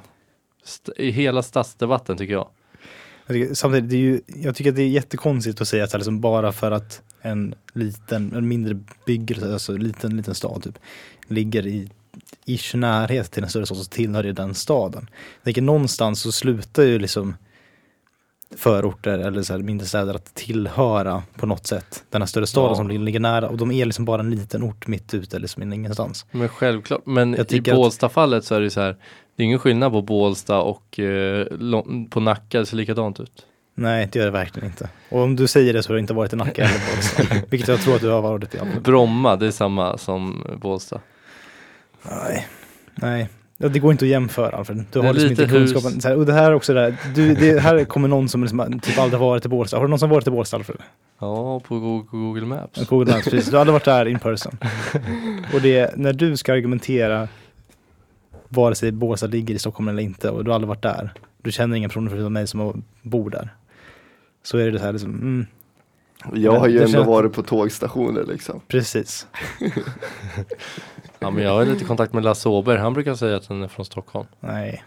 i 0.98 1.12
hela 1.12 1.44
stadsdebatten 1.44 2.18
tycker 2.18 2.34
jag. 2.34 2.48
Jag 3.26 3.36
tycker, 3.36 3.54
samtidigt, 3.54 3.90
det 3.90 3.96
är 3.96 4.00
ju, 4.00 4.22
jag 4.28 4.56
tycker 4.56 4.70
att 4.70 4.76
det 4.76 4.84
är 4.84 4.88
jättekonstigt 4.88 5.62
att 5.62 5.68
säga 5.68 5.84
att 5.84 5.94
liksom 5.94 6.22
bara 6.22 6.52
för 6.52 6.72
att 6.72 7.02
en 7.22 7.56
liten, 7.74 8.34
en 8.36 8.48
mindre 8.48 8.80
byggnad, 9.06 9.54
alltså 9.54 9.74
en 9.74 9.84
liten, 9.84 10.18
liten 10.18 10.36
stad 10.36 10.64
typ, 10.64 10.80
ligger 11.28 11.68
i 11.68 11.90
ish 12.46 12.76
närhet 12.76 13.32
till 13.32 13.44
en 13.44 13.50
större 13.50 13.66
stad 13.66 13.78
så 13.78 13.86
tillhör 13.86 14.24
det 14.24 14.32
den 14.34 14.54
staden. 14.54 15.10
Jag 15.38 15.44
tänker 15.44 15.62
någonstans 15.62 16.22
så 16.22 16.32
slutar 16.32 16.84
ju 16.84 17.00
liksom 17.00 17.36
förorter 18.58 19.20
eller 19.20 19.44
så 19.44 19.58
mindre 19.58 19.88
städer 19.88 20.14
att 20.14 20.34
tillhöra 20.34 21.24
på 21.36 21.46
något 21.46 21.68
sätt 21.68 22.04
den 22.10 22.22
här 22.22 22.28
större 22.28 22.48
staden 22.48 22.70
Ja. 22.70 22.76
som 22.76 22.88
ligger 23.06 23.20
nära 23.20 23.50
och 23.50 23.58
de 23.58 23.72
är 23.72 23.86
liksom 23.86 24.06
bara 24.06 24.20
en 24.22 24.30
liten 24.32 24.64
ort 24.64 24.88
mitt 24.88 25.14
ute 25.14 25.40
liksom 25.40 25.74
ingenstans. 25.74 26.26
Men 26.32 26.50
självklart, 26.50 27.06
men 27.06 27.54
i 27.54 27.62
Bålsta-fallet 27.62 28.46
så 28.46 28.56
är 28.56 28.62
det 28.62 28.70
så 28.70 28.82
här. 28.82 28.96
Det 29.36 29.44
är 29.44 29.46
ingen 29.46 29.60
skillnad 29.60 29.92
på 29.92 30.02
Bålsta 30.02 30.62
och 30.62 31.00
eh, 31.00 31.48
på 32.10 32.20
Nacka, 32.20 32.60
det 32.60 32.66
ser 32.66 32.78
likadant 32.78 33.20
ut. 33.20 33.46
Nej, 33.76 34.10
det 34.12 34.20
gör 34.20 34.26
det 34.26 34.32
verkligen 34.32 34.68
inte. 34.70 34.90
Och 35.10 35.22
om 35.22 35.36
du 35.36 35.48
säger 35.48 35.74
det 35.74 35.84
så 35.84 35.90
har 35.90 35.94
du 35.94 36.00
inte 36.00 36.14
varit 36.14 36.34
i 36.34 36.36
Nacka 36.36 36.64
eller 36.64 36.96
Bålsta. 36.96 37.24
Vilket 37.50 37.68
jag 37.68 37.82
tror 37.82 37.96
att 37.96 38.02
du 38.02 38.10
har 38.10 38.22
varit 38.22 38.56
i 38.56 38.60
alla. 38.60 38.80
Bromma, 38.84 39.36
det 39.36 39.48
är 39.48 39.52
samma 39.52 39.98
som 39.98 40.44
Bålsta. 40.62 41.00
Nej. 42.10 42.48
Nej. 42.96 43.30
Det 43.58 43.80
går 43.80 43.92
inte 43.92 44.06
att 44.06 44.10
jämföra 44.10 44.56
Alfred. 44.58 44.84
Du 44.92 45.00
har 45.00 45.14
liksom 45.14 45.30
inte 45.30 45.46
hus. 45.46 45.74
kunskapen. 45.74 46.00
Här, 46.04 46.18
och 46.18 46.26
det 46.26 46.34
här 46.34 46.52
är 46.52 46.54
också 46.54 46.74
där, 46.74 46.96
du, 47.16 47.34
det 47.36 47.60
här 47.60 47.86
kommer 47.86 48.08
någon 48.08 48.30
som 48.30 48.42
liksom, 48.42 48.80
typ 48.80 49.00
aldrig 49.00 49.20
varit 49.20 49.46
i 49.46 49.50
Bålsta. 49.50 49.78
Har 49.78 49.84
du 49.84 49.90
någon 49.90 50.00
som 50.00 50.10
varit 50.10 50.28
i 50.28 50.32
Bålsta 50.32 50.58
Alfred? 50.58 50.78
Ja, 51.20 51.60
på 51.60 51.80
Go- 51.80 52.08
Google 52.12 52.46
Maps. 52.46 52.88
Google 52.90 53.14
Maps, 53.14 53.24
precis. 53.30 53.46
Du 53.50 53.52
har 53.56 53.60
aldrig 53.62 53.74
varit 53.74 53.86
där 53.86 54.06
in 54.06 54.20
person. 54.20 54.58
Och 55.54 55.62
det, 55.62 55.98
när 55.98 56.14
du 56.14 56.38
ska 56.38 56.54
argumentera 56.54 57.28
vare 58.48 58.76
sig 58.76 58.92
Bålsta 58.92 59.28
ligger 59.28 59.56
i 59.56 59.60
Stockholm 59.60 59.88
eller 59.88 60.04
inte 60.04 60.30
och 60.30 60.44
du 60.44 60.50
har 60.52 60.56
aldrig 60.56 60.68
varit 60.68 60.82
där. 60.82 61.14
Du 61.44 61.52
känner 61.52 61.76
ingen 61.78 61.90
personer 61.90 62.10
förutom 62.10 62.34
mig 62.34 62.48
som 62.48 62.84
bor 63.02 63.30
där. 63.30 63.50
Så 64.44 64.58
är 64.58 64.72
det 64.72 64.80
så 64.80 64.86
här 64.86 64.92
liksom, 64.94 65.12
mm, 65.14 65.46
Jag 66.34 66.60
har 66.60 66.68
ju 66.68 66.78
Det 66.78 66.84
ändå 66.84 66.92
känns- 66.98 67.08
varit 67.08 67.34
på 67.34 67.44
tågstationer 67.44 68.24
liksom. 68.24 68.62
precis. 68.68 69.28
Ja, 71.20 71.30
men 71.32 71.44
jag 71.44 71.52
har 71.54 71.66
lite 71.66 71.86
kontakt 71.86 72.14
med 72.14 72.24
Lasse 72.24 72.50
Åberg. 72.50 72.78
Han 72.80 72.94
brukar 72.94 73.16
säga 73.16 73.38
att 73.38 73.46
han 73.46 73.64
är 73.64 73.68
från 73.68 73.86
Stockholm. 73.86 74.28
Nej. 74.40 74.84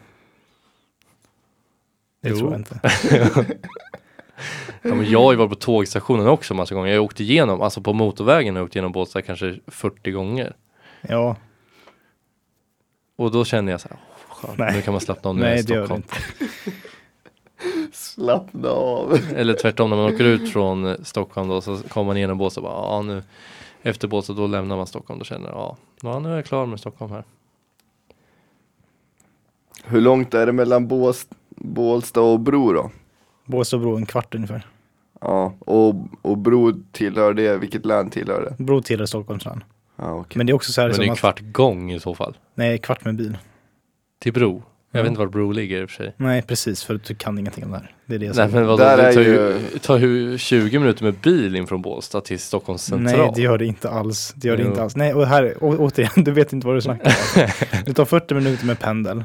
Det 2.22 2.28
Jo. 2.28 2.36
tror 2.36 2.50
jag 2.52 2.60
inte. 2.60 2.80
Ja, 4.82 4.94
men 4.94 5.10
jag 5.10 5.20
har 5.22 5.32
ju 5.32 5.38
varit 5.38 5.50
på 5.50 5.56
tågstationen 5.56 6.26
också 6.26 6.54
massa 6.54 6.74
gånger. 6.74 6.88
Jag 6.92 7.00
har 7.00 7.04
åkt 7.04 7.20
igenom, 7.20 7.60
alltså 7.62 7.80
på 7.80 7.92
motorvägen 7.92 8.54
har 8.54 8.60
jag 8.60 8.66
åkt 8.66 8.76
igenom 8.76 8.92
Bålsta 8.92 9.22
kanske 9.22 9.58
40 9.66 10.10
gånger. 10.10 10.56
Ja, 11.00 11.36
Och 13.16 13.30
då 13.30 13.44
känner 13.44 13.72
jag 13.72 13.80
så 13.80 13.88
här, 13.88 13.98
"Åh, 14.30 14.34
skönt, 14.36 14.58
Nej. 14.58 14.74
nu 14.74 14.82
kan 14.82 14.92
man 14.94 15.00
slappna 15.00 15.30
av 15.30 15.36
nu 15.36 15.42
är 15.44 15.46
jag 15.48 15.52
i 15.52 15.56
nej 15.56 15.64
det 15.66 15.74
gör 15.74 15.80
det 15.80 15.86
Stockholm. 15.86 16.02
Slappna 17.92 18.68
av. 18.68 19.18
Eller 19.34 19.54
tvärtom, 19.54 19.90
när 19.90 19.96
man 19.96 20.14
åker 20.14 20.24
ut 20.24 20.52
från 20.52 20.86
eh, 20.86 20.94
Stockholm 21.02 21.48
då 21.48 21.60
så 21.60 21.76
kommer 21.76 22.06
man 22.06 22.16
igenom 22.16 22.38
Bålsta 22.38 22.60
och 22.60 22.64
bara, 22.66 22.96
ja 22.96 23.02
nu 23.02 23.22
efter 23.82 24.08
Bålsta 24.08 24.32
då 24.32 24.46
lämnar 24.46 24.76
man 24.76 24.86
Stockholm. 24.86 25.18
Då 25.18 25.24
känner 25.24 25.48
jag, 25.48 25.76
ja, 26.02 26.18
nu 26.18 26.30
är 26.30 26.36
jag 26.36 26.44
klar 26.44 26.66
med 26.66 26.80
Stockholm 26.80 27.12
här. 27.12 27.24
Hur 29.84 30.00
långt 30.00 30.34
är 30.34 30.46
det 30.46 30.52
mellan 30.52 30.88
Bås, 30.88 31.26
Bålsta 31.48 32.20
och 32.20 32.40
Bro 32.40 32.72
då? 32.72 32.90
Båstad 33.44 33.76
och 33.76 33.82
Bro 33.82 33.96
en 33.96 34.06
kvart 34.06 34.34
ungefär. 34.34 34.66
Ja, 35.20 35.54
och, 35.58 35.94
och 36.22 36.38
Bro 36.38 36.72
tillhör 36.92 37.34
det, 37.34 37.56
vilket 37.56 37.86
län 37.86 38.10
tillhör 38.10 38.42
det? 38.58 38.64
Bro 38.64 38.82
tillhör 38.82 39.06
Stockholms 39.06 39.44
län. 39.44 39.64
Ja, 39.96 40.12
okej. 40.12 40.38
Men 40.38 40.46
det 40.46 40.50
är 40.50 40.54
också 40.54 40.72
så 40.72 40.80
här 40.80 40.88
Men 40.88 40.98
det 40.98 41.06
är 41.06 41.10
en 41.10 41.16
kvart 41.16 41.40
gång 41.40 41.92
i 41.92 42.00
så 42.00 42.14
fall. 42.14 42.36
nej 42.54 42.78
kvart 42.78 43.04
med 43.04 43.16
bil. 43.16 43.38
Till 44.18 44.32
Bro. 44.32 44.62
Jag 44.94 44.98
Ja. 45.00 45.02
vet 45.02 45.08
inte 45.10 45.18
var 45.18 45.26
Bro 45.26 45.52
ligger 45.52 45.82
i 45.82 45.84
och 45.84 45.90
för 45.90 45.96
sig. 45.96 46.14
Nej 46.16 46.42
precis, 46.42 46.84
för 46.84 47.00
du 47.08 47.14
kan 47.14 47.38
ingenting 47.38 47.64
om 47.64 47.70
det 47.70 47.76
här. 47.76 47.94
Det 48.06 48.14
är 48.14 48.18
det 48.18 48.24
jag 48.26 48.36
Nej 48.36 48.48
säger. 48.48 48.58
men 48.60 48.66
vadå, 48.66 48.84
Där 48.84 48.96
det 48.96 49.02
är 49.02 49.12
tar 49.12 49.20
ju, 49.20 49.30
ju- 49.30 49.78
tar 49.78 49.98
ju 49.98 50.38
20 50.38 50.78
minuter 50.78 51.04
med 51.04 51.14
bil 51.14 51.56
in 51.56 51.66
från 51.66 51.82
Båstad 51.82 52.20
till 52.20 52.38
Stockholms 52.38 52.82
central. 52.84 53.18
Nej, 53.18 53.32
det 53.34 53.42
gör 53.42 53.58
det 53.58 53.66
inte 53.66 53.90
alls. 53.90 54.32
Det 54.36 54.48
gör 54.48 54.56
det 54.56 54.62
Jo. 54.62 54.68
inte 54.68 54.82
alls. 54.82 54.96
Nej, 54.96 55.14
och 55.14 55.26
här, 55.26 55.54
å, 55.60 55.76
återigen, 55.78 56.10
du 56.24 56.30
vet 56.30 56.52
inte 56.52 56.66
vad 56.66 56.76
du 56.76 56.80
snackar 56.80 57.06
om. 57.36 57.46
Det 57.86 57.94
tar 57.94 58.04
40 58.04 58.34
minuter 58.34 58.66
med 58.66 58.78
pendel. 58.80 59.24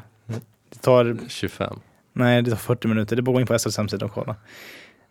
Det 0.73 0.79
tar, 0.81 1.17
25. 1.27 1.79
nej, 2.13 2.41
det 2.41 2.49
tar 2.49 2.57
40 2.57 2.87
minuter. 2.87 3.15
Det 3.15 3.19
är 3.19 3.23
bara 3.23 3.31
att 3.31 3.35
gå 3.35 3.41
in 3.41 3.47
på 3.47 3.59
SLs 3.59 3.77
hemsida 3.77 4.05
och 4.05 4.11
kolla. 4.13 4.35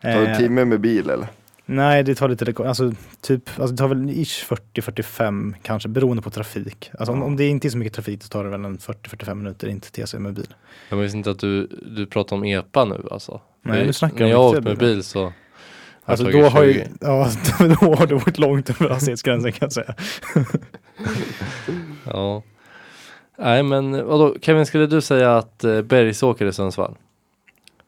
Tar 0.01 0.09
det 0.21 0.27
Eh, 0.31 0.37
timme 0.37 0.65
med 0.65 0.79
bil 0.81 1.09
eller? 1.09 1.27
Nej, 1.71 2.03
det 2.03 2.15
tar 2.15 2.29
lite, 2.29 2.63
alltså 2.63 2.91
typ, 3.21 3.49
alltså 3.59 3.75
det 3.75 3.77
tar 3.77 3.87
väl 3.87 4.09
ish 4.09 4.45
40-45 4.73 5.53
kanske, 5.61 5.89
beroende 5.89 6.23
på 6.23 6.29
trafik. 6.29 6.91
Alltså 6.99 7.13
om, 7.13 7.23
om 7.23 7.35
det 7.35 7.47
inte 7.47 7.67
är 7.67 7.69
så 7.69 7.77
mycket 7.77 7.93
trafik 7.93 8.23
så 8.23 8.29
tar 8.29 8.43
det 8.43 8.49
väl 8.49 8.65
en 8.65 8.77
40-45 8.77 9.33
minuter 9.33 9.67
in 9.67 9.79
till 9.79 9.91
TC 10.05 10.19
med 10.19 10.33
bil. 10.33 10.53
Jag 10.89 10.97
visste 10.97 11.17
inte 11.17 11.31
att 11.31 11.39
du, 11.39 11.67
du 11.67 12.05
pratar 12.05 12.35
om 12.35 12.43
EPA 12.43 12.85
nu 12.85 13.07
alltså. 13.11 13.41
Nej, 13.61 13.85
nu 13.85 13.93
snackar 13.93 14.19
När 14.19 14.31
jag 14.31 14.37
har 14.37 14.49
åkt 14.49 14.63
med 14.63 14.77
bil 14.77 15.03
så 15.03 15.33
Alltså 16.05 16.25
då 16.25 16.41
har, 16.41 16.63
ju, 16.63 16.73
20. 16.73 16.87
ja, 17.01 17.29
då 17.59 17.95
har 17.95 18.07
du 18.07 18.15
varit 18.15 18.37
långt 18.37 18.69
över 18.69 18.89
hastighetsgränsen 18.89 19.51
kan 19.51 19.65
jag 19.65 19.73
säga. 19.73 19.95
Ja. 22.03 22.43
Nej 23.37 23.63
men 23.63 23.91
vadå, 23.91 24.35
Kevin 24.41 24.65
skulle 24.65 24.87
du 24.87 25.01
säga 25.01 25.37
att 25.37 25.63
eh, 25.63 25.81
Bergsåker 25.81 26.45
är 26.45 26.51
Sundsvall? 26.51 26.95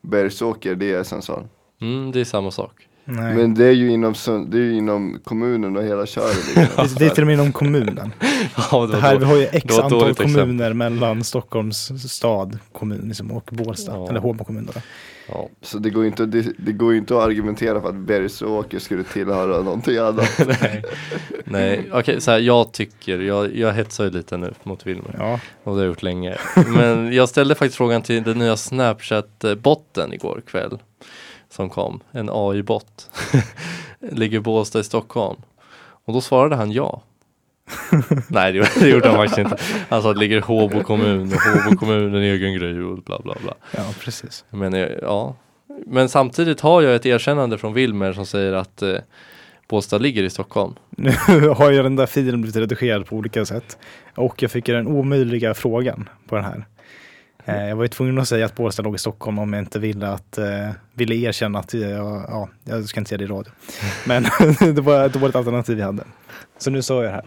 Bergsåker, 0.01 0.75
det 0.75 0.93
är 0.93 1.03
Sundsvall. 1.03 1.47
Mm, 1.81 2.11
det 2.11 2.19
är 2.19 2.25
samma 2.25 2.51
sak. 2.51 2.87
Nej. 3.05 3.35
Men 3.35 3.53
det 3.53 3.65
är 3.65 3.71
ju 3.71 3.91
inom, 3.91 4.13
det 4.47 4.57
är 4.57 4.61
ju 4.61 4.77
inom 4.77 5.19
kommunen 5.23 5.77
och 5.77 5.83
hela 5.83 6.05
köret. 6.05 6.55
Liksom. 6.55 6.87
det, 6.87 6.99
det 6.99 7.05
är 7.05 7.09
till 7.09 7.23
och 7.23 7.27
med 7.27 7.33
inom 7.33 7.51
kommunen. 7.51 8.13
Ja, 8.71 8.85
Det 8.91 8.97
här, 8.97 9.17
vi 9.17 9.25
har 9.25 9.35
ju 9.37 9.43
x 9.51 9.65
det 9.67 9.83
antal 9.83 9.99
dåligt 9.99 10.19
exempel. 10.19 10.41
kommuner 10.41 10.73
mellan 10.73 11.23
Stockholms 11.23 12.11
stad 12.13 12.59
kommun 12.71 13.01
liksom, 13.07 13.31
och 13.31 13.49
Bålsta, 13.51 13.91
Ja. 13.91 14.09
eller 14.09 14.19
Håbo 14.19 14.43
kommun. 14.43 14.69
Då. 14.73 14.81
ja. 15.27 15.49
Så 15.61 15.77
det 15.77 15.89
går, 15.89 16.05
inte, 16.05 16.23
att- 16.23 16.31
det, 16.31 16.45
det 16.57 16.71
går 16.71 16.95
inte 16.95 17.17
att 17.17 17.23
argumentera 17.23 17.81
för 17.81 17.89
att 17.89 17.95
Bergsåker 17.95 18.79
skulle 18.79 19.03
tillhöra 19.03 19.61
någonting 19.61 19.97
annat. 19.97 20.29
Nej, 20.61 20.83
Nej. 21.45 21.89
okej 21.93 22.21
så 22.21 22.31
här, 22.31 22.39
jag 22.39 22.71
tycker, 22.71 23.19
jag, 23.19 23.55
jag 23.55 23.73
hetsar 23.73 24.03
ju 24.03 24.09
lite 24.09 24.37
nu 24.37 24.53
mot 24.63 24.87
Wilmer. 24.87 25.15
Ja. 25.19 25.33
Och 25.33 25.39
det 25.63 25.69
har 25.71 25.77
jag 25.79 25.87
gjort 25.87 26.03
länge. 26.03 26.35
Men 26.67 27.13
jag 27.13 27.29
ställde 27.29 27.55
faktiskt 27.55 27.77
frågan 27.77 28.01
till 28.01 28.23
den 28.23 28.37
nya 28.37 28.57
Snapchat-botten 28.57 30.13
igår 30.13 30.41
kväll. 30.47 30.79
Som 31.51 31.69
kom, 31.69 31.99
en 32.11 32.29
AI-bot. 32.33 33.11
Ligger 33.99 34.39
Båstad 34.39 34.79
i 34.79 34.83
Stockholm? 34.83 35.41
Och 36.05 36.13
då 36.13 36.21
svarade 36.21 36.55
han 36.55 36.71
ja. 36.71 37.01
Nej 38.27 38.53
det, 38.53 38.89
gjorde 38.89 39.07
han 39.07 39.17
faktiskt 39.17 39.37
inte. 39.37 39.57
Han 39.89 40.01
sa 40.01 40.09
att 40.09 40.15
det 40.15 40.19
ligger 40.19 40.41
Håbo 40.41 40.83
kommun 40.83 41.33
och 41.33 41.39
Håbo 41.41 41.77
kommun 41.77 42.13
är 42.13 42.17
en 42.17 42.23
egen 42.23 42.53
grej 42.53 42.81
och 42.81 42.97
bla 42.97 43.19
bla 43.19 43.35
bla. 43.43 43.53
ja, 43.71 43.83
precis. 43.99 44.45
Men 44.49 44.73
eh, 44.73 44.89
ja. 45.01 45.35
Men 45.85 46.09
samtidigt 46.09 46.61
har 46.61 46.81
jag 46.81 46.95
ett 46.95 47.05
erkännande 47.05 47.57
från 47.57 47.73
Wilmer 47.73 48.13
som 48.13 48.25
säger 48.25 48.53
att 48.53 48.81
eh, 48.81 48.95
Båstad 49.67 49.97
ligger 49.97 50.23
i 50.23 50.29
Stockholm. 50.29 50.73
Nu 50.89 51.11
har 51.55 51.71
ju 51.71 51.83
den 51.83 51.95
där 51.95 52.05
filen 52.05 52.41
blivit 52.41 52.55
redigerad 52.55 53.05
på 53.05 53.15
olika 53.15 53.45
sätt. 53.45 53.77
Och 54.15 54.43
jag 54.43 54.51
fick 54.51 54.65
den 54.65 54.87
omöjliga 54.87 55.53
frågan 55.53 56.09
på 56.27 56.35
den 56.35 56.45
här. 56.45 56.65
Eh, 57.45 57.67
jag 57.67 57.75
var 57.75 57.83
ju 57.83 57.87
tvungen 57.87 58.19
att 58.19 58.27
säga 58.27 58.45
att 58.45 58.55
Bålsta 58.55 58.81
låg 58.81 58.95
i 58.95 58.97
Stockholm 58.97 59.39
om 59.39 59.53
jag 59.53 59.61
inte 59.61 59.79
ville, 59.79 60.07
att, 60.07 60.37
eh, 60.37 60.69
ville 60.93 61.15
erkänna 61.15 61.59
att 61.59 61.73
jag, 61.73 62.25
ja, 62.27 62.49
jag 62.63 62.85
ska 62.85 62.99
inte 62.99 63.09
säga 63.09 63.17
det 63.17 63.23
i 63.23 63.27
radio. 63.27 63.51
Men 64.05 64.23
det 64.75 64.81
var 64.81 65.05
ett 65.05 65.13
dåligt 65.13 65.35
alternativ 65.35 65.79
jag 65.79 65.85
hade. 65.85 66.03
Så 66.57 66.69
nu 66.69 66.81
sa 66.81 67.03
jag 67.03 67.03
det 67.03 67.09
här. 67.09 67.25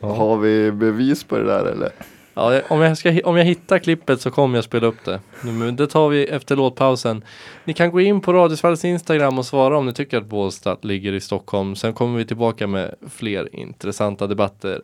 Har 0.00 0.36
vi 0.36 0.72
bevis 0.72 1.24
på 1.24 1.38
det 1.38 1.44
där 1.44 1.64
eller? 1.64 1.90
Ja, 2.34 2.60
om, 2.68 2.80
jag 2.80 2.98
ska, 2.98 3.20
om 3.24 3.36
jag 3.36 3.44
hittar 3.44 3.78
klippet 3.78 4.20
så 4.20 4.30
kommer 4.30 4.56
jag 4.58 4.64
spela 4.64 4.86
upp 4.86 5.04
det. 5.04 5.20
Men 5.42 5.76
det 5.76 5.86
tar 5.86 6.08
vi 6.08 6.24
efter 6.24 6.56
låtpausen. 6.56 7.24
Ni 7.64 7.74
kan 7.74 7.90
gå 7.90 8.00
in 8.00 8.20
på 8.20 8.32
Radiosvalls 8.32 8.84
Instagram 8.84 9.38
och 9.38 9.46
svara 9.46 9.78
om 9.78 9.86
ni 9.86 9.92
tycker 9.92 10.18
att 10.18 10.26
Bålsta 10.26 10.76
ligger 10.82 11.12
i 11.12 11.20
Stockholm. 11.20 11.76
Sen 11.76 11.92
kommer 11.92 12.18
vi 12.18 12.24
tillbaka 12.24 12.66
med 12.66 12.94
fler 13.10 13.56
intressanta 13.56 14.26
debatter. 14.26 14.80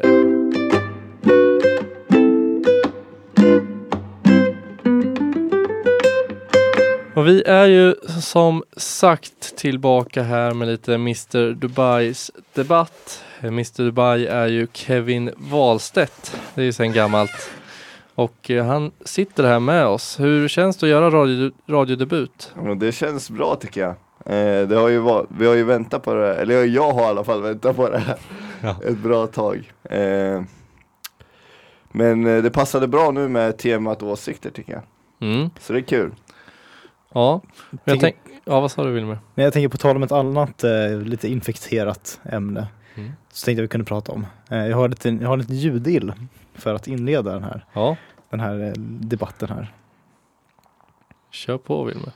Och 7.18 7.26
vi 7.26 7.42
är 7.42 7.66
ju 7.66 7.94
som 8.20 8.64
sagt 8.76 9.57
tillbaka 9.57 10.22
här 10.22 10.54
med 10.54 10.68
lite 10.68 10.94
Mr 10.94 11.54
Dubais 11.54 12.31
debatt. 12.54 13.24
Mr 13.40 13.85
Dubai 13.85 14.26
är 14.26 14.46
ju 14.46 14.66
Kevin 14.72 15.31
Wahlstedt. 15.37 16.40
Det 16.54 16.61
är 16.61 16.64
ju 16.64 16.72
sen 16.72 16.92
gammalt. 16.92 17.50
Och 18.14 18.50
eh, 18.50 18.64
han 18.66 18.90
sitter 19.04 19.44
här 19.44 19.61
med 19.61 19.87
oss. 19.87 20.20
Hur 20.20 20.48
känns 20.48 20.76
det 20.76 20.87
att 20.87 20.90
göra 20.90 21.11
radio, 21.11 21.50
radiodebut? 21.66 22.52
Ja, 22.64 22.74
det 22.74 22.92
känns 22.92 23.31
bra 23.31 23.57
tycker 23.57 23.81
jag. 23.81 23.90
Eh, 24.37 24.68
det 24.68 24.76
har 24.76 24.88
ju 24.88 24.98
varit, 24.98 25.26
vi 25.38 25.46
har 25.46 25.54
ju 25.54 25.64
väntat 25.64 26.02
på 26.02 26.14
det, 26.14 26.35
eller 26.35 26.64
jag 26.64 26.92
har 26.92 27.02
i 27.02 27.07
alla 27.07 27.24
fall 27.24 27.42
väntat 27.42 27.76
på 27.76 27.90
det 27.90 27.98
här 27.98 28.18
Ja. 28.61 28.76
ett 28.87 28.98
bra 28.98 29.26
tag. 29.26 29.72
Eh, 29.85 30.42
men 31.92 32.26
eh, 32.26 32.42
det 32.42 32.50
passade 32.50 32.88
bra 32.88 33.11
nu 33.11 33.28
med 33.28 33.59
temat 33.59 34.02
åsikter 34.02 34.50
tycker 34.50 34.72
jag. 34.72 34.83
Mm. 35.31 35.50
Så 35.61 35.72
det 35.72 35.78
är 35.78 35.83
kul. 35.83 36.11
Ja, 37.12 37.40
jag 37.71 37.81
Tänk- 37.85 38.01
tänk, 38.01 38.16
ja, 38.44 38.61
vad 38.61 38.71
sa 38.71 38.85
du 38.85 38.90
Wilmer? 38.92 39.18
Men 39.35 39.44
jag 39.44 39.53
tänker 39.53 39.68
på 39.68 39.77
tal 39.77 39.97
om 39.97 40.03
ett 40.03 40.12
annat 40.12 40.64
eh, 40.64 40.99
lite 41.01 41.29
infekterat 41.29 42.21
ämne. 42.25 42.66
Mm. 42.94 43.12
Så 43.33 43.44
tänkte 43.44 43.59
jag 43.61 43.62
vi 43.62 43.68
kunde 43.68 43.85
prata 43.87 44.12
om. 44.12 44.27
Eh, 44.51 44.66
jag 44.66 44.77
har 44.77 44.88
lite, 44.88 45.09
jag 45.09 45.29
har 45.29 45.37
lite 45.37 45.55
ljudill 45.55 46.12
för 46.55 46.75
att 46.75 46.87
inleda 46.88 47.33
den 47.33 47.44
här, 47.44 47.64
Ja, 47.73 47.97
den 48.31 48.40
här 48.40 48.61
eh, 48.66 48.73
debatten 49.01 49.49
här. 49.49 49.73
kör 51.31 51.59
på 51.59 51.85
Wilmer. 51.85 52.12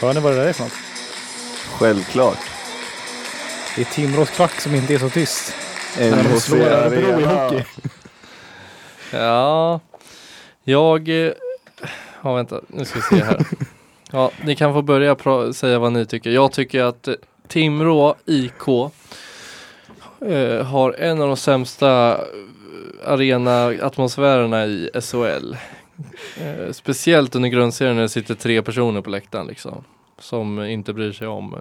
Hör 0.00 0.14
ni 0.14 0.20
vad 0.20 0.32
det 0.32 0.36
där 0.38 0.46
är 0.46 0.52
för 0.52 0.62
något? 0.64 0.72
Självklart. 1.78 2.38
Det 3.76 3.80
är 3.82 3.84
Timrås 3.84 4.30
klack 4.30 4.60
som 4.60 4.74
inte 4.74 4.94
är 4.94 4.98
så 4.98 5.10
tyst. 5.10 5.54
En 5.98 6.10
När 6.10 6.36
slår 6.36 6.58
Örebro 6.60 7.20
i 7.20 7.24
hockey. 7.24 7.64
Ja, 9.12 9.80
jag... 10.64 11.08
eh, 11.26 11.32
Ja, 12.24 12.34
vänta, 12.34 12.60
nu 12.66 12.84
ska 12.84 12.98
vi 12.98 13.18
se 13.18 13.24
här. 13.24 13.46
Ja, 14.14 14.30
ni 14.44 14.56
kan 14.56 14.72
få 14.72 14.82
börja 14.82 15.16
säga 15.52 15.78
vad 15.78 15.92
ni 15.92 16.06
tycker. 16.06 16.30
Jag 16.30 16.52
tycker 16.52 16.82
att 16.82 17.08
eh, 17.08 17.14
Timrå 17.48 18.14
IK 18.26 18.68
eh, 20.26 20.64
har 20.66 20.92
en 20.92 21.20
av 21.22 21.26
de 21.28 21.36
sämsta 21.36 22.10
eh, 22.12 22.18
arena-atmosfärerna 23.12 24.66
i 24.66 24.90
SHL. 25.00 25.56
Eh, 26.40 26.72
speciellt 26.72 27.34
under 27.34 27.48
grundserien 27.48 27.96
när 27.96 28.02
det 28.02 28.08
sitter 28.08 28.34
tre 28.34 28.62
personer 28.62 29.00
på 29.00 29.10
läktaren 29.10 29.46
liksom. 29.46 29.84
Som 30.18 30.62
inte 30.64 30.92
bryr 30.92 31.12
sig 31.12 31.26
om 31.26 31.54
eh, 31.54 31.60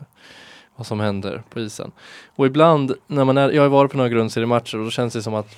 vad 0.82 0.88
som 0.88 1.00
händer 1.00 1.44
på 1.50 1.60
isen. 1.60 1.91
Och 2.36 2.46
ibland 2.46 2.94
när 3.08 3.26
man 3.26 3.38
är, 3.38 3.50
jag 3.50 3.62
har 3.62 3.70
varit 3.70 3.91
på 3.91 3.98
några 3.98 4.10
grundseriematcher 4.10 4.78
och 4.78 4.84
då 4.84 4.91
känns 4.91 5.13
det 5.13 5.24
som 5.24 5.34
att 5.34 5.56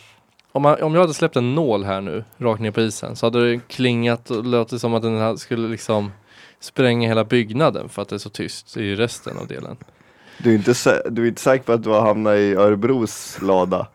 om, 0.52 0.62
man, 0.62 0.82
om 0.82 0.94
jag 0.94 1.02
hade 1.02 1.14
släppt 1.14 1.36
en 1.36 1.56
nål 1.56 1.84
här 1.84 2.02
nu, 2.02 2.24
rakt 2.38 2.62
ner 2.62 2.72
på 2.72 2.82
isen, 2.82 3.16
så 3.16 3.26
hade 3.26 3.50
det 3.52 3.60
klingat 3.68 4.30
och 4.30 4.46
låtit 4.46 4.82
som 4.82 4.94
att 4.94 5.02
den 5.02 5.18
här 5.18 5.36
skulle 5.36 5.68
liksom 5.68 6.12
spränga 6.60 7.08
hela 7.08 7.24
byggnaden 7.24 7.90
för 7.90 8.02
att 8.02 8.10
det 8.10 8.16
är 8.16 8.20
så 8.20 8.30
tyst 8.30 8.78
i 8.78 8.96
resten 8.96 9.38
av 9.38 9.48
delen. 9.48 9.78
Du 10.38 10.52
är, 10.52 10.56
inte, 10.56 10.72
sä- 10.74 11.10
du 11.10 11.24
är 11.24 11.28
inte 11.28 11.42
säker 11.42 11.64
på 11.64 11.72
att 11.72 11.84
du 11.84 11.90
har 11.90 12.02
hamnat 12.02 12.36
i 12.36 12.56
Örebros 12.56 13.38
lada? 13.42 13.88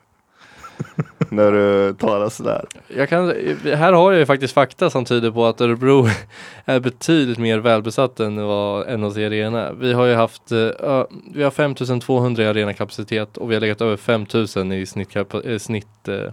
När 1.30 1.52
du 1.52 1.94
talar 1.94 2.28
sådär. 2.28 2.66
Jag 2.88 3.08
kan, 3.08 3.28
här 3.64 3.92
har 3.92 4.12
jag 4.12 4.18
ju 4.18 4.26
faktiskt 4.26 4.54
fakta 4.54 4.90
som 4.90 5.04
tyder 5.04 5.30
på 5.30 5.46
att 5.46 5.60
Örebro 5.60 6.06
är 6.64 6.80
betydligt 6.80 7.38
mer 7.38 7.58
välbesatt 7.58 8.20
än 8.20 8.46
vad 8.46 9.00
NHC 9.00 9.16
Arena 9.16 9.68
är. 9.68 9.72
Vi 9.72 9.92
har 9.92 10.06
ju 10.06 10.14
haft, 10.14 10.52
uh, 10.52 11.04
vi 11.34 11.42
har 11.42 11.50
5200 11.50 12.42
i 12.42 12.46
arenakapacitet 12.46 13.36
och 13.36 13.50
vi 13.50 13.54
har 13.54 13.60
legat 13.60 13.80
över 13.80 13.96
5000 13.96 14.72
i 14.72 14.80
eh, 14.80 14.84
snitt, 14.84 15.16
snitt 15.58 16.08
uh, 16.08 16.30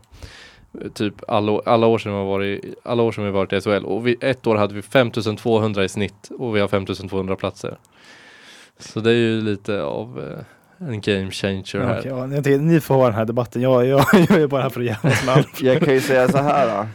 typ 0.94 1.14
alla, 1.28 1.62
alla, 1.66 1.88
år 1.88 1.98
sedan 1.98 2.12
vi 2.12 2.18
har 2.18 2.26
varit, 2.26 2.76
alla 2.84 3.04
år 3.04 3.12
sedan 3.12 3.26
vi 3.26 3.32
varit 3.32 3.54
i 3.54 3.62
SHL. 3.62 3.86
Och 3.86 4.08
vi, 4.08 4.18
ett 4.22 4.48
år 4.48 4.56
hade 4.56 4.74
vi 4.74 4.82
5200 4.82 5.84
i 5.84 5.90
snitt 5.90 6.32
och 6.40 6.56
vi 6.56 6.60
har 6.60 6.68
5200 6.68 7.36
platser. 7.36 7.78
Så 8.80 9.00
det 9.00 9.10
är 9.10 9.16
ju 9.16 9.42
lite 9.42 9.84
av 9.84 10.36
en 10.78 11.02
game 11.02 11.32
changer 11.32 11.80
här. 11.80 12.00
Okej, 12.00 12.12
ja, 12.12 12.28
jag 12.28 12.62
ni 12.62 12.80
får 12.80 12.96
ha 12.96 13.06
den 13.06 13.14
här 13.14 13.26
debatten. 13.26 13.62
Jag, 13.62 13.86
jag, 13.86 14.06
jag 14.14 14.42
är 14.42 14.48
bara 14.48 14.62
här 14.62 14.70
för 14.70 14.80
att 14.80 14.86
jävlas 14.86 15.26
med 15.26 15.36
allt. 15.36 15.62
Jag 15.62 15.82
kan 15.82 15.94
ju 15.94 16.02
säga 16.02 16.28
så 16.28 16.38
här. 16.38 16.68
Då. 16.68 16.88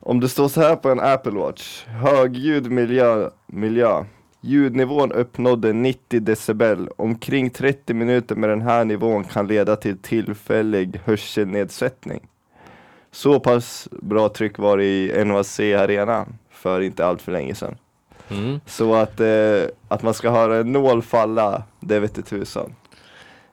Om 0.00 0.20
det 0.20 0.28
står 0.28 0.48
så 0.48 0.60
här 0.60 0.76
på 0.76 0.88
en 0.88 1.00
Apple 1.00 1.32
Watch. 1.32 1.84
Högljudd 1.86 2.70
miljö, 2.70 3.30
miljö 3.46 4.04
Ljudnivån 4.40 5.12
uppnådde 5.12 5.72
90 5.72 6.20
decibel. 6.20 6.88
Omkring 6.96 7.50
30 7.50 7.94
minuter 7.94 8.34
med 8.34 8.50
den 8.50 8.62
här 8.62 8.84
nivån 8.84 9.24
kan 9.24 9.46
leda 9.46 9.76
till 9.76 9.98
tillfällig 9.98 11.00
hörselnedsättning. 11.04 12.28
Så 13.10 13.40
pass 13.40 13.88
bra 13.90 14.28
tryck 14.28 14.58
var 14.58 14.76
det 14.76 14.84
i 14.84 15.24
NHC 15.24 15.60
arenan 15.60 16.38
för 16.50 16.80
inte 16.80 17.06
allt 17.06 17.22
för 17.22 17.32
länge 17.32 17.54
sedan. 17.54 17.74
Mm. 18.28 18.60
Så 18.66 18.94
att, 18.94 19.20
eh, 19.20 19.62
att 19.88 20.02
man 20.02 20.14
ska 20.14 20.30
höra 20.30 20.56
en 20.56 20.72
nål 20.72 21.02
falla, 21.02 21.62
det 21.86 22.00
vete 22.00 22.22
tusan. 22.22 22.74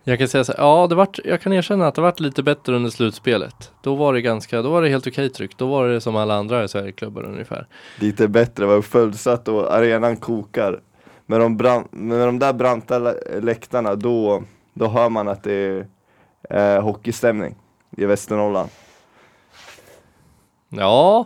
Jag 0.03 0.19
kan 0.19 0.27
säga 0.27 0.43
så 0.43 0.51
här, 0.51 0.59
ja 0.63 0.87
det 0.87 0.95
vart, 0.95 1.19
jag 1.25 1.41
kan 1.41 1.53
erkänna 1.53 1.87
att 1.87 1.95
det 1.95 2.01
vart 2.01 2.19
lite 2.19 2.43
bättre 2.43 2.75
under 2.75 2.89
slutspelet. 2.89 3.71
Då 3.81 3.95
var 3.95 4.13
det 4.13 4.21
ganska, 4.21 4.61
då 4.61 4.69
var 4.69 4.81
det 4.81 4.89
helt 4.89 5.07
okej 5.07 5.29
tryck. 5.29 5.57
Då 5.57 5.67
var 5.67 5.87
det 5.87 6.01
som 6.01 6.15
alla 6.15 6.35
andra 6.35 6.63
i 6.63 6.67
Sverigeklubbar 6.67 7.23
ungefär. 7.23 7.67
Lite 7.99 8.27
bättre, 8.27 8.65
var 8.65 8.81
fullsatt 8.81 9.47
och 9.47 9.73
arenan 9.73 10.17
kokar. 10.17 10.81
Med 11.25 11.39
de, 11.39 11.57
bran- 11.57 11.87
med 11.91 12.27
de 12.27 12.39
där 12.39 12.53
branta 12.53 12.99
lä- 12.99 13.39
läktarna, 13.41 13.95
då, 13.95 14.43
då 14.73 14.87
hör 14.87 15.09
man 15.09 15.27
att 15.27 15.43
det 15.43 15.53
är 16.49 16.75
eh, 16.75 16.83
hockeystämning 16.83 17.55
i 17.97 18.05
Västernorrland. 18.05 18.69
Ja, 20.77 21.25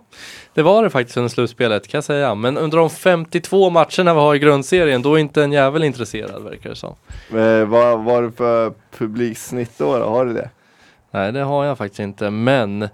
det 0.54 0.62
var 0.64 0.84
det 0.84 0.90
faktiskt 0.90 1.18
under 1.18 1.30
slutspelet 1.30 1.88
kan 1.88 1.98
jag 1.98 2.04
säga. 2.04 2.36
Men 2.36 2.58
under 2.58 2.78
de 2.78 2.90
52 2.90 3.70
matcherna 3.70 4.14
vi 4.14 4.20
har 4.20 4.36
i 4.36 4.40
grundserien, 4.40 5.02
då 5.02 5.14
är 5.14 5.20
inte 5.20 5.44
en 5.44 5.52
jävel 5.52 5.84
intresserad 5.84 6.44
verkar 6.44 6.70
det 6.70 6.76
som. 6.76 6.96
Eh, 7.34 7.66
vad 7.66 8.04
var 8.04 8.22
det 8.22 8.32
för 8.32 8.74
publiksnitt 8.98 9.72
då? 9.78 9.98
då? 9.98 10.06
Har 10.06 10.26
du 10.26 10.34
det? 10.34 10.50
Nej, 11.12 11.32
det 11.32 11.40
har 11.40 11.66
jag 11.66 11.78
faktiskt 11.78 12.00
inte, 12.00 12.30
men 12.30 12.90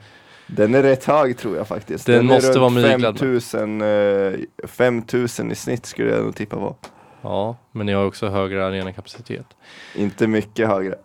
Den 0.47 0.75
är 0.75 0.83
rätt 0.83 1.05
hög 1.05 1.37
tror 1.37 1.57
jag 1.57 1.67
faktiskt. 1.67 2.05
Den 2.05 2.19
är 2.19 2.23
måste 2.23 2.59
vara 2.59 2.69
myglad. 2.69 3.19
5000, 3.19 3.81
eh, 3.81 4.33
5000 4.67 5.51
i 5.51 5.55
snitt 5.55 5.85
skulle 5.85 6.09
jag 6.11 6.23
nog 6.23 6.35
tippa 6.35 6.55
på. 6.55 6.75
ja, 7.21 7.55
men 7.71 7.87
jag 7.87 7.97
har 7.97 8.05
också 8.05 8.27
högre 8.27 8.65
arenakapacitet. 8.65 9.45
Inte 9.95 10.27
mycket 10.27 10.67
högre. 10.67 10.95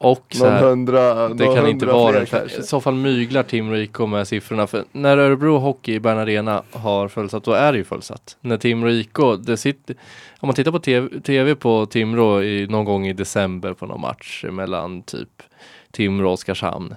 Och 0.00 0.26
så 0.30 0.46
här, 0.46 0.62
hundra, 0.62 1.28
det 1.28 1.54
kan 1.54 1.66
inte 1.66 1.86
vara 1.86 2.26
kanske. 2.26 2.58
I 2.58 2.62
så 2.62 2.80
fall 2.80 2.94
myglar 2.94 3.42
Timrå 3.42 3.76
IK 3.76 3.98
med 3.98 4.28
siffrorna. 4.28 4.66
För 4.66 4.84
när 4.92 5.18
Örebro 5.18 5.58
Hockey 5.58 5.94
i 5.94 6.00
Bern 6.00 6.18
Arena 6.18 6.62
har 6.72 7.08
fullsatt, 7.08 7.44
då 7.44 7.52
är 7.52 7.72
det 7.72 7.78
ju 7.78 7.84
fullsatt. 7.84 8.36
När 8.40 8.56
Timrå 8.56 8.90
IK, 8.90 9.18
det 9.46 9.56
sitter, 9.56 9.96
om 10.40 10.46
man 10.46 10.54
tittar 10.54 10.72
på 10.72 10.78
TV, 10.78 11.20
TV 11.20 11.54
på 11.54 11.86
Timrå 11.86 12.42
i, 12.42 12.66
någon 12.66 12.84
gång 12.84 13.06
i 13.06 13.12
december 13.12 13.72
på 13.72 13.86
någon 13.86 14.00
match 14.00 14.44
mellan 14.50 15.02
typ 15.02 15.42
Timrå 15.90 16.26
och 16.26 16.32
Oskarshamn. 16.32 16.94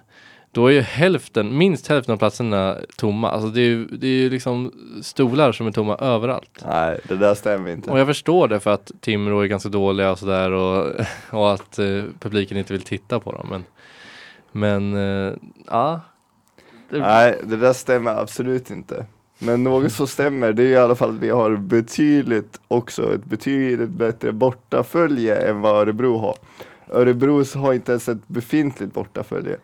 Då 0.54 0.68
är 0.68 0.72
ju 0.72 0.82
hälften, 0.82 1.58
minst 1.58 1.88
hälften 1.88 2.14
av 2.14 2.18
platserna 2.18 2.78
tomma. 2.98 3.32
Alltså 3.32 3.50
det 3.50 3.62
är 3.62 3.66
ju 3.66 3.86
det 3.86 4.08
är 4.08 4.22
ju 4.22 4.30
liksom 4.30 4.72
stolar 5.02 5.52
som 5.52 5.68
är 5.68 5.72
tomma 5.72 5.96
överallt. 5.96 6.64
Nej, 6.68 7.00
det 7.08 7.16
där 7.16 7.36
stämmer 7.36 7.72
inte. 7.72 7.92
Och 7.92 8.00
jag 8.00 8.08
förstår 8.08 8.48
det 8.48 8.60
för 8.60 8.74
att 8.74 8.92
Timrå 9.00 9.40
är 9.40 9.48
ganska 9.48 9.70
dåliga 9.70 10.12
och 10.12 10.20
sådär 10.20 10.52
och, 10.52 10.94
och 11.30 11.54
att 11.54 11.80
eh, 11.80 12.04
publiken 12.20 12.58
inte 12.58 12.74
vill 12.74 12.82
titta 12.82 13.20
på 13.20 13.32
dem. 13.32 13.48
Men, 13.50 13.64
men 14.52 14.94
eh, 15.28 15.34
ja. 15.68 16.02
Det, 16.90 17.00
Nej, 17.00 17.40
det 17.44 17.58
där 17.58 17.74
stämmer 17.74 18.12
absolut 18.12 18.72
inte. 18.72 19.06
Men 19.40 19.64
något 19.64 19.92
som 19.92 20.08
stämmer, 20.08 20.54
det 20.54 20.64
är 20.64 20.68
i 20.68 20.78
alla 20.78 20.96
fall 20.96 21.10
att 21.10 21.22
vi 21.22 21.30
har 21.30 21.56
betydligt 21.56 22.60
också 22.68 23.14
ett 23.16 23.26
betydligt 23.26 23.90
bättre 23.90 24.32
bortafölje 24.32 25.36
än 25.36 25.62
vad 25.62 25.76
Örebro 25.76 26.18
har. 26.18 26.36
Örebro 26.90 27.44
har 27.56 27.74
inte 27.74 27.92
ens 27.92 28.10
ett 28.10 28.28
befintligt 28.28 28.94
bortafölje. 28.94 29.58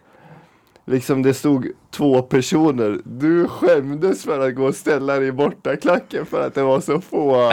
Liksom 0.89 1.21
det 1.23 1.33
stod 1.33 1.67
två 1.91 2.21
personer, 2.21 2.99
du 3.03 3.47
skämdes 3.47 4.23
för 4.23 4.47
att 4.47 4.55
gå 4.55 4.65
och 4.65 4.75
ställa 4.75 5.19
dig 5.19 5.27
i 5.27 5.31
bortaklacken 5.31 6.25
för 6.25 6.47
att 6.47 6.55
det 6.55 6.63
var 6.63 6.79
så 6.79 7.01
få, 7.01 7.51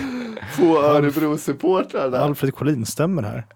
få 0.56 0.82
Örebro-supportrar 0.82 2.10
där. 2.10 2.18
Alfred 2.18 2.54
Collin 2.54 2.86
stämmer 2.86 3.22
här. 3.22 3.46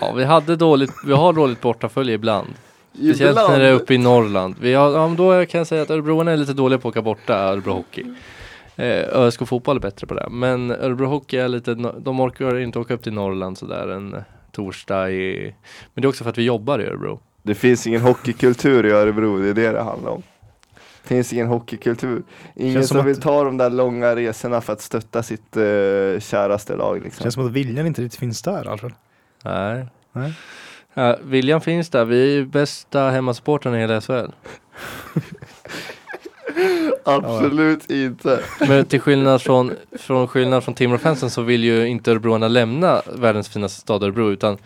ja, 0.00 0.12
vi 0.12 0.24
hade 0.24 0.56
dåligt, 0.56 0.90
vi 1.06 1.12
har 1.12 1.32
dåligt 1.32 1.60
bortafölje 1.60 2.14
ibland. 2.14 2.48
Speciellt 2.92 3.36
när 3.36 3.58
det 3.58 3.66
är 3.66 3.72
uppe 3.72 3.94
i 3.94 3.98
Norrland. 3.98 4.54
Vi 4.60 4.74
har, 4.74 4.90
ja, 4.90 5.14
då 5.16 5.46
kan 5.46 5.58
jag 5.58 5.66
säga 5.66 5.82
att 5.82 5.90
Örebroarna 5.90 6.32
är 6.32 6.36
lite 6.36 6.52
dåliga 6.52 6.78
på 6.78 6.88
att 6.88 6.92
åka 6.92 7.02
borta, 7.02 7.34
Örebro 7.34 7.72
Hockey. 7.72 8.04
Eh, 8.76 9.18
ÖSK 9.18 9.46
Fotboll 9.46 9.76
är 9.76 9.80
bättre 9.80 10.06
på 10.06 10.14
det. 10.14 10.28
Men 10.30 10.70
Örebro 10.70 11.06
Hockey 11.06 11.36
är 11.36 11.48
lite, 11.48 11.74
de 11.98 12.20
orkar 12.20 12.58
inte 12.58 12.78
åka 12.78 12.94
upp 12.94 13.02
till 13.02 13.12
Norrland 13.12 13.58
sådär 13.58 13.88
en 13.88 14.16
torsdag 14.52 15.10
i, 15.10 15.54
men 15.94 16.02
det 16.02 16.06
är 16.06 16.08
också 16.08 16.24
för 16.24 16.30
att 16.30 16.38
vi 16.38 16.42
jobbar 16.42 16.78
i 16.78 16.86
Örebro. 16.86 17.20
Det 17.46 17.54
finns 17.54 17.86
ingen 17.86 18.00
hockeykultur 18.00 18.86
i 18.86 18.90
Örebro, 18.90 19.38
det 19.38 19.48
är 19.48 19.54
det 19.54 19.72
det 19.72 19.82
handlar 19.82 20.10
om. 20.10 20.22
Det 21.02 21.08
finns 21.08 21.32
ingen 21.32 21.46
hockeykultur. 21.46 22.22
Ingen 22.56 22.74
Känns 22.74 22.88
som 22.88 22.94
som 22.94 23.00
att- 23.00 23.06
vill 23.06 23.20
ta 23.20 23.44
de 23.44 23.56
där 23.56 23.70
långa 23.70 24.16
resorna 24.16 24.60
för 24.60 24.72
att 24.72 24.80
stötta 24.80 25.22
sitt 25.22 25.56
uh, 25.56 26.20
käraste 26.20 26.76
lag 26.76 27.02
liksom. 27.04 27.22
Känns 27.22 27.34
som 27.34 27.46
att 27.46 27.52
viljan 27.52 27.86
inte 27.86 28.02
riktigt 28.02 28.20
finns 28.20 28.42
där 28.42 28.68
Alfred. 28.68 28.92
Nej. 29.44 29.86
Nej. 30.12 30.32
Ja, 30.94 31.16
viljan 31.22 31.60
finns 31.60 31.88
där, 31.90 32.04
vi 32.04 32.22
är 32.22 32.26
ju 32.34 32.46
bästa 32.46 33.10
hemmasupportrarna 33.10 33.76
i 33.76 33.80
hela 33.80 34.00
SHL. 34.00 34.30
Absolut 37.04 37.90
inte. 37.90 38.40
Men 38.68 38.84
till 38.84 39.00
skillnad 39.00 39.42
från, 39.42 39.72
från 39.98 40.28
skillnad 40.28 40.64
från 40.64 40.74
Timrå-fansen 40.74 41.30
så 41.30 41.42
vill 41.42 41.64
ju 41.64 41.88
inte 41.88 42.10
Örebroarna 42.10 42.48
lämna 42.48 43.02
världens 43.14 43.48
finaste 43.48 43.80
stad 43.80 44.02
Örebro 44.02 44.30
utan 44.30 44.58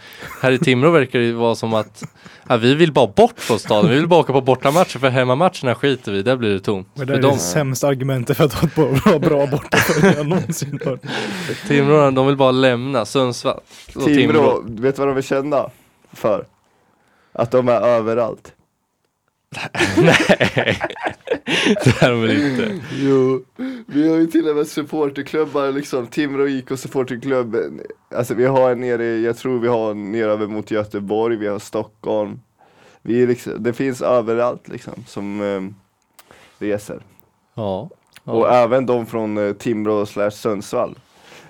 här 0.42 0.52
i 0.52 0.58
Timrå 0.58 0.90
verkar 0.90 1.18
det 1.18 1.32
vara 1.32 1.54
som 1.54 1.74
att 1.74 2.02
ja, 2.48 2.56
vi 2.56 2.74
vill 2.74 2.92
bara 2.92 3.06
bort 3.06 3.40
från 3.40 3.58
staden, 3.58 3.90
vi 3.90 3.96
vill 3.96 4.08
bara 4.08 4.20
åka 4.20 4.32
på 4.32 4.40
bortamatcher 4.40 4.98
för 4.98 5.08
hemmamatcherna 5.08 5.74
skiter 5.74 6.12
vi, 6.12 6.22
där 6.22 6.36
blir 6.36 6.50
det 6.50 6.60
tomt. 6.60 6.88
Men 6.94 7.06
det 7.06 7.14
är 7.14 7.22
de, 7.22 7.32
det 7.32 7.38
sämsta 7.38 7.88
argumentet 7.88 8.36
för 8.36 8.44
att 8.44 8.54
ha 8.54 8.68
ett 8.68 8.74
bra, 8.74 9.18
bra 9.18 9.46
bortafölje 9.46 10.16
jag 10.16 10.26
någonsin 10.26 10.80
hört. 10.84 11.00
Timrå, 11.68 12.10
de 12.10 12.26
vill 12.26 12.36
bara 12.36 12.50
lämna 12.50 13.04
Sundsvall 13.04 13.60
Timrå, 14.04 14.62
vet 14.66 14.96
du 14.96 15.00
vad 15.00 15.08
de 15.08 15.16
är 15.16 15.22
kända 15.22 15.70
för? 16.12 16.44
Att 17.32 17.50
de 17.50 17.68
är 17.68 17.80
överallt. 17.80 18.52
Nej, 19.96 20.78
det 21.84 22.02
är 22.02 22.10
de 22.10 22.20
väl 22.22 22.50
inte. 22.50 22.80
Jo, 22.92 23.44
vi 23.86 24.08
har 24.08 24.16
ju 24.16 24.26
till 24.26 24.48
och 24.48 24.56
med 24.56 24.66
supporterklubbar 24.66 25.72
liksom, 25.72 26.06
Timrå 26.06 26.48
IK 26.48 26.68
supporterklubb. 26.76 27.56
Alltså 28.14 28.34
vi 28.34 28.46
har 28.46 28.70
en 28.70 28.80
nere, 28.80 29.04
jag 29.04 29.36
tror 29.36 29.58
vi 29.58 29.68
har 29.68 29.94
nere 29.94 30.30
över 30.30 30.46
mot 30.46 30.70
Göteborg, 30.70 31.36
vi 31.36 31.46
har 31.46 31.58
Stockholm. 31.58 32.40
Vi 33.02 33.26
liksom, 33.26 33.62
det 33.62 33.72
finns 33.72 34.02
överallt 34.02 34.68
liksom 34.68 35.04
som 35.06 35.40
um, 35.40 35.74
reser. 36.58 37.02
Ja. 37.54 37.90
Och 38.24 38.46
ja. 38.46 38.54
även 38.54 38.86
de 38.86 39.06
från 39.06 39.38
uh, 39.38 39.52
Timrå 39.52 40.06
slash 40.06 40.30
Sundsvall. 40.30 40.98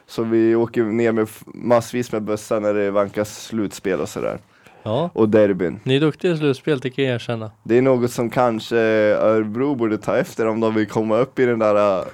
Så 0.06 0.22
vi 0.22 0.54
åker 0.54 0.84
ner 0.84 1.12
med 1.12 1.28
massvis 1.44 2.12
med 2.12 2.22
bussar 2.22 2.60
när 2.60 2.74
det 2.74 2.90
vankas 2.90 3.44
slutspel 3.44 4.00
och 4.00 4.08
sådär. 4.08 4.38
Ja. 4.82 5.10
Och 5.12 5.28
derbyn. 5.28 5.80
Ni 5.84 5.96
är 5.96 6.00
duktiga 6.00 6.32
i 6.32 6.36
slutspel, 6.36 6.78
det 6.80 6.90
kan 6.90 7.04
jag 7.04 7.14
erkänna. 7.14 7.50
Det 7.62 7.78
är 7.78 7.82
något 7.82 8.10
som 8.10 8.30
kanske 8.30 8.76
Örebro 8.76 9.74
borde 9.74 9.98
ta 9.98 10.16
efter 10.16 10.46
om 10.46 10.60
de 10.60 10.74
vill 10.74 10.86
komma 10.86 11.16
upp 11.18 11.38
i 11.38 11.46
den 11.46 11.58
där 11.58 11.98
eh, 11.98 12.04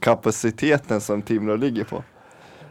kapaciteten 0.00 1.00
som 1.00 1.22
Timrå 1.22 1.56
ligger 1.56 1.84
på. 1.84 2.02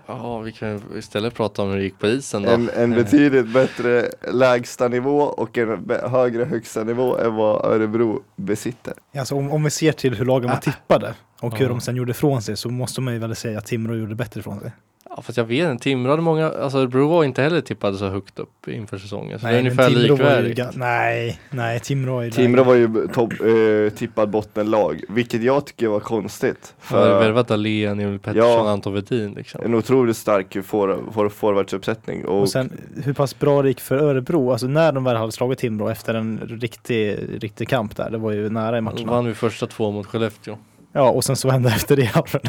Ja, 0.08 0.40
vi 0.40 0.52
kan 0.52 0.82
istället 0.98 1.34
prata 1.34 1.62
om 1.62 1.70
hur 1.70 1.78
det 1.78 1.84
gick 1.84 2.00
på 2.00 2.08
isen 2.08 2.44
då. 2.44 2.50
En, 2.50 2.70
en 2.70 2.92
betydligt 2.92 3.54
bättre 3.54 4.06
lägsta 4.34 4.88
nivå 4.88 5.18
och 5.20 5.58
en 5.58 5.90
högre 6.10 6.44
högsta 6.46 6.84
nivå 6.84 7.18
än 7.18 7.36
vad 7.36 7.66
Örebro 7.66 8.24
besitter. 8.36 8.94
Alltså 9.18 9.36
om, 9.36 9.52
om 9.52 9.64
vi 9.64 9.70
ser 9.70 9.92
till 9.92 10.16
hur 10.16 10.26
lagen 10.26 10.50
var 10.50 10.58
tippade 10.58 11.14
och 11.42 11.58
hur 11.58 11.66
Ja. 11.66 11.70
de 11.70 11.82
sen 11.82 11.96
gjorde 11.96 12.12
ifrån 12.12 12.42
sig 12.42 12.58
så 12.58 12.70
måste 12.70 13.02
man 13.02 13.14
ju 13.14 13.20
väl 13.20 13.36
säga 13.36 13.58
att 13.58 13.66
Timrå 13.66 13.96
gjorde 13.96 14.16
bättre 14.16 14.40
ifrån 14.40 14.60
sig. 14.60 14.72
Ja, 15.20 15.24
fast 15.24 15.38
jag 15.38 15.46
vet 15.46 15.72
inte, 15.72 15.84
Timrå 15.84 16.10
hade 16.10 16.22
många, 16.22 16.50
alltså 16.52 16.78
Örebro 16.78 17.08
var 17.08 17.24
inte 17.24 17.42
heller 17.42 17.62
tippade 17.62 17.98
så 17.98 18.08
högt 18.08 18.40
upp 18.40 18.68
inför 18.68 18.98
säsongen. 18.98 19.40
Så 19.40 19.46
det 19.48 19.54
är 19.54 19.60
ungefär 19.60 19.90
likvärdigt. 19.90 20.60
Nej, 20.76 21.40
nej, 21.50 21.80
Timrå 21.80 22.20
är 22.20 22.24
ju 22.24 22.32
Timrå 22.32 22.64
var 22.64 22.76
ju 22.76 23.08
topp, 23.14 23.34
eh, 23.34 23.94
tippad 23.98 24.30
bottenlag, 24.30 25.02
vilket 25.10 25.44
jag 25.44 25.66
tycker 25.66 25.88
var 25.88 26.00
konstigt. 26.00 26.74
För 26.80 26.96
För 27.04 27.20
värvat 27.20 27.48
Dahlén, 27.48 28.00
Emil 28.00 28.20
Pettersson, 28.20 28.50
Ja. 28.66 28.70
Anton 28.72 28.94
Wedin 28.94 29.34
liksom. 29.34 29.62
en 29.66 29.76
otroligt 29.76 30.18
stark 30.18 30.58
for, 30.66 31.00
for, 31.14 31.30
forwardsuppsättning. 31.30 32.26
Och, 32.26 32.42
Och 32.42 32.50
sen 32.50 32.72
hur 33.04 33.14
pass 33.14 33.40
bra 33.40 33.62
det 33.62 33.68
gick 33.68 33.80
för 33.80 33.98
Örebro, 33.98 34.52
alltså 34.52 34.68
när 34.68 34.92
de 34.92 35.04
väl 35.04 35.16
hade 35.16 35.32
slagit 35.32 35.60
Timrå 35.60 35.90
efter 35.90 36.14
en 36.14 36.40
riktig, 36.62 37.18
riktig 37.40 37.70
kamp 37.70 37.96
där, 37.96 38.10
det 38.10 38.18
var 38.18 38.32
ju 38.32 38.50
nära 38.50 38.78
i 38.78 38.80
Då 38.80 38.84
matcherna. 38.84 39.12
vann 39.12 39.26
vi 39.26 39.34
första 39.34 39.68
två 39.68 39.92
mot 39.92 40.06
Skellefteå. 40.08 40.58
Ja, 40.94 41.10
och 41.10 41.24
sen 41.24 41.36
så 41.36 41.50
hände 41.50 41.70
efter 41.70 41.96
det 41.96 42.16
Alfred. 42.16 42.42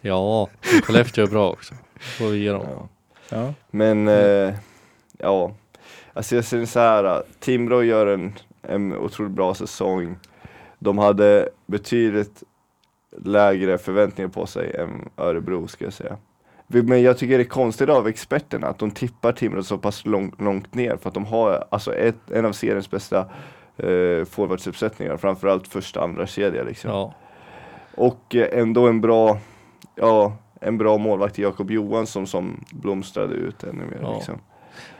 Ja, 0.00 0.48
Skellefteå 0.82 1.24
är 1.24 1.28
bra 1.28 1.50
också. 1.50 1.74
Får 2.18 2.26
vi 2.28 2.38
ge 2.38 2.52
dem. 2.52 2.66
ja. 2.70 2.88
Ja. 3.30 3.54
Men 3.70 4.08
eh, 4.08 4.54
ja, 5.18 5.52
alltså 6.12 6.34
jag 6.34 6.44
ser 6.44 6.64
så 6.64 6.80
här. 6.80 7.22
Timrå 7.40 7.82
gör 7.82 8.06
en, 8.06 8.34
en 8.62 8.96
otroligt 8.96 9.32
bra 9.32 9.54
säsong. 9.54 10.16
De 10.78 10.98
hade 10.98 11.48
betydligt 11.66 12.42
lägre 13.24 13.78
förväntningar 13.78 14.28
på 14.28 14.46
sig 14.46 14.76
än 14.76 15.08
Örebro 15.16 15.68
ska 15.68 15.84
jag 15.84 15.92
säga. 15.92 16.16
Men 16.66 17.02
jag 17.02 17.18
tycker 17.18 17.38
det 17.38 17.44
är 17.44 17.48
konstigt 17.48 17.88
av 17.88 18.08
experterna 18.08 18.66
att 18.66 18.78
de 18.78 18.90
tippar 18.90 19.32
Timrå 19.32 19.62
så 19.62 19.78
pass 19.78 20.06
långt, 20.06 20.40
långt 20.40 20.74
ner 20.74 20.96
för 20.96 21.08
att 21.08 21.14
de 21.14 21.26
har 21.26 21.64
alltså 21.70 21.94
ett, 21.94 22.30
en 22.30 22.44
av 22.44 22.52
seriens 22.52 22.90
bästa 22.90 23.18
eh, 23.76 24.24
forwardsuppsättningar, 24.24 25.16
framförallt 25.16 25.68
första 25.68 26.00
andra 26.00 26.26
kedja 26.26 26.62
liksom. 26.62 26.90
Ja. 26.90 27.14
Och 27.94 28.34
eh, 28.34 28.58
ändå 28.60 28.88
en 28.88 29.00
bra, 29.00 29.38
ja, 30.00 30.36
en 30.60 30.78
bra 30.78 30.98
målvakt 30.98 31.38
i 31.38 31.42
Jakob 31.42 31.70
Johansson 31.70 32.26
som 32.26 32.64
blomstrade 32.72 33.34
ut 33.34 33.62
ännu 33.62 33.84
mer. 33.84 33.98
Ja. 34.02 34.14
Liksom. 34.14 34.38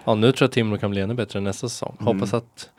Ja, 0.05 0.15
nu 0.15 0.33
tror 0.33 0.47
jag 0.47 0.53
Timrå 0.53 0.79
kan 0.79 0.91
bli 0.91 1.01
ännu 1.01 1.15
bättre 1.15 1.41
nästa 1.41 1.69
säsong. 1.69 1.97
Mm. 2.01 2.15
Hoppas 2.15 2.35
att 2.35 2.71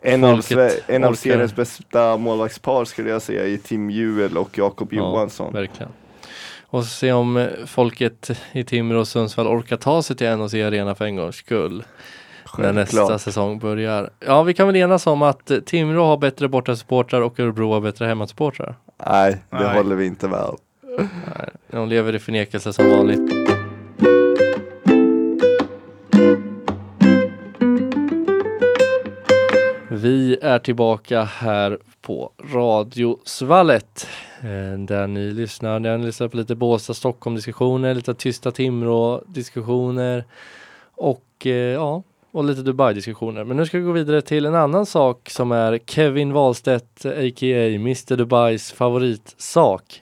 En 0.00 0.24
av, 0.24 0.42
en 0.86 1.04
av 1.04 1.14
seriens 1.14 1.56
bästa 1.56 2.16
målvaktspar 2.16 2.84
skulle 2.84 3.10
jag 3.10 3.22
säga 3.22 3.46
i 3.46 3.58
Tim 3.58 3.90
Juel 3.90 4.36
och 4.38 4.58
Jakob 4.58 4.92
Ja, 4.92 4.98
Johansson. 4.98 5.52
Verkligen. 5.52 5.92
Och 6.66 6.84
se 6.84 7.12
om 7.12 7.36
eh, 7.36 7.48
folket 7.66 8.30
i 8.52 8.64
Timrå 8.64 8.98
och 9.00 9.08
Sundsvall 9.08 9.46
orkar 9.46 9.76
ta 9.76 10.02
sig 10.02 10.16
till 10.16 10.36
NOC 10.36 10.54
Arena 10.54 10.94
för 10.94 11.04
en 11.04 11.16
gångs 11.16 11.36
skull. 11.36 11.84
När 12.58 12.72
nästa 12.72 12.96
Självklart. 12.96 13.20
säsong 13.20 13.58
börjar. 13.58 14.10
Ja, 14.20 14.42
vi 14.42 14.54
kan 14.54 14.66
väl 14.66 14.76
enas 14.76 15.06
om 15.06 15.22
att 15.22 15.50
Timrå 15.66 16.04
har 16.04 16.16
bättre 16.16 16.48
bortasupportrar 16.48 17.20
och 17.20 17.40
Örebro 17.40 17.72
har 17.72 17.80
bättre 17.80 18.06
hemmasupportrar. 18.06 18.74
Nej, 19.06 19.38
det 19.50 19.56
Nej. 19.58 19.76
håller 19.76 19.96
vi 19.96 20.06
inte 20.06 20.28
med 20.28 20.40
om. 20.40 20.56
Nej, 20.98 21.50
De 21.70 21.88
lever 21.88 22.14
i 22.14 22.18
förnekelse 22.18 22.72
som 22.72 22.90
vanligt. 22.90 23.20
Vi 29.90 30.38
är 30.42 30.58
tillbaka 30.58 31.22
här 31.22 31.78
på 32.00 32.32
Radiosvallet. 32.52 34.08
Eh, 34.40 34.78
där 34.78 35.06
ni 35.06 35.30
lyssnar, 35.30 35.80
där 35.80 35.98
ni 35.98 36.06
lyssnar 36.06 36.28
på 36.28 36.36
lite 36.36 36.54
Båstad 36.54 36.94
Stockholm 36.94 37.36
diskussioner, 37.36 37.94
lite 37.94 38.14
tysta 38.14 38.50
Timrå 38.50 39.22
diskussioner 39.26 40.24
och 40.94 41.46
eh, 41.46 41.52
ja, 41.52 42.02
och 42.30 42.44
lite 42.44 42.62
Dubai 42.62 42.94
diskussioner. 42.94 43.44
Men 43.44 43.56
nu 43.56 43.66
ska 43.66 43.78
vi 43.78 43.84
gå 43.84 43.92
vidare 43.92 44.22
till 44.22 44.46
en 44.46 44.54
annan 44.54 44.86
sak 44.86 45.30
som 45.30 45.52
är 45.52 45.78
Kevin 45.86 46.32
Wahlstedt, 46.32 47.06
a.k.a. 47.06 47.66
Mr 47.74 48.16
Dubais 48.16 48.72
favoritsak. 48.72 50.01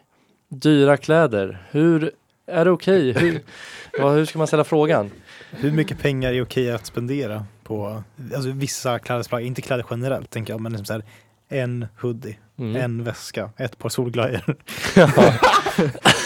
Dyra 0.50 0.96
kläder. 0.96 1.62
Hur 1.70 2.10
är 2.46 2.64
det 2.64 2.70
okej? 2.70 3.12
Hur, 3.12 3.40
vad- 4.02 4.14
hur 4.14 4.24
ska 4.24 4.38
man 4.38 4.46
ställa 4.46 4.64
frågan? 4.64 5.10
Hur 5.50 5.70
mycket 5.72 5.98
pengar 5.98 6.32
är 6.32 6.42
okej 6.42 6.72
att 6.72 6.86
spendera 6.86 7.44
på 7.64 8.02
alltså, 8.34 8.50
vissa 8.50 8.98
klädesplagg? 8.98 9.44
Inte 9.46 9.62
kläder 9.62 9.84
generellt 9.90 10.30
tänker 10.30 10.52
jag, 10.52 10.60
men 10.60 10.72
liksom 10.72 10.86
så 10.86 10.92
här, 10.92 11.02
en 11.48 11.86
hoodie, 12.00 12.38
Mm. 12.58 12.76
en 12.76 13.04
väska, 13.04 13.50
ett 13.56 13.78
par 13.78 13.88
solglajjor. 13.88 14.40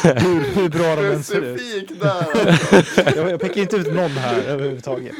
Hur, 0.04 0.54
hur 0.54 0.68
bra 0.68 0.96
de 0.96 1.06
än 1.14 1.22
ser 1.22 1.40
ut. 1.42 2.00
Där! 2.00 3.16
Jag, 3.16 3.30
jag 3.30 3.40
pekar 3.40 3.60
inte 3.62 3.76
ut 3.76 3.94
någon 3.94 4.10
här 4.10 4.40
överhuvudtaget. 4.42 5.14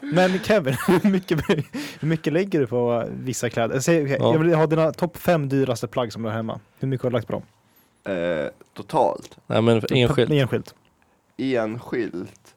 Men 0.00 0.38
Kevin, 0.38 0.76
hur 0.88 1.10
mycket, 1.10 1.40
hur 2.00 2.08
mycket 2.08 2.32
lägger 2.32 2.60
du 2.60 2.66
på 2.66 3.04
vissa 3.10 3.50
kläder? 3.50 3.80
Säg, 3.80 4.02
okej, 4.02 4.16
Ja. 4.20 4.32
Jag 4.32 4.38
vill 4.38 4.54
ha 4.54 4.66
dina 4.66 4.92
topp 4.92 5.16
fem 5.16 5.48
dyraste 5.48 5.86
plagg 5.86 6.12
som 6.12 6.22
du 6.22 6.28
har 6.28 6.36
hemma. 6.36 6.60
Hur 6.78 6.88
mycket 6.88 7.02
har 7.04 7.10
du 7.10 7.14
lagt 7.14 7.26
på 7.26 7.32
dem? 7.32 7.42
Eh, 8.06 8.50
totalt, 8.74 9.38
Nej 9.46 9.62
men 9.62 9.82
enskilt. 9.90 10.30
Enskilt. 10.30 10.74
enskilt. 11.38 12.54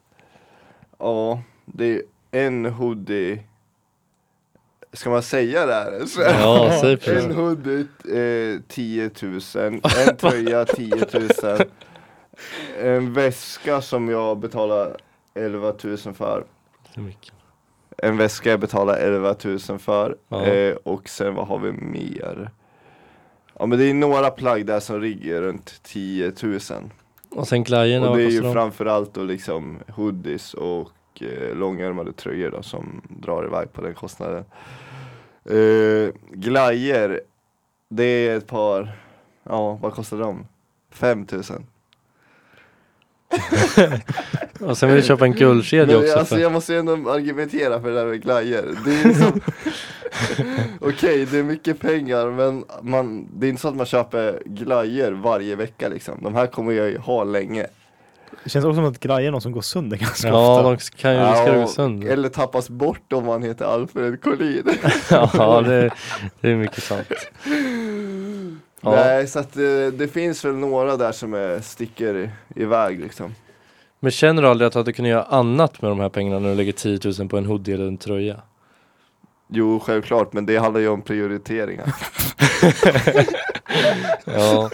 Ja, 0.97 1.41
det 1.65 1.93
är 1.95 2.01
en 2.31 2.65
hoodie. 2.65 3.43
Ska 4.93 5.09
man 5.09 5.23
säga 5.23 5.65
det 5.65 5.73
här? 5.73 6.05
Så- 6.05 6.21
Ja, 6.21 6.77
säg 6.81 6.91
En 6.93 6.97
precis. 6.99 7.35
hoodie 7.35 7.85
eh, 8.55 8.61
10 8.67 9.11
000, 9.21 9.39
en 9.57 9.81
tröja 10.17 10.65
10 10.65 10.95
000, 11.13 11.59
en 12.79 13.13
väska 13.13 13.81
som 13.81 14.09
jag 14.09 14.37
betalar 14.39 14.97
11 15.33 15.73
000 15.83 15.97
för. 15.97 16.45
Så 16.95 16.99
mycket. 16.99 17.33
En 17.97 18.17
väska 18.17 18.49
jag 18.49 18.59
betalar 18.59 18.93
11 18.97 19.35
000 19.43 19.59
för 19.79 20.17
Ja. 20.29 20.45
eh, 20.45 20.75
och 20.75 21.09
sen 21.09 21.35
vad 21.35 21.47
har 21.47 21.59
vi 21.59 21.71
mer? 21.71 22.51
Ja 23.59 23.65
men 23.65 23.79
det 23.79 23.85
är 23.85 23.93
några 23.93 24.29
plagg 24.29 24.65
där 24.65 24.79
som 24.79 25.01
ligger 25.01 25.41
runt 25.41 25.83
10 25.83 26.33
000 26.43 26.59
Och 27.29 27.47
sen 27.47 27.63
glajjorna, 27.63 28.09
Och 28.09 28.17
det 28.17 28.23
är 28.23 28.29
ju 28.29 28.53
framförallt 28.53 29.13
då 29.13 29.23
liksom 29.23 29.79
hoodies 29.87 30.53
och 30.53 30.91
eh, 31.21 31.55
långärmade 31.55 32.13
tröjor 32.13 32.51
då 32.51 32.63
som 32.63 33.01
drar 33.09 33.45
iväg 33.45 33.73
på 33.73 33.81
den 33.81 33.93
kostnaden. 33.93 34.45
Eh, 35.45 36.09
glajer, 36.31 37.21
det 37.89 38.03
är 38.03 38.37
ett 38.37 38.47
par, 38.47 38.91
ja 39.43 39.73
vad 39.81 39.93
kostar 39.93 40.17
de? 40.17 40.45
5000 40.91 41.65
Och 44.59 44.77
sen 44.77 44.89
vill 44.89 45.01
du 45.01 45.07
köpa 45.07 45.25
en 45.25 45.33
guldkedja 45.33 45.97
också. 45.97 46.19
alltså 46.19 46.35
För... 46.35 46.41
jag 46.41 46.51
måste 46.51 46.73
ju 46.73 46.79
ändå 46.79 47.11
argumentera 47.11 47.81
för 47.81 47.89
det 47.89 47.95
där 47.95 48.05
med. 48.05 48.63
Det 48.85 48.91
är 49.01 49.05
liksom 49.07 49.41
Okej, 50.81 51.25
det 51.31 51.37
är 51.39 51.43
mycket 51.43 51.79
pengar 51.79 52.31
men 52.31 52.63
man, 52.81 53.27
det 53.33 53.47
är 53.47 53.49
inte 53.49 53.61
så 53.61 53.67
att 53.67 53.75
man 53.75 53.85
köper 53.85 54.41
glajer 54.45 55.11
varje 55.11 55.55
vecka 55.55 55.87
liksom. 55.87 56.23
De 56.23 56.35
här 56.35 56.47
kommer 56.47 56.71
jag 56.71 56.89
ju 56.89 56.97
ha 56.97 57.23
länge. 57.23 57.65
Det 58.43 58.49
känns 58.49 58.65
också 58.65 58.75
som 58.75 58.85
att 58.85 58.99
grejer 58.99 59.27
är 59.27 59.31
någon 59.31 59.41
som 59.41 59.51
går 59.51 59.61
sönder 59.61 59.97
ganska 60.01 60.27
Ja, 60.27 60.51
ofta. 60.51 60.69
de 60.69 60.77
kan 61.01 61.13
ju 61.13 61.19
riskera 61.19 61.49
att 61.49 61.55
gå 61.55 61.61
Ja, 61.61 61.67
sönder. 61.67 62.07
Eller 62.09 62.29
tappas 62.29 62.69
bort 62.69 63.13
om 63.13 63.25
man 63.25 63.43
heter 63.43 63.65
Alfred 63.65 64.21
Collin. 64.21 64.63
Ja, 65.09 65.61
det, 65.61 65.89
det 66.41 66.51
är 66.51 66.55
mycket 66.55 66.83
sant. 66.83 67.07
Ja. 68.81 68.91
Nej, 68.91 69.27
så 69.27 69.39
att 69.39 69.53
det, 69.53 69.91
det 69.91 70.07
finns 70.07 70.45
väl 70.45 70.53
några 70.55 70.97
där 70.97 71.11
som 71.11 71.33
är, 71.33 71.59
sticker 71.59 72.15
i- 72.17 72.29
iväg 72.61 72.99
liksom. 72.99 73.35
Men 73.99 74.11
känner 74.11 74.41
du 74.41 74.47
aldrig 74.47 74.67
att 74.77 74.85
du 74.85 74.93
kunde 74.93 75.09
göra 75.09 75.23
annat 75.23 75.81
med 75.81 75.91
de 75.91 75.99
här 75.99 76.09
pengarna 76.09 76.39
när 76.39 76.49
du 76.49 76.55
lägger 76.55 76.71
10 76.71 76.99
000 77.19 77.29
på 77.29 77.37
en 77.37 77.45
hoodie 77.45 77.73
eller 77.75 77.87
en 77.87 77.97
tröja? 77.97 78.41
Jo, 79.47 79.79
självklart, 79.79 80.33
men 80.33 80.45
det 80.45 80.57
handlar 80.57 80.81
ju 80.81 80.87
om 80.87 81.01
prioriteringar. 81.01 81.95
Ja, 84.25 84.69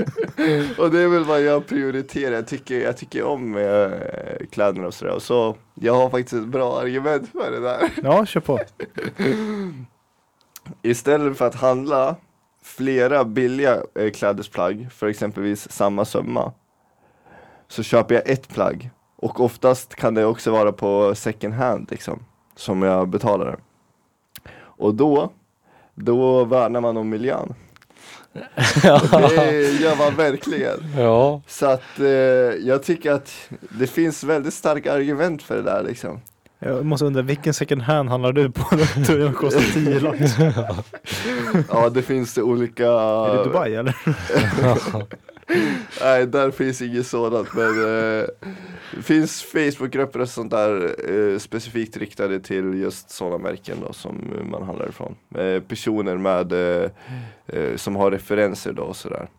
och 0.78 0.92
det 0.92 1.00
är 1.00 1.08
väl 1.08 1.24
vad 1.24 1.42
jag 1.42 1.68
prioriterar. 1.68 2.36
Jag 2.36 2.48
tycker, 2.48 2.76
jag 2.82 2.98
tycker 2.98 3.24
om 3.24 3.58
eh, 3.58 4.48
kläderna 4.52 4.88
och 4.88 4.94
sådär. 4.94 5.20
Så, 5.20 5.56
jag 5.74 5.94
har 5.94 6.10
faktiskt 6.10 6.34
ett 6.34 6.48
bra 6.48 6.80
argument 6.80 7.30
för 7.32 7.52
det 7.52 7.60
där. 7.60 7.90
Ja, 8.04 8.26
kör 8.26 8.40
på. 8.42 8.60
Istället 10.82 11.38
för 11.38 11.48
att 11.48 11.56
handla 11.56 12.16
flera 12.66 13.26
billiga 13.26 13.82
eh, 13.96 14.12
klädesplagg 14.12 14.88
för 14.92 15.08
exempelvis 15.08 15.72
samma 15.72 16.06
summa 16.06 16.54
så 17.68 17.84
köper 17.84 18.16
jag 18.16 18.30
ett 18.30 18.48
plagg 18.48 18.90
och 19.16 19.42
oftast 19.42 19.96
kan 19.96 20.14
det 20.14 20.26
också 20.26 20.52
vara 20.52 20.72
på 20.72 21.16
second 21.16 21.54
hand 21.54 21.88
liksom 21.92 22.26
som 22.56 22.82
jag 22.82 23.10
betalar. 23.10 23.58
Och 24.58 24.96
då, 24.96 25.32
då 25.96 26.44
värnar 26.44 26.82
man 26.82 26.98
om 26.98 27.10
miljön. 27.10 27.54
Det 28.34 29.82
gör 29.82 29.98
man 29.98 30.16
verkligen. 30.16 30.80
ja. 30.98 31.42
Så 31.48 31.66
att 31.66 32.00
eh, 32.00 32.06
jag 32.68 32.84
tycker 32.84 33.12
att 33.12 33.50
det 33.80 33.88
finns 33.88 34.24
väldigt 34.24 34.54
starka 34.54 34.94
argument 34.94 35.44
för 35.44 35.56
det 35.56 35.62
där 35.62 35.84
liksom. 35.84 36.22
Jag 36.66 36.86
måste 36.86 37.06
undra, 37.06 37.22
vilken 37.22 37.54
second 37.54 37.82
hand 37.82 38.10
handlar 38.10 38.32
du 38.32 38.52
på? 38.52 38.76
Den 39.08 39.34
kostar 39.34 39.74
10 39.74 40.00
lax. 40.00 40.20
Ja 41.70 41.90
det 41.90 42.02
finns 42.02 42.34
det 42.34 42.42
olika 42.42 42.86
Är 42.86 43.38
det 43.38 43.44
Dubai 43.44 43.76
eller? 43.76 43.96
Nej, 46.02 46.26
där 46.28 46.52
finns 46.52 46.82
inget 46.82 47.08
sådant 47.08 47.54
men 47.54 47.70
eh, 48.20 48.26
finns 49.02 49.44
Facebookgrupper 49.44 50.22
och 50.22 50.30
sånt 50.30 50.52
där 50.52 50.96
eh, 51.12 51.38
specifikt 51.38 51.98
riktade 51.98 52.40
till 52.40 52.74
just 52.74 53.10
sådana 53.10 53.38
märken 53.38 53.78
då 53.88 53.94
som 53.94 54.34
man 54.52 54.64
handlar 54.64 54.90
ifrån. 54.90 55.16
Eh, 55.36 55.62
personer 55.62 56.18
med 56.18 56.54
eh, 56.54 56.92
eh, 57.48 57.76
som 57.76 57.96
har 57.96 58.12
referenser 58.12 58.74
då 58.74 58.84
och 58.84 58.96
sådär. 58.96 59.30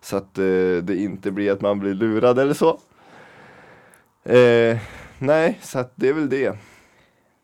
Så 0.00 0.16
att 0.16 0.38
eh, 0.38 0.44
det 0.82 0.96
inte 0.96 1.30
blir 1.30 1.52
att 1.52 1.60
man 1.60 1.78
blir 1.78 1.94
lurad 1.94 2.38
eller 2.38 2.54
så. 2.54 2.78
Nej, 5.18 5.58
så 5.62 5.78
att 5.78 5.92
det 5.94 6.08
är 6.08 6.12
väl 6.12 6.28
det. 6.28 6.56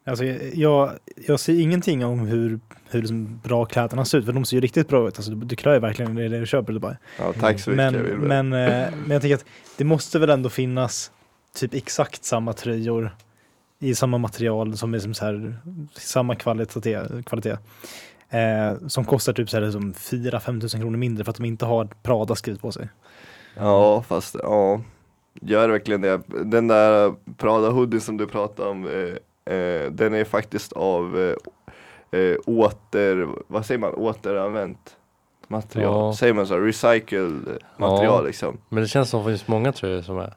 Alltså, 0.07 0.25
jag, 0.55 0.91
jag 1.27 1.41
ser 1.41 1.61
ingenting 1.61 2.05
om 2.05 2.21
hur, 2.21 2.61
hur 2.91 3.01
liksom 3.01 3.41
bra 3.45 3.65
kläderna 3.65 4.05
ser 4.05 4.19
ut, 4.19 4.25
för 4.25 4.33
de 4.33 4.45
ser 4.45 4.57
ju 4.57 4.61
riktigt 4.61 4.89
bra 4.89 5.09
ut. 5.09 5.17
Alltså, 5.19 5.31
du, 5.31 5.47
du 5.47 5.57
klär 5.57 5.75
ju 5.75 5.81
verkligen 5.81 6.15
det 6.15 6.29
du 6.29 6.47
köper 6.47 6.73
i 6.73 6.75
Dubai. 6.75 6.97
Ja, 7.19 7.33
tack 7.41 7.61
så 7.61 7.71
mycket 7.71 7.93
Men, 7.93 8.03
Wilbur. 8.05 8.29
men, 8.29 8.53
eh, 8.53 8.91
men 9.01 9.11
jag 9.11 9.23
tänker 9.23 9.35
att 9.35 9.45
det 9.77 9.85
måste 9.85 10.19
väl 10.19 10.31
ändå 10.31 10.49
finnas 10.49 11.11
typ 11.55 11.75
exakt 11.75 12.25
samma 12.25 12.53
tröjor 12.53 13.17
i 13.79 13.95
samma 13.95 14.19
material 14.19 14.77
som 14.77 14.95
är 14.95 14.99
som 14.99 15.15
så 15.15 15.25
här, 15.25 15.57
samma 15.95 16.35
kvalitet, 16.35 17.23
kvalitet 17.27 17.57
eh, 18.31 18.89
som 18.89 19.05
kostar 19.05 19.33
typ 19.33 19.51
så 19.51 19.61
här 19.61 19.71
som 19.71 19.93
4-5 19.93 20.61
tusen 20.61 20.81
kronor 20.81 20.99
mindre 20.99 21.25
för 21.25 21.31
att 21.31 21.37
de 21.37 21.45
inte 21.45 21.65
har 21.65 21.89
Prada 22.03 22.35
skrivit 22.35 22.61
på 22.63 22.73
sig. 22.73 22.89
Ja, 23.55 24.03
fast 24.03 24.37
ja. 24.43 24.81
Gör 25.41 25.69
verkligen 25.69 26.01
det. 26.01 26.21
Den 26.45 26.69
där 26.69 27.15
Prada 27.37 27.71
hoodien 27.71 28.01
som 28.01 28.17
du 28.17 28.27
pratade 28.27 28.69
om, 28.69 28.87
eh, 28.87 29.17
den 29.91 30.15
är 30.15 30.25
faktiskt 30.25 30.73
av 30.73 31.19
eh, 32.13 32.21
eh, 32.21 32.37
åter, 32.47 33.29
vad 33.47 33.67
säger 33.67 33.79
man, 33.79 33.95
återanvänt 33.95 34.97
material. 35.49 35.93
Ja. 35.95 36.13
Säger 36.15 36.35
man 36.35 36.47
så? 36.47 36.59
Recycled 36.59 37.59
material 37.77 38.05
Ja. 38.05 38.21
liksom. 38.21 38.59
Men 38.69 38.83
det 38.83 38.89
känns 38.89 39.11
som 39.11 39.21
att 39.21 39.27
det 39.27 39.31
finns 39.33 39.49
många 39.49 39.73
tröjor 39.73 40.03
som 40.03 40.19
är. 40.19 40.35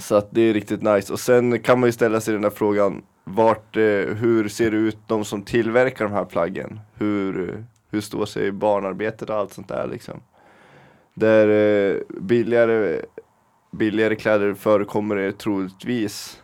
Så 0.00 0.14
att 0.14 0.28
det 0.30 0.40
är 0.40 0.54
riktigt 0.54 0.82
nice. 0.82 1.12
Och 1.12 1.20
sen 1.20 1.60
kan 1.60 1.80
man 1.80 1.88
ju 1.88 1.92
ställa 1.92 2.20
sig 2.20 2.32
den 2.32 2.42
där 2.42 2.50
frågan, 2.50 3.02
vart, 3.24 3.76
eh, 3.76 3.82
hur 4.14 4.48
ser 4.48 4.70
det 4.70 4.76
ut 4.76 4.98
de 5.06 5.24
som 5.24 5.42
tillverkar 5.42 6.04
de 6.04 6.12
här 6.14 6.24
plaggen? 6.24 6.80
Hur, 6.94 7.48
eh, 7.50 7.54
hur 7.90 8.00
står 8.00 8.26
sig 8.26 8.52
barnarbetet 8.52 9.30
och 9.30 9.36
allt 9.36 9.52
sånt 9.52 9.68
där 9.68 9.86
liksom? 9.86 10.20
Där 11.14 11.48
eh, 11.48 11.96
billigare 12.20 13.00
billigare 13.70 14.16
kläder 14.16 14.54
förekommer 14.54 15.16
det 15.16 15.32
troligtvis 15.38 16.42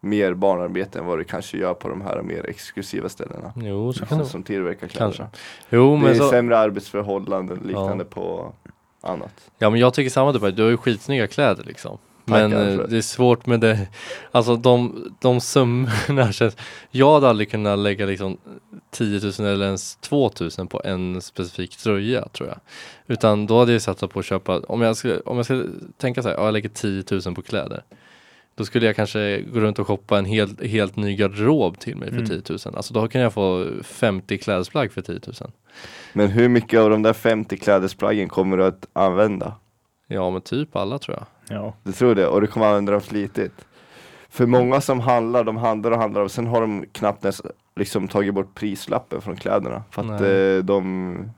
mer 0.00 0.34
barnarbete 0.34 0.98
än 0.98 1.06
vad 1.06 1.18
det 1.18 1.24
kanske 1.24 1.56
gör 1.58 1.74
på 1.74 1.88
de 1.88 2.00
här 2.00 2.22
mer 2.22 2.46
exklusiva 2.48 3.08
ställena. 3.08 3.52
Jo, 3.56 3.92
så 3.92 3.98
kan 3.98 4.08
Som, 4.08 4.18
det 4.18 4.24
som 4.24 4.42
tillverkar 4.42 4.88
kläder. 4.88 5.12
Kanske. 5.12 5.26
Jo, 5.70 5.94
Det 5.96 6.02
men 6.02 6.10
är 6.10 6.14
så, 6.14 6.28
sämre 6.28 6.58
arbetsförhållanden 6.58 7.58
liknande 7.64 8.04
på 8.04 8.52
annat. 9.00 9.50
ja 9.58 9.70
men 9.70 9.80
jag 9.80 9.94
tycker 9.94 10.10
samma 10.10 10.32
Dubai, 10.32 10.50
du 10.52 10.62
har 10.62 10.70
ju 10.70 10.76
skitsnygga 10.76 11.26
kläder 11.26 11.64
liksom. 11.64 11.98
Men 12.24 12.50
Tackar 12.50 12.68
eh, 12.68 12.76
det. 12.76 12.86
det 12.86 12.96
är 12.96 13.02
svårt 13.02 13.46
med 13.46 13.60
det, 13.60 13.88
alltså 14.30 14.56
de, 14.56 15.04
de 15.20 15.40
summorna 15.40 16.32
känns, 16.32 16.56
jag 16.90 17.14
hade 17.14 17.28
aldrig 17.28 17.50
kunnat 17.50 17.78
lägga 17.78 18.06
liksom 18.06 18.36
10 18.90 19.20
000 19.38 19.48
eller 19.48 19.66
ens 19.66 19.96
2 19.96 20.30
000 20.58 20.68
på 20.68 20.82
en 20.84 21.20
specifik 21.20 21.76
tröja 21.76 22.28
tror 22.28 22.48
jag. 22.48 22.58
Utan 23.06 23.46
då 23.46 23.58
hade 23.58 23.72
jag 23.72 23.82
satsat 23.82 24.10
på 24.10 24.18
att 24.18 24.24
köpa, 24.24 24.60
om 24.60 24.82
jag 24.82 24.96
skulle, 24.96 25.20
om 25.20 25.36
jag 25.36 25.44
skulle 25.44 25.64
tänka 25.96 26.22
så 26.22 26.28
här, 26.28 26.36
ja, 26.36 26.44
jag 26.44 26.52
lägger 26.52 26.68
10 26.68 27.04
000 27.26 27.34
på 27.34 27.42
kläder. 27.42 27.82
Då 28.58 28.64
skulle 28.64 28.86
jag 28.86 28.96
kanske 28.96 29.40
gå 29.52 29.60
runt 29.60 29.78
och 29.78 29.86
shoppa 29.86 30.18
en 30.18 30.24
helt, 30.24 30.62
helt 30.64 30.96
ny 30.96 31.16
garderob 31.16 31.78
till 31.78 31.96
mig 31.96 32.08
för 32.08 32.16
Mm. 32.16 32.26
10 32.28 32.42
000. 32.48 32.58
Alltså 32.76 32.94
då 32.94 33.08
kan 33.08 33.20
jag 33.20 33.32
få 33.32 33.66
50 33.82 34.38
klädesplagg 34.38 34.92
för 34.92 35.00
10 35.02 35.20
000. 35.40 35.50
Men 36.12 36.28
hur 36.28 36.48
mycket 36.48 36.80
av 36.80 36.90
de 36.90 37.02
där 37.02 37.12
50 37.12 37.56
klädesplaggen 37.56 38.28
kommer 38.28 38.56
du 38.56 38.64
att 38.64 38.86
använda? 38.92 39.54
Ja 40.06 40.30
men 40.30 40.40
typ 40.40 40.76
alla 40.76 40.98
tror 40.98 41.16
jag. 41.16 41.56
Ja. 41.56 41.74
Du 41.82 41.92
tror 41.92 42.14
det? 42.14 42.26
Och 42.26 42.40
du 42.40 42.46
kommer 42.46 42.66
använda 42.66 42.92
dem 42.92 43.00
flitigt? 43.00 43.64
För 44.30 44.46
många 44.46 44.80
som 44.80 45.00
handlar, 45.00 45.44
de 45.44 45.56
handlar 45.56 45.90
och 45.90 45.98
handlar 45.98 46.20
och 46.20 46.30
sen 46.30 46.46
har 46.46 46.60
de 46.60 46.86
knappt 46.92 47.24
ens 47.24 47.42
liksom 47.76 48.08
tagit 48.08 48.34
bort 48.34 48.54
prislappen 48.54 49.20
från 49.20 49.36
kläderna. 49.36 49.82
För 49.90 50.02
att 50.02 50.20
Nej. 50.20 50.56
eh, 50.56 50.64
de, 50.64 51.30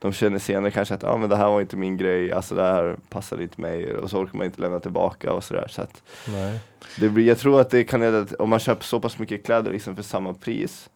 de 0.00 0.12
känner 0.12 0.38
senare 0.38 0.70
kanske 0.70 0.94
att 0.94 1.04
ah, 1.04 1.16
men 1.16 1.28
det 1.28 1.36
här 1.36 1.48
var 1.48 1.60
inte 1.60 1.76
min 1.76 1.96
grej, 1.96 2.32
alltså 2.32 2.54
det 2.54 2.62
här 2.62 2.96
passade 3.08 3.42
inte 3.42 3.60
mig 3.60 3.96
och 3.96 4.10
så 4.10 4.18
orkar 4.18 4.38
man 4.38 4.46
inte 4.46 4.60
lämna 4.60 4.80
tillbaka 4.80 5.32
och 5.32 5.44
sådär. 5.44 5.66
Så 5.70 5.82
att 5.82 6.02
Nej. 6.28 6.60
det 6.98 7.08
blir, 7.08 7.26
jag 7.28 7.38
tror 7.38 7.60
att 7.60 7.70
det 7.70 7.84
kan 7.84 8.00
leda 8.00 8.24
till, 8.24 8.36
om 8.36 8.50
man 8.50 8.58
köper 8.58 8.84
så 8.84 9.00
pass 9.00 9.18
mycket 9.18 9.44
kläder 9.44 9.72
liksom 9.72 9.96
för 9.96 10.02
samma 10.02 10.34
pris 10.34 10.90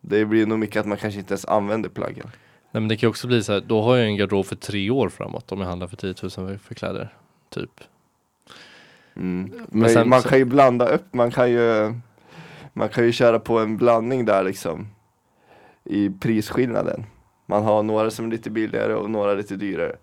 Det 0.00 0.24
blir 0.24 0.46
nog 0.46 0.58
mycket 0.58 0.80
att 0.80 0.86
man 0.86 0.98
kanske 0.98 1.20
inte 1.20 1.32
ens 1.32 1.44
använder 1.44 1.88
plaggen. 1.88 2.26
Nej 2.70 2.80
men 2.80 2.88
det 2.88 2.96
kan 2.96 3.08
också 3.10 3.26
bli 3.26 3.42
så 3.42 3.52
här, 3.52 3.60
då 3.60 3.82
har 3.82 3.96
jag 3.96 4.06
en 4.06 4.16
garderob 4.16 4.46
för 4.46 4.56
tre 4.56 4.90
år 4.90 5.08
framåt 5.08 5.52
om 5.52 5.60
jag 5.60 5.68
handlar 5.68 5.86
för 5.86 5.96
10 5.96 6.14
000 6.46 6.58
för, 6.58 6.74
kläder. 6.74 7.14
Typ. 7.50 7.80
Mm. 9.16 9.66
Men 9.68 9.90
sen- 9.90 10.08
man 10.08 10.22
kan 10.22 10.38
ju 10.38 10.44
blanda 10.44 10.88
upp, 10.88 11.14
man 11.14 11.30
kan 11.30 11.50
ju 11.50 11.94
Man 12.72 12.88
kan 12.88 13.04
ju 13.04 13.12
köra 13.12 13.38
på 13.38 13.58
en 13.58 13.76
blandning 13.76 14.24
där 14.24 14.44
liksom 14.44 14.88
I 15.84 16.10
prisskillnaden 16.10 17.06
man 17.46 17.62
har 17.62 17.82
några 17.82 18.10
som 18.10 18.26
är 18.26 18.30
lite 18.30 18.50
billigare 18.50 18.94
och 18.94 19.10
några 19.10 19.34
lite 19.34 19.56
dyrare 19.56 19.96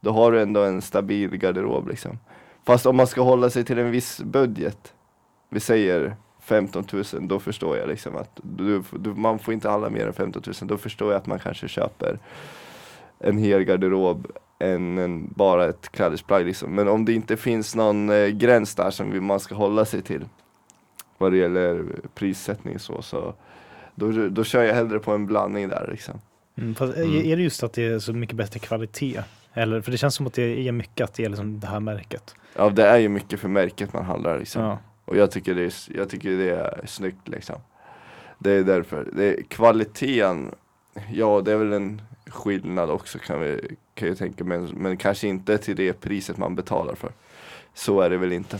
Då 0.00 0.10
har 0.10 0.32
du 0.32 0.40
ändå 0.42 0.64
en 0.64 0.82
stabil 0.82 1.36
garderob 1.36 1.88
liksom 1.88 2.18
Fast 2.66 2.86
om 2.86 2.96
man 2.96 3.06
ska 3.06 3.22
hålla 3.22 3.50
sig 3.50 3.64
till 3.64 3.78
en 3.78 3.90
viss 3.90 4.20
budget 4.20 4.94
Vi 5.48 5.60
säger 5.60 6.16
15 6.40 6.84
000, 6.92 7.04
då 7.20 7.38
förstår 7.38 7.76
jag 7.76 7.88
liksom 7.88 8.16
att 8.16 8.40
du, 8.42 8.82
du, 8.90 9.14
man 9.14 9.38
får 9.38 9.54
inte 9.54 9.68
handla 9.68 9.90
mer 9.90 10.06
än 10.06 10.12
15 10.12 10.42
000 10.46 10.54
Då 10.62 10.76
förstår 10.78 11.12
jag 11.12 11.18
att 11.18 11.26
man 11.26 11.38
kanske 11.38 11.68
köper 11.68 12.18
en 13.18 13.38
hel 13.38 13.64
garderob 13.64 14.26
än 14.58 14.98
en, 14.98 15.32
bara 15.36 15.68
ett 15.68 15.88
klädesplagg 15.92 16.46
liksom. 16.46 16.74
Men 16.74 16.88
om 16.88 17.04
det 17.04 17.12
inte 17.12 17.36
finns 17.36 17.74
någon 17.74 18.10
eh, 18.10 18.26
gräns 18.26 18.74
där 18.74 18.90
som 18.90 19.10
vi- 19.10 19.20
man 19.20 19.40
ska 19.40 19.54
hålla 19.54 19.84
sig 19.84 20.02
till 20.02 20.24
vad 21.18 21.32
det 21.32 21.38
gäller 21.38 21.84
prissättning 22.14 22.78
så, 22.78 23.02
så 23.02 23.34
då, 23.94 24.28
då 24.28 24.44
kör 24.44 24.62
jag 24.62 24.74
hellre 24.74 24.98
på 24.98 25.12
en 25.12 25.26
blandning 25.26 25.68
där 25.68 25.88
liksom. 25.90 26.14
Mm, 26.60 26.74
fast 26.74 26.96
är- 26.96 27.02
Mm. 27.04 27.26
är 27.32 27.36
det 27.36 27.42
just 27.42 27.62
att 27.62 27.72
det 27.72 27.84
är 27.84 27.98
så 27.98 28.12
mycket 28.12 28.36
bättre 28.36 28.60
kvalitet? 28.60 29.22
Eller, 29.54 29.80
för 29.80 29.90
det 29.92 29.98
känns 29.98 30.14
som 30.14 30.26
att 30.26 30.32
det 30.34 30.68
är 30.68 30.72
mycket 30.72 31.04
att 31.04 31.14
det 31.14 31.24
är 31.24 31.28
liksom 31.28 31.60
det 31.60 31.66
här 31.66 31.80
märket. 31.80 32.34
Ja 32.56 32.70
det 32.70 32.86
är 32.86 32.98
ju 32.98 33.08
mycket 33.08 33.40
för 33.40 33.48
märket 33.48 33.92
man 33.92 34.04
handlar 34.04 34.38
liksom. 34.38 34.62
Ja. 34.62 34.78
Och 35.04 35.16
jag 35.16 35.30
tycker, 35.30 35.54
det 35.54 35.62
är, 35.62 35.72
jag 35.96 36.08
tycker 36.08 36.30
det 36.30 36.50
är 36.50 36.80
snyggt 36.86 37.28
liksom. 37.28 37.56
Det 38.38 38.50
är 38.52 38.64
därför. 38.64 39.08
Det 39.12 39.24
är, 39.24 39.42
kvaliteten, 39.42 40.54
ja 41.12 41.40
det 41.44 41.52
är 41.52 41.56
väl 41.56 41.72
en 41.72 42.02
skillnad 42.26 42.90
också 42.90 43.18
kan, 43.18 43.40
vi, 43.40 43.76
kan 43.94 44.08
jag 44.08 44.18
tänka 44.18 44.44
men, 44.44 44.64
men 44.64 44.96
kanske 44.96 45.28
inte 45.28 45.58
till 45.58 45.76
det 45.76 45.92
priset 46.00 46.36
man 46.36 46.54
betalar 46.54 46.94
för. 46.94 47.10
Så 47.74 48.00
är 48.00 48.10
det 48.10 48.16
väl 48.16 48.32
inte. 48.32 48.58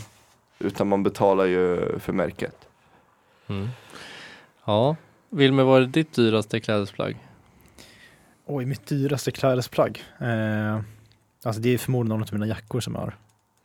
Utan 0.59 0.87
man 0.87 1.03
betalar 1.03 1.45
ju 1.45 1.79
för 1.99 2.13
märket. 2.13 2.55
Mm. 3.47 3.67
Ja, 4.65 4.95
Wilmer 5.29 5.63
vad 5.63 5.81
är 5.81 5.85
ditt 5.85 6.13
dyraste 6.13 6.59
klädesplagg? 6.59 7.17
Oj, 8.53 8.65
mitt 8.65 8.87
dyraste 8.87 9.31
klädesplagg. 9.31 10.03
Eh, 10.19 10.79
alltså 11.43 11.61
det 11.61 11.69
är 11.73 11.77
förmodligen 11.77 12.19
någon 12.19 12.27
av 12.27 12.33
mina 12.33 12.47
jackor 12.47 12.79
som 12.79 12.93
jag 12.95 13.01
har. 13.01 13.15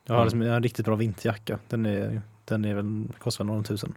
Jag 0.05 0.13
har 0.13 0.19
Mm. 0.21 0.25
liksom, 0.25 0.41
jag 0.41 0.49
har 0.49 0.55
en 0.57 0.63
riktigt 0.63 0.85
bra 0.85 0.95
vinterjacka. 0.95 1.59
Den 1.69 1.85
är, 1.85 2.21
den 2.45 2.65
är 2.65 2.73
väl, 2.75 3.03
kostar 3.19 3.43
väl 3.43 3.47
några 3.47 3.63
tusen. 3.63 3.93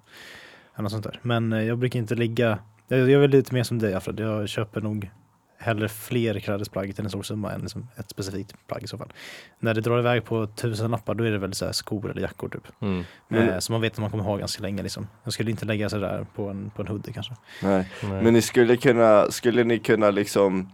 Eller 0.76 0.88
sånt 0.88 1.04
där. 1.04 1.18
Men 1.22 1.52
eh, 1.52 1.62
jag 1.62 1.78
brukar 1.78 1.98
inte 1.98 2.14
ligga, 2.14 2.58
jag, 2.88 2.98
jag 2.98 3.10
är 3.10 3.18
väl 3.18 3.30
lite 3.30 3.54
mer 3.54 3.62
som 3.62 3.78
dig 3.78 3.94
Alfred. 3.94 4.20
Jag 4.20 4.48
köper 4.48 4.80
nog 4.80 5.10
hellre 5.58 5.88
fler 5.88 6.38
klädesplagg 6.40 6.94
till 6.96 7.04
en 7.04 7.10
stor 7.10 7.22
summa 7.22 7.52
än 7.52 7.60
liksom 7.60 7.88
ett 7.96 8.10
specifikt 8.10 8.54
plagg 8.66 8.82
i 8.82 8.86
så 8.86 8.98
fall. 8.98 9.12
När 9.58 9.74
det 9.74 9.80
drar 9.80 9.98
iväg 9.98 10.24
på 10.24 10.46
tusen 10.46 10.90
lappar 10.90 11.14
då 11.14 11.24
är 11.24 11.30
det 11.30 11.38
väl 11.38 11.54
så 11.54 11.64
här 11.64 11.72
skor 11.72 12.10
eller 12.10 12.22
jackor 12.22 12.48
typ. 12.48 12.66
Mm. 12.82 13.04
Men- 13.28 13.48
eh, 13.48 13.58
som 13.58 13.72
man 13.72 13.80
vet 13.82 13.92
att 13.92 13.98
man 13.98 14.10
kommer 14.10 14.24
ha 14.24 14.36
ganska 14.36 14.62
länge 14.62 14.82
liksom. 14.82 15.06
Jag 15.24 15.32
skulle 15.32 15.50
inte 15.50 15.64
lägga 15.66 15.88
sådär 15.88 16.26
på 16.34 16.48
en, 16.48 16.70
på 16.70 16.82
en 16.82 16.88
hoodie 16.88 17.12
kanske. 17.12 17.34
Nej. 17.62 17.88
Nej. 18.02 18.22
Men 18.22 18.32
ni 18.34 18.42
skulle 18.42 18.76
kunna, 18.76 19.30
skulle 19.30 19.64
ni 19.64 19.78
kunna 19.78 20.10
liksom 20.10 20.68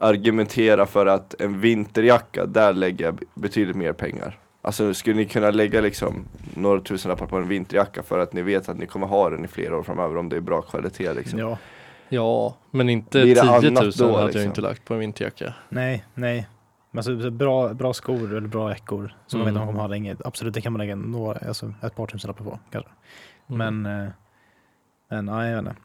argumentera 0.00 0.86
för 0.86 1.06
att 1.06 1.40
en 1.40 1.60
vinterjacka, 1.60 2.46
där 2.46 2.72
lägger 2.72 3.04
jag 3.04 3.20
betydligt 3.34 3.76
mer 3.76 3.92
pengar? 3.92 4.38
Alltså 4.62 4.94
skulle 4.94 5.16
ni 5.16 5.24
kunna 5.24 5.50
lägga 5.50 5.80
liksom 5.80 6.24
några 6.54 6.80
tusenlappar 6.80 7.26
på 7.26 7.36
en 7.36 7.48
vinterjacka 7.48 8.02
för 8.02 8.18
att 8.18 8.32
ni 8.32 8.42
vet 8.42 8.68
att 8.68 8.78
ni 8.78 8.86
kommer 8.86 9.06
ha 9.06 9.30
den 9.30 9.44
i 9.44 9.48
flera 9.48 9.76
år 9.78 9.82
framöver 9.82 10.16
om 10.16 10.28
det 10.28 10.36
är 10.36 10.40
bra 10.40 10.62
kvalitet 10.62 11.12
liksom? 11.14 11.38
Ja, 11.38 11.58
Ja, 12.08 12.56
men 12.70 12.88
inte 12.90 13.22
Blir 13.22 13.34
10 13.34 13.42
det 13.60 13.70
000 13.70 13.76
annat 13.76 13.96
då, 13.96 14.06
hade 14.06 14.18
jag 14.18 14.26
liksom? 14.26 14.42
inte 14.42 14.60
lagt 14.60 14.84
på 14.84 14.94
en 14.94 15.00
vinterjacka. 15.00 15.54
nej, 15.68 16.04
nej. 16.14 16.48
Men 16.90 16.98
alltså, 16.98 17.20
så 17.20 17.30
bra, 17.30 17.74
bra 17.74 17.92
skor 17.92 18.36
eller 18.36 18.48
bra 18.48 18.70
jackor 18.70 19.14
som 19.26 19.40
man 19.40 19.46
vet 19.46 19.50
att 19.50 19.54
man 19.54 19.62
Mm. 19.62 19.66
kommer 19.68 19.80
ha 19.80 19.86
länge. 19.88 20.16
Absolut, 20.24 20.54
det 20.54 20.60
kan 20.60 20.72
man 20.72 20.78
lägga 20.80 20.96
några, 20.96 21.38
alltså 21.48 21.74
ett 21.82 21.96
par 21.96 22.06
tusenlappar 22.06 22.44
på 22.44 22.58
kanske. 22.70 22.90
Mm. 23.50 23.82
Men, 23.82 24.04
eh, 24.04 24.10
men 25.10 25.24
nej, 25.26 25.50
jag 25.50 25.62
vet 25.62 25.68
inte. 25.68 25.82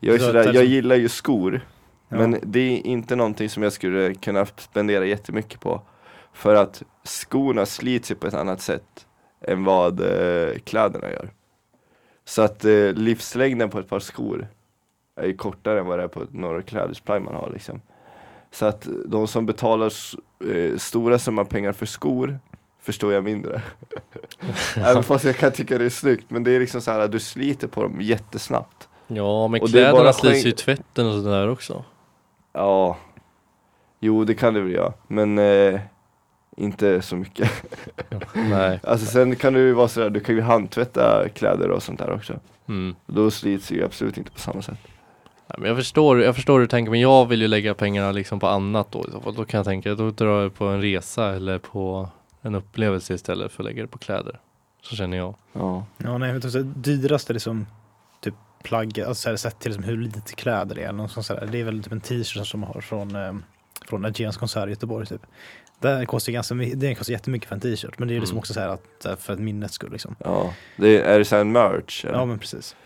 Jag, 0.00 0.14
är 0.14 0.18
Så 0.18 0.24
sådär, 0.24 0.52
jag 0.54 0.64
gillar 0.64 0.96
ju 0.96 1.08
skor, 1.08 1.60
Ja. 2.12 2.18
men 2.18 2.38
det 2.42 2.60
är 2.60 2.86
inte 2.86 3.16
någonting 3.16 3.48
som 3.48 3.62
jag 3.62 3.72
skulle 3.72 4.14
kunna 4.14 4.46
spendera 4.46 5.06
jättemycket 5.06 5.60
på. 5.60 5.82
För 6.32 6.54
att 6.54 6.82
skorna 7.04 7.66
slits 7.66 8.10
ju 8.10 8.14
på 8.14 8.26
ett 8.26 8.34
annat 8.34 8.60
sätt 8.60 9.06
än 9.40 9.64
vad 9.64 10.00
eh, 10.00 10.58
kläderna 10.64 11.10
gör. 11.10 11.30
Så 12.24 12.42
att 12.42 12.64
eh, 12.64 12.92
livslängden 12.92 13.70
på 13.70 13.78
ett 13.78 13.88
par 13.88 14.00
skor 14.00 14.48
är 15.16 15.26
ju 15.26 15.36
kortare 15.36 15.80
än 15.80 15.86
vad 15.86 15.98
det 15.98 16.02
är 16.02 16.08
på 16.08 16.22
några 16.30 16.62
klädesplagg 16.62 17.22
man 17.22 17.34
har 17.34 17.50
liksom. 17.52 17.80
Så 18.50 18.66
att 18.66 18.88
de 19.06 19.28
som 19.28 19.46
betalar 19.46 19.92
eh, 20.54 20.76
stora 20.76 21.18
summor 21.18 21.44
pengar 21.44 21.72
för 21.72 21.86
skor 21.86 22.38
förstår 22.80 23.12
jag 23.12 23.24
mindre. 23.24 23.62
Även 24.76 25.02
fast 25.02 25.24
jag 25.24 25.36
kan 25.36 25.52
tycka 25.52 25.78
det 25.78 25.84
är 25.84 25.90
snyggt, 25.90 26.30
men 26.30 26.44
det 26.44 26.50
är 26.50 26.60
liksom 26.60 26.80
så 26.80 26.90
här 26.90 27.00
att 27.00 27.12
du 27.12 27.20
sliter 27.20 27.68
på 27.68 27.82
dem 27.82 28.00
jättesnabbt. 28.00 28.88
Ja, 29.06 29.48
men 29.48 29.60
Och 29.60 29.68
kläderna 29.68 30.12
slits 30.12 30.46
ju 30.46 30.48
i 30.48 30.52
tvätten 30.52 31.06
och 31.06 31.22
sådär 31.22 31.48
också. 31.48 31.84
Ja, 32.52 32.96
jo 34.00 34.24
det 34.24 34.34
kan 34.34 34.54
det 34.54 34.60
väl 34.60 34.72
göra, 34.72 34.92
men 35.08 35.38
eh, 35.38 35.80
inte 36.56 37.02
så 37.02 37.16
mycket. 37.16 37.50
Nej. 38.34 38.80
Alltså 38.86 39.06
sen 39.06 39.36
kan 39.36 39.52
det 39.52 39.60
ju 39.60 39.72
vara 39.72 39.88
sådär, 39.88 40.10
du 40.10 40.20
kan 40.20 40.34
ju 40.34 40.40
handtvätta 40.40 41.28
kläder 41.28 41.70
och 41.70 41.82
sånt 41.82 41.98
där 41.98 42.10
också. 42.10 42.40
Mm. 42.68 42.94
Då 43.06 43.30
slits 43.30 43.68
det 43.68 43.74
ju 43.74 43.84
absolut 43.84 44.18
inte 44.18 44.30
på 44.30 44.38
samma 44.38 44.62
sätt. 44.62 44.78
Nej, 45.46 45.56
men 45.58 45.68
jag 45.68 45.76
förstår, 45.76 46.22
jag 46.22 46.34
förstår 46.34 46.54
hur 46.54 46.60
du 46.60 46.66
tänker 46.66 46.90
men 46.90 47.00
jag 47.00 47.26
vill 47.26 47.40
ju 47.42 47.48
lägga 47.48 47.74
pengarna 47.74 48.12
liksom 48.12 48.40
på 48.40 48.46
annat 48.46 48.92
då. 48.92 49.32
Då 49.36 49.44
kan 49.44 49.58
jag 49.58 49.66
tänka, 49.66 49.94
då 49.94 50.10
drar 50.10 50.42
jag 50.42 50.54
på 50.54 50.64
en 50.64 50.82
resa 50.82 51.34
eller 51.34 51.58
på 51.58 52.08
en 52.42 52.54
upplevelse 52.54 53.14
istället 53.14 53.52
för 53.52 53.62
att 53.62 53.64
lägga 53.64 53.82
det 53.82 53.88
på 53.88 53.98
kläder. 53.98 54.40
Så 54.82 54.96
känner 54.96 55.16
jag. 55.16 55.34
Ja. 55.52 55.84
Ja, 55.98 56.18
nej, 56.18 56.42
så 56.42 56.58
dyraste 56.58 57.32
liksom, 57.32 57.66
plagg, 58.62 59.00
alltså 59.00 59.14
så 59.22 59.28
här, 59.28 59.36
sett 59.36 59.58
till 59.60 59.70
liksom 59.70 59.84
hur 59.84 59.96
lite 59.96 60.34
kläder 60.34 60.74
det 60.74 60.82
är. 60.82 60.92
Någon 60.92 61.08
sån, 61.08 61.24
så 61.24 61.34
här, 61.34 61.46
det 61.52 61.60
är 61.60 61.64
väl 61.64 61.82
typ 61.82 61.92
en 61.92 62.00
t-shirt 62.00 62.46
som 62.46 62.60
man 62.60 62.70
har 62.74 62.80
från, 62.80 63.16
eh, 63.16 63.32
från 63.88 64.04
Aegeans 64.04 64.36
konsert 64.36 64.66
i 64.66 64.70
Göteborg 64.70 65.06
typ. 65.06 65.22
Det 65.80 66.06
kostar, 66.06 66.32
ganska, 66.32 66.54
det 66.54 66.94
kostar 66.94 67.12
jättemycket 67.12 67.48
för 67.48 67.54
en 67.54 67.60
t-shirt, 67.60 67.98
men 67.98 68.08
det 68.08 68.14
är 68.14 68.20
liksom 68.20 68.34
Mm. 68.34 68.38
också 68.38 68.54
så 68.54 68.60
här 68.60 68.68
att 68.68 69.04
eh, 69.04 69.16
för 69.16 69.32
ett 69.32 69.38
minnets 69.38 69.74
skull 69.74 69.92
liksom. 69.92 70.16
ja. 70.24 70.54
Det 70.76 70.98
är, 70.98 71.02
är 71.14 71.18
det 71.18 71.24
såhär 71.24 71.44
merch? 71.44 72.04
eller? 72.04 72.18
Ja, 72.18 72.24
men 72.24 72.38
precis. 72.38 72.76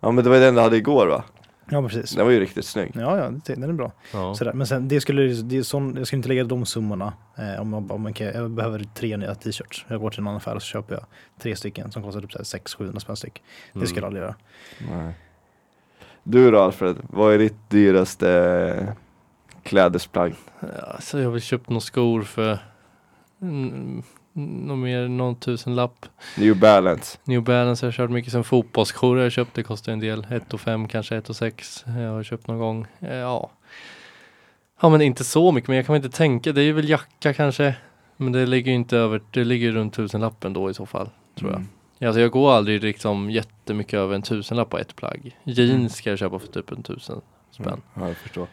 ja 0.00 0.10
men 0.10 0.24
det 0.24 0.30
var 0.30 0.38
den 0.38 0.54
du 0.54 0.60
hade 0.60 0.76
igår 0.76 1.06
va? 1.06 1.24
Ja, 1.70 1.82
precis. 1.82 2.10
Den 2.10 2.24
var 2.24 2.32
ju 2.32 2.40
riktigt 2.40 2.64
snygg. 2.64 2.92
Ja, 2.94 3.18
ja, 3.18 3.30
det, 3.44 3.54
den 3.54 3.70
är 3.70 3.72
bra. 3.72 3.92
Ja. 4.12 4.34
Sådär. 4.34 4.52
Men 4.52 4.66
sen, 4.66 4.88
det 4.88 5.00
skulle, 5.00 5.22
det 5.22 5.58
är 5.58 5.62
sån, 5.62 5.94
jag 5.96 6.06
skulle 6.06 6.18
inte 6.18 6.28
lägga 6.28 6.44
de 6.44 6.66
summorna 6.66 7.12
eh, 7.38 7.60
om, 7.60 7.68
man, 7.68 7.90
om 7.90 8.02
man 8.02 8.12
kan, 8.12 8.26
jag 8.26 8.50
behöver 8.50 8.84
tre 8.94 9.16
nya 9.16 9.34
t-shirts. 9.34 9.86
Jag 9.88 10.00
går 10.00 10.10
till 10.10 10.20
en 10.20 10.26
annan 10.26 10.36
affär 10.36 10.54
och 10.54 10.62
så 10.62 10.66
köper 10.66 10.94
jag 10.94 11.04
tre 11.40 11.56
stycken 11.56 11.92
som 11.92 12.02
kostar 12.02 12.20
typ 12.20 12.30
600-700 12.30 12.98
spänn 12.98 13.16
styck. 13.16 13.42
Det 13.72 13.86
skulle 13.86 14.00
jag 14.00 14.06
aldrig 14.06 14.22
göra. 14.22 14.34
Nej. 14.90 15.14
Du 16.22 16.50
då 16.50 16.60
Alfred, 16.60 16.96
vad 17.02 17.34
är 17.34 17.38
ditt 17.38 17.70
dyraste 17.70 18.94
klädesplagg? 19.62 20.34
Ja, 20.60 20.96
så 21.00 21.18
jag 21.18 21.24
har 21.24 21.30
väl 21.32 21.40
köpt 21.40 21.68
några 21.68 21.80
skor 21.80 22.22
för 22.22 22.58
Mm, 23.40 24.02
någon 24.38 24.80
mer, 24.80 25.08
någon 25.08 25.36
tusenlapp. 25.36 26.06
New 26.36 26.56
Balance. 26.60 27.18
New 27.24 27.42
Balance 27.42 27.86
har 27.86 27.88
jag 27.88 27.94
kört 27.94 28.10
mycket 28.10 28.32
som 28.32 28.44
fotbollsskor 28.44 29.16
har 29.16 29.22
jag 29.22 29.32
köpt. 29.32 29.54
Det 29.54 29.62
kostar 29.62 29.92
en 29.92 30.00
del. 30.00 30.26
1 30.30 30.54
och 30.54 30.60
5 30.60 30.88
kanske 30.88 31.16
1 31.16 31.28
och 31.30 31.36
6. 31.36 31.84
Jag 31.86 32.10
har 32.12 32.22
köpt 32.22 32.46
någon 32.46 32.58
gång. 32.58 32.86
Eh, 33.00 33.14
Ja. 33.14 33.50
Ja 34.80 34.88
men 34.88 35.02
inte 35.02 35.24
så 35.24 35.52
mycket 35.52 35.68
men 35.68 35.76
jag 35.76 35.86
kan 35.86 35.96
inte 35.96 36.10
tänka. 36.10 36.52
Det 36.52 36.62
är 36.62 36.72
väl 36.72 36.88
jacka 36.88 37.34
kanske. 37.34 37.74
Men 38.16 38.32
det 38.32 38.46
ligger 38.46 38.70
ju 38.70 38.74
inte 38.76 38.96
över. 38.96 39.20
Det 39.30 39.44
ligger 39.44 39.72
runt 39.72 39.94
tusenlappen 39.94 40.52
då 40.52 40.70
i 40.70 40.74
så 40.74 40.86
fall. 40.86 41.10
Tror 41.38 41.50
jag. 41.50 41.56
Mm. 41.58 41.68
Alltså 42.00 42.20
jag 42.20 42.30
går 42.30 42.52
aldrig 42.52 42.82
liksom 42.82 43.30
jättemycket 43.30 43.94
över 43.94 44.14
en 44.14 44.22
tusenlapp 44.22 44.70
på 44.70 44.78
ett 44.78 44.96
plagg. 44.96 45.36
Jeans 45.44 45.96
ska 45.96 46.10
jag 46.10 46.18
köpa 46.18 46.38
för 46.38 46.46
typ 46.46 46.72
en 46.72 46.82
tusen 46.82 47.20
spänn. 47.50 47.82
Ja, 47.94 48.08
jag 48.08 48.16
förstår. 48.16 48.46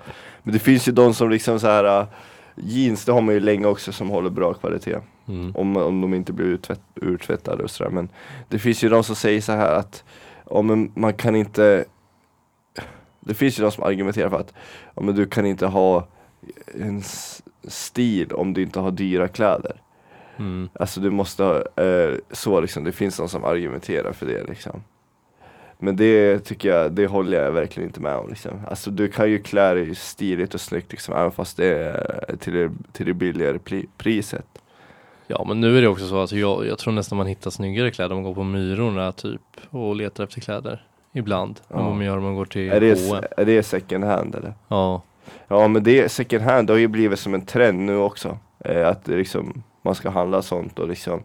Men 0.43 0.53
det 0.53 0.59
finns 0.59 0.87
ju 0.87 0.91
de 0.91 1.13
som 1.13 1.29
liksom 1.29 1.59
så 1.59 1.67
här 1.67 1.99
äh, 2.01 2.07
jeans, 2.55 3.05
det 3.05 3.11
har 3.11 3.21
man 3.21 3.33
ju 3.33 3.39
länge 3.39 3.67
också 3.67 3.91
som 3.91 4.09
håller 4.09 4.29
bra 4.29 4.53
kvalitet. 4.53 4.97
Mm. 5.27 5.55
Om, 5.55 5.77
om 5.77 6.01
de 6.01 6.13
inte 6.13 6.33
blir 6.33 6.45
uttvätt, 6.45 6.81
urtvättade 6.95 7.63
och 7.63 7.71
sådär. 7.71 7.91
Men 7.91 8.09
det 8.49 8.59
finns 8.59 8.83
ju 8.83 8.89
de 8.89 9.03
som 9.03 9.15
säger 9.15 9.41
så 9.41 9.51
här 9.51 9.75
att 9.75 10.03
om 10.43 10.91
man 10.95 11.13
kan 11.13 11.35
inte 11.35 11.85
Det 13.19 13.33
finns 13.33 13.59
ju 13.59 13.63
de 13.63 13.71
som 13.71 13.83
argumenterar 13.83 14.29
för 14.29 14.39
att 14.39 14.53
om 14.93 15.15
du 15.15 15.25
kan 15.25 15.45
inte 15.45 15.65
ha 15.65 16.07
en 16.73 17.01
stil 17.63 18.31
om 18.31 18.53
du 18.53 18.61
inte 18.61 18.79
har 18.79 18.91
dyra 18.91 19.27
kläder. 19.27 19.81
Mm. 20.37 20.69
Alltså 20.73 21.01
du 21.01 21.09
måste 21.11 21.43
ha, 21.43 21.83
eh, 21.83 22.15
så 22.31 22.61
liksom, 22.61 22.83
det 22.83 22.91
finns 22.91 23.17
de 23.17 23.29
som 23.29 23.43
argumenterar 23.43 24.13
för 24.13 24.25
det 24.25 24.43
liksom. 24.43 24.83
Men 25.77 25.95
det 25.95 26.39
tycker 26.39 26.69
jag, 26.69 26.91
det 26.91 27.07
håller 27.07 27.43
jag 27.43 27.51
verkligen 27.51 27.89
inte 27.89 28.01
med 28.01 28.15
om 28.15 28.29
liksom. 28.29 28.51
Alltså 28.67 28.91
du 28.91 29.07
kan 29.07 29.29
ju 29.29 29.39
klä 29.39 29.73
dig 29.73 29.95
stiligt 29.95 30.53
och 30.53 30.61
snyggt 30.61 30.91
liksom, 30.91 31.15
även 31.15 31.31
fast 31.31 31.57
det 31.57 31.65
är 31.65 32.35
till 32.39 32.53
det, 32.53 32.71
till 32.91 33.05
det 33.05 33.13
billigare 33.13 33.59
priset. 33.97 34.45
Ja 35.27 35.43
men 35.47 35.61
nu 35.61 35.77
är 35.77 35.81
det 35.81 35.87
också 35.87 36.07
så 36.07 36.21
att 36.21 36.31
jag, 36.31 36.67
jag 36.67 36.77
tror 36.77 36.93
nästan 36.93 37.17
man 37.17 37.27
hittar 37.27 37.51
snyggare 37.51 37.91
kläder 37.91 38.15
om 38.15 38.23
man 38.23 38.23
går 38.23 38.35
på 38.35 38.43
Myrorna 38.43 39.11
typ 39.11 39.41
och 39.69 39.95
letar 39.95 40.23
efter 40.23 40.41
kläder. 40.41 40.85
Ibland. 41.13 41.59
Ja. 41.67 41.75
Om 41.75 41.95
man 41.97 42.05
gör 42.05 42.17
om 42.17 42.23
man 42.23 42.35
går 42.35 42.45
till 42.45 42.71
Är 42.71 42.79
det, 42.81 43.07
H&M. 43.09 43.23
är 43.37 43.45
det 43.45 43.63
second 43.63 44.03
hand 44.03 44.35
eller? 44.35 44.53
Ja. 44.67 45.01
Ja 45.47 45.67
men 45.67 45.83
det 45.83 46.09
second 46.11 46.43
hand 46.43 46.67
det 46.67 46.73
har 46.73 46.77
ju 46.77 46.87
blivit 46.87 47.19
som 47.19 47.33
en 47.33 47.45
trend 47.45 47.79
nu 47.79 47.97
också. 47.97 48.37
Eh, 48.65 48.87
att 48.87 49.07
liksom, 49.07 49.63
man 49.81 49.95
ska 49.95 50.09
handla 50.09 50.41
sånt 50.41 50.79
och 50.79 50.87
liksom 50.87 51.23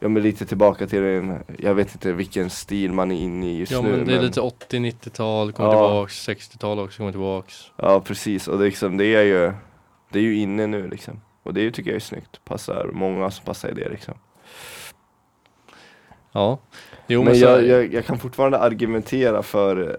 Ja 0.00 0.08
men 0.08 0.22
lite 0.22 0.46
tillbaka 0.46 0.86
till 0.86 1.02
en, 1.02 1.38
jag 1.58 1.74
vet 1.74 1.92
inte 1.94 2.12
vilken 2.12 2.50
stil 2.50 2.92
man 2.92 3.12
är 3.12 3.16
inne 3.20 3.46
i 3.46 3.56
just 3.58 3.72
Ja 3.72 3.82
nu. 3.82 3.90
men 3.96 4.06
det 4.06 4.14
är 4.16 4.20
lite 4.22 4.40
80-90-tal, 4.40 5.52
kommer 5.52 5.68
Ja. 5.72 5.88
tillbaks, 5.88 6.28
60-tal 6.28 6.78
också 6.78 6.96
kommer 6.98 7.10
tillbaks. 7.12 7.54
Ja 7.76 8.00
precis 8.00 8.48
och 8.48 8.58
det, 8.58 8.64
liksom, 8.64 8.96
det 8.96 9.04
är 9.06 9.22
ju 9.22 9.52
Det 10.12 10.18
är 10.18 10.22
ju 10.22 10.36
inne 10.38 10.66
nu 10.66 10.88
liksom 10.88 11.20
Och 11.46 11.54
det 11.54 11.70
tycker 11.70 11.90
jag 11.90 11.96
är 11.96 12.00
snyggt, 12.00 12.44
passar 12.44 12.90
många 12.92 13.30
som 13.30 13.44
passar 13.44 13.68
i 13.68 13.74
det 13.74 13.88
liksom 13.88 14.14
Ja. 16.32 16.58
Jo, 17.06 17.22
Men 17.22 17.34
så- 17.34 17.40
jag, 17.44 17.66
jag, 17.66 17.94
jag 17.94 18.04
kan 18.06 18.18
fortfarande 18.18 18.58
argumentera 18.58 19.42
för 19.42 19.96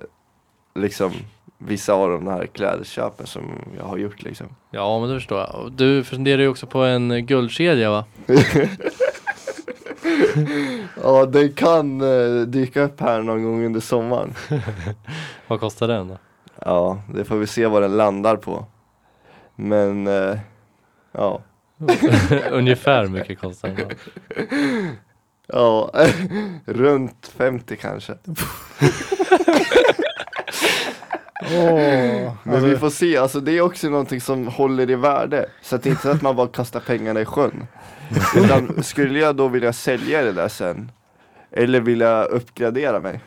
Liksom 0.75 1.11
Vissa 1.57 1.93
av 1.93 2.09
de 2.09 2.27
här 2.27 2.45
klädköpen 2.45 3.27
som 3.27 3.51
jag 3.77 3.83
har 3.85 3.97
gjort 3.97 4.21
liksom 4.23 4.47
Ja 4.71 4.99
men 4.99 5.09
det 5.09 5.15
förstår 5.15 5.39
jag. 5.39 5.71
Du 5.75 6.03
funderar 6.03 6.41
ju 6.41 6.47
också 6.47 6.67
på 6.67 6.79
en 6.79 7.25
guldkedja 7.25 7.89
va? 7.89 8.05
Ja 11.03 11.25
den 11.25 11.53
kan 11.53 12.01
eh, 12.01 12.41
dyka 12.41 12.81
upp 12.81 12.99
här 13.01 13.21
någon 13.21 13.43
gång 13.43 13.65
under 13.65 13.79
sommaren 13.79 14.33
Vad 15.47 15.59
kostar 15.59 15.87
den 15.87 16.07
då? 16.07 16.17
Ja, 16.65 17.01
det 17.13 17.25
får 17.25 17.35
vi 17.35 17.47
se 17.47 17.65
vad 17.67 17.81
den 17.81 17.97
landar 17.97 18.35
på 18.35 18.65
Men 19.55 20.07
eh, 20.07 20.37
Ja. 21.17 21.41
Ungefär 22.51 23.07
mycket 23.07 23.39
kostar 23.39 23.69
den 23.69 23.77
då? 23.77 23.95
Ja, 25.47 25.91
runt 26.65 27.31
50 27.37 27.75
kanske. 27.75 28.13
Åh, 31.41 32.33
Men 32.43 32.53
alltså, 32.53 32.69
vi 32.69 32.77
får 32.77 32.89
se, 32.89 33.17
alltså 33.17 33.39
det 33.39 33.51
är 33.51 33.61
också 33.61 33.89
någonting 33.89 34.21
som 34.21 34.47
håller 34.47 34.89
i 34.89 34.95
värde. 34.95 35.49
Så 35.61 35.75
att 35.75 35.83
det 35.83 35.89
är 35.89 35.91
inte 35.91 36.03
så 36.03 36.09
att 36.09 36.21
man 36.21 36.35
bara 36.35 36.47
kastar 36.47 36.79
pengarna 36.79 37.21
i 37.21 37.25
sjön. 37.25 37.67
Utan 38.35 38.83
skulle 38.83 39.19
jag 39.19 39.35
då 39.35 39.47
vilja 39.47 39.73
sälja 39.73 40.21
det 40.21 40.31
där 40.31 40.47
sen? 40.47 40.91
Eller 41.51 41.79
vilja 41.81 42.23
uppgradera 42.23 42.99
mig? 42.99 43.19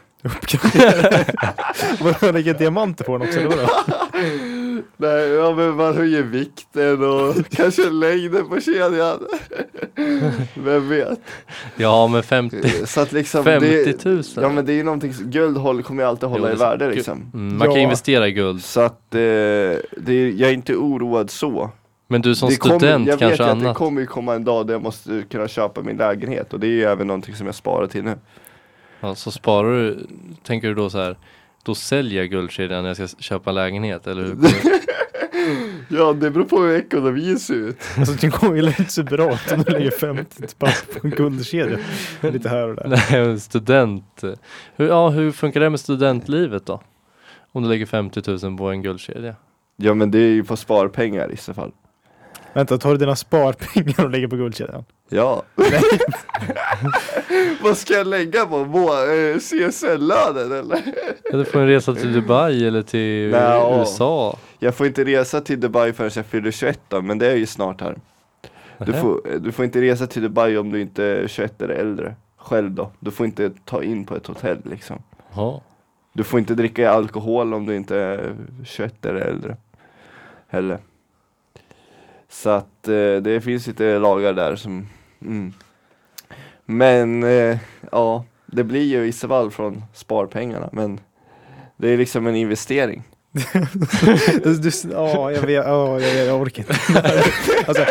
Vadå, 2.01 2.33
lägger 2.33 2.55
diamanter 2.55 3.05
på 3.05 3.19
den 3.19 3.29
också 3.29 3.41
eller 3.41 3.49
vadå? 3.49 3.69
Nej, 4.97 5.29
ja 5.29 5.55
men 5.55 5.75
man 5.77 5.97
höjer 5.97 6.23
vikten 6.23 7.05
och 7.05 7.35
kanske 7.51 7.91
längden 7.91 8.49
på 8.49 8.61
kedjan 8.61 9.19
Vem 10.55 10.89
vet? 10.89 11.21
Ja 11.77 12.07
men 12.07 12.23
50, 12.23 12.87
Så 12.87 13.01
att 13.01 13.13
liksom 13.13 13.45
50 13.45 13.67
det, 13.85 14.05
000? 14.05 14.23
Ja 14.37 14.49
men 14.49 14.67
det 14.67 14.73
är 14.73 14.75
ju 14.77 14.83
någonting, 14.83 15.15
som- 15.15 15.31
guld 15.31 15.57
håller, 15.57 15.83
kommer 15.83 16.03
ju 16.03 16.09
alltid 16.09 16.29
hålla 16.29 16.49
Jo, 16.49 16.55
i 16.55 16.59
det- 16.59 16.65
värde 16.65 16.91
liksom 16.91 17.31
Mm, 17.35 17.57
man 17.59 17.69
kan 17.69 17.77
Ja. 17.77 17.83
investera 17.83 18.29
i 18.29 18.33
guld. 18.33 18.65
Så 18.65 18.81
att 18.81 19.15
eh, 19.15 19.19
det 19.21 19.79
är, 20.09 20.31
jag 20.37 20.51
är 20.51 20.53
inte 20.55 20.75
oroad 20.77 21.31
så 21.31 21.71
Men 22.09 22.23
du 22.23 22.35
som 22.35 22.49
det 22.49 22.55
student 22.55 22.81
kommer, 22.83 22.93
Jag 22.93 22.99
vet 23.07 23.19
kanske 23.19 23.27
ju 23.45 23.51
att 23.51 23.59
det 23.61 23.65
annat. 23.67 23.77
kommer 23.77 24.01
ju 24.01 24.07
komma 24.07 24.35
en 24.35 24.45
dag 24.45 24.67
där 24.67 24.75
jag 24.75 24.83
måste 24.83 25.23
kunna 25.31 25.49
köpa 25.49 25.83
min 25.83 25.97
lägenhet 25.97 26.53
och 26.53 26.61
det 26.61 26.67
är 26.67 26.71
ju 26.71 26.83
även 26.85 27.07
någonting 27.07 27.35
som 27.35 27.47
jag 27.47 27.55
sparar 27.55 27.87
till 27.87 28.05
nu 28.05 28.15
Ja, 29.01 29.15
så 29.15 29.31
sparar 29.31 29.73
du, 29.73 30.07
tänker 30.43 30.69
du 30.69 30.75
då 30.75 30.91
så 30.91 30.99
här, 30.99 31.17
då 31.63 31.75
säljer 31.75 32.21
jag 32.21 32.31
guldkedjan 32.31 32.83
när 32.83 32.91
jag 32.91 33.11
ska 33.11 33.19
köpa 33.19 33.53
lägenhet 33.53 34.07
eller 34.07 34.23
hur? 34.25 34.37
Ja 35.89 36.13
det 36.13 36.31
beror 36.31 36.45
på 36.45 36.59
hur 36.61 36.77
ekonomin 36.77 37.39
ser 37.39 37.55
ut 37.55 37.77
Alltså 37.99 38.15
det 38.15 38.31
kommer 38.31 38.57
ju 38.57 38.67
inte 38.67 38.85
så 38.85 39.03
bra 39.03 39.39
om 39.55 39.63
du 39.67 39.73
lägger 39.73 39.91
50 39.91 40.49
spänn 40.49 40.71
på 41.01 41.07
en 41.07 41.11
guldkedja. 41.11 41.79
Lite 42.21 42.49
här 42.49 42.69
och 42.69 42.75
där. 42.75 43.05
Nej, 43.27 43.41
student. 43.41 44.23
Hur, 44.77 44.89
ja, 44.89 45.09
hur 45.09 45.33
funkar 45.33 45.61
det 45.61 45.71
med 45.71 45.81
studentlivet 45.81 46.67
då? 46.67 46.81
Om 47.53 47.63
du 47.63 47.69
lägger 47.69 47.87
50 47.87 48.47
000 48.47 48.57
på 48.59 48.71
en 48.71 48.83
guldkedja? 48.83 49.35
Ja 49.77 49.95
men 49.95 50.11
det 50.11 50.19
är 50.19 50.31
ju 50.31 50.45
på 50.45 50.57
sparpengar 50.57 51.33
i 51.33 51.37
så 51.37 51.55
fall 51.55 51.73
Vänta, 52.53 52.79
tar 52.79 52.91
du 52.91 52.97
dina 52.97 53.17
sparpengar 53.17 54.05
och 54.05 54.11
lägger 54.11 54.29
på 54.29 54.37
guldkedjan? 54.37 54.85
Ja 55.13 55.43
Vad 57.63 57.77
ska 57.77 57.95
jag 57.95 58.07
lägga 58.07 58.47
på? 58.47 58.57
Eh, 58.57 59.39
CSN-lönen 59.39 60.53
eller? 60.53 60.83
Du 61.31 61.45
får 61.45 61.59
en 61.61 61.67
resa 61.67 61.95
till 61.95 62.13
Dubai 62.13 62.67
eller 62.67 62.83
till 62.83 63.31
Nja. 63.31 63.79
USA. 63.79 64.39
Jag 64.59 64.75
får 64.75 64.87
inte 64.87 65.05
resa 65.05 65.41
till 65.41 65.61
Dubai 65.61 65.93
förrän 65.93 66.11
jag 66.15 66.27
fyller 66.27 66.51
21 66.51 66.81
då, 66.89 67.03
men 67.03 67.19
det 67.19 67.27
är 67.31 67.37
ju 67.37 67.47
snart 67.47 67.81
här 67.81 67.97
du 68.87 68.93
får, 68.93 69.39
du 69.39 69.53
får 69.53 69.65
inte 69.65 69.81
resa 69.81 70.07
till 70.07 70.23
Dubai 70.23 70.57
om 70.57 70.73
du 70.73 70.81
inte 70.81 71.05
är 71.05 71.29
21 71.29 71.63
eller 71.63 71.75
äldre 71.75 72.15
Själv 72.37 72.71
då, 72.71 72.91
du 73.01 73.11
får 73.11 73.27
inte 73.27 73.51
ta 73.65 73.83
in 73.83 74.07
på 74.07 74.17
ett 74.17 74.27
hotell 74.27 74.59
liksom 74.65 75.03
Jaha. 75.35 75.61
Du 76.13 76.25
får 76.25 76.41
inte 76.41 76.55
dricka 76.55 76.91
alkohol 76.91 77.55
om 77.55 77.67
du 77.67 77.77
inte 77.77 77.97
är 77.97 78.37
21 78.65 79.07
eller 79.07 79.21
äldre 79.21 79.57
Heller 80.49 80.79
Så 82.29 82.51
att 82.51 82.89
eh, 82.89 83.17
det 83.23 83.45
finns 83.45 83.67
lite 83.67 83.99
lagar 83.99 84.33
där 84.33 84.57
som 84.57 84.87
mm. 85.23 85.53
Men 86.67 87.23
eh, 87.23 87.59
ja, 87.93 88.25
det 88.47 88.65
blir 88.65 88.85
ju 88.85 89.07
i 89.07 89.13
så 89.13 89.29
fall 89.29 89.51
från 89.51 89.85
sparpengarna 89.95 90.69
men 90.73 91.01
Det 91.77 91.89
är 91.89 91.97
liksom 91.97 92.27
en 92.27 92.37
investering 92.37 93.03
Du, 94.45 94.71
ja, 94.91 95.33
jag, 95.33 95.43
vet, 95.43 95.67
ja, 95.67 96.01
jag, 96.01 96.27
jag 96.27 96.41
orkar 96.41 96.63
inte. 96.63 96.75
Alltså, 97.67 97.85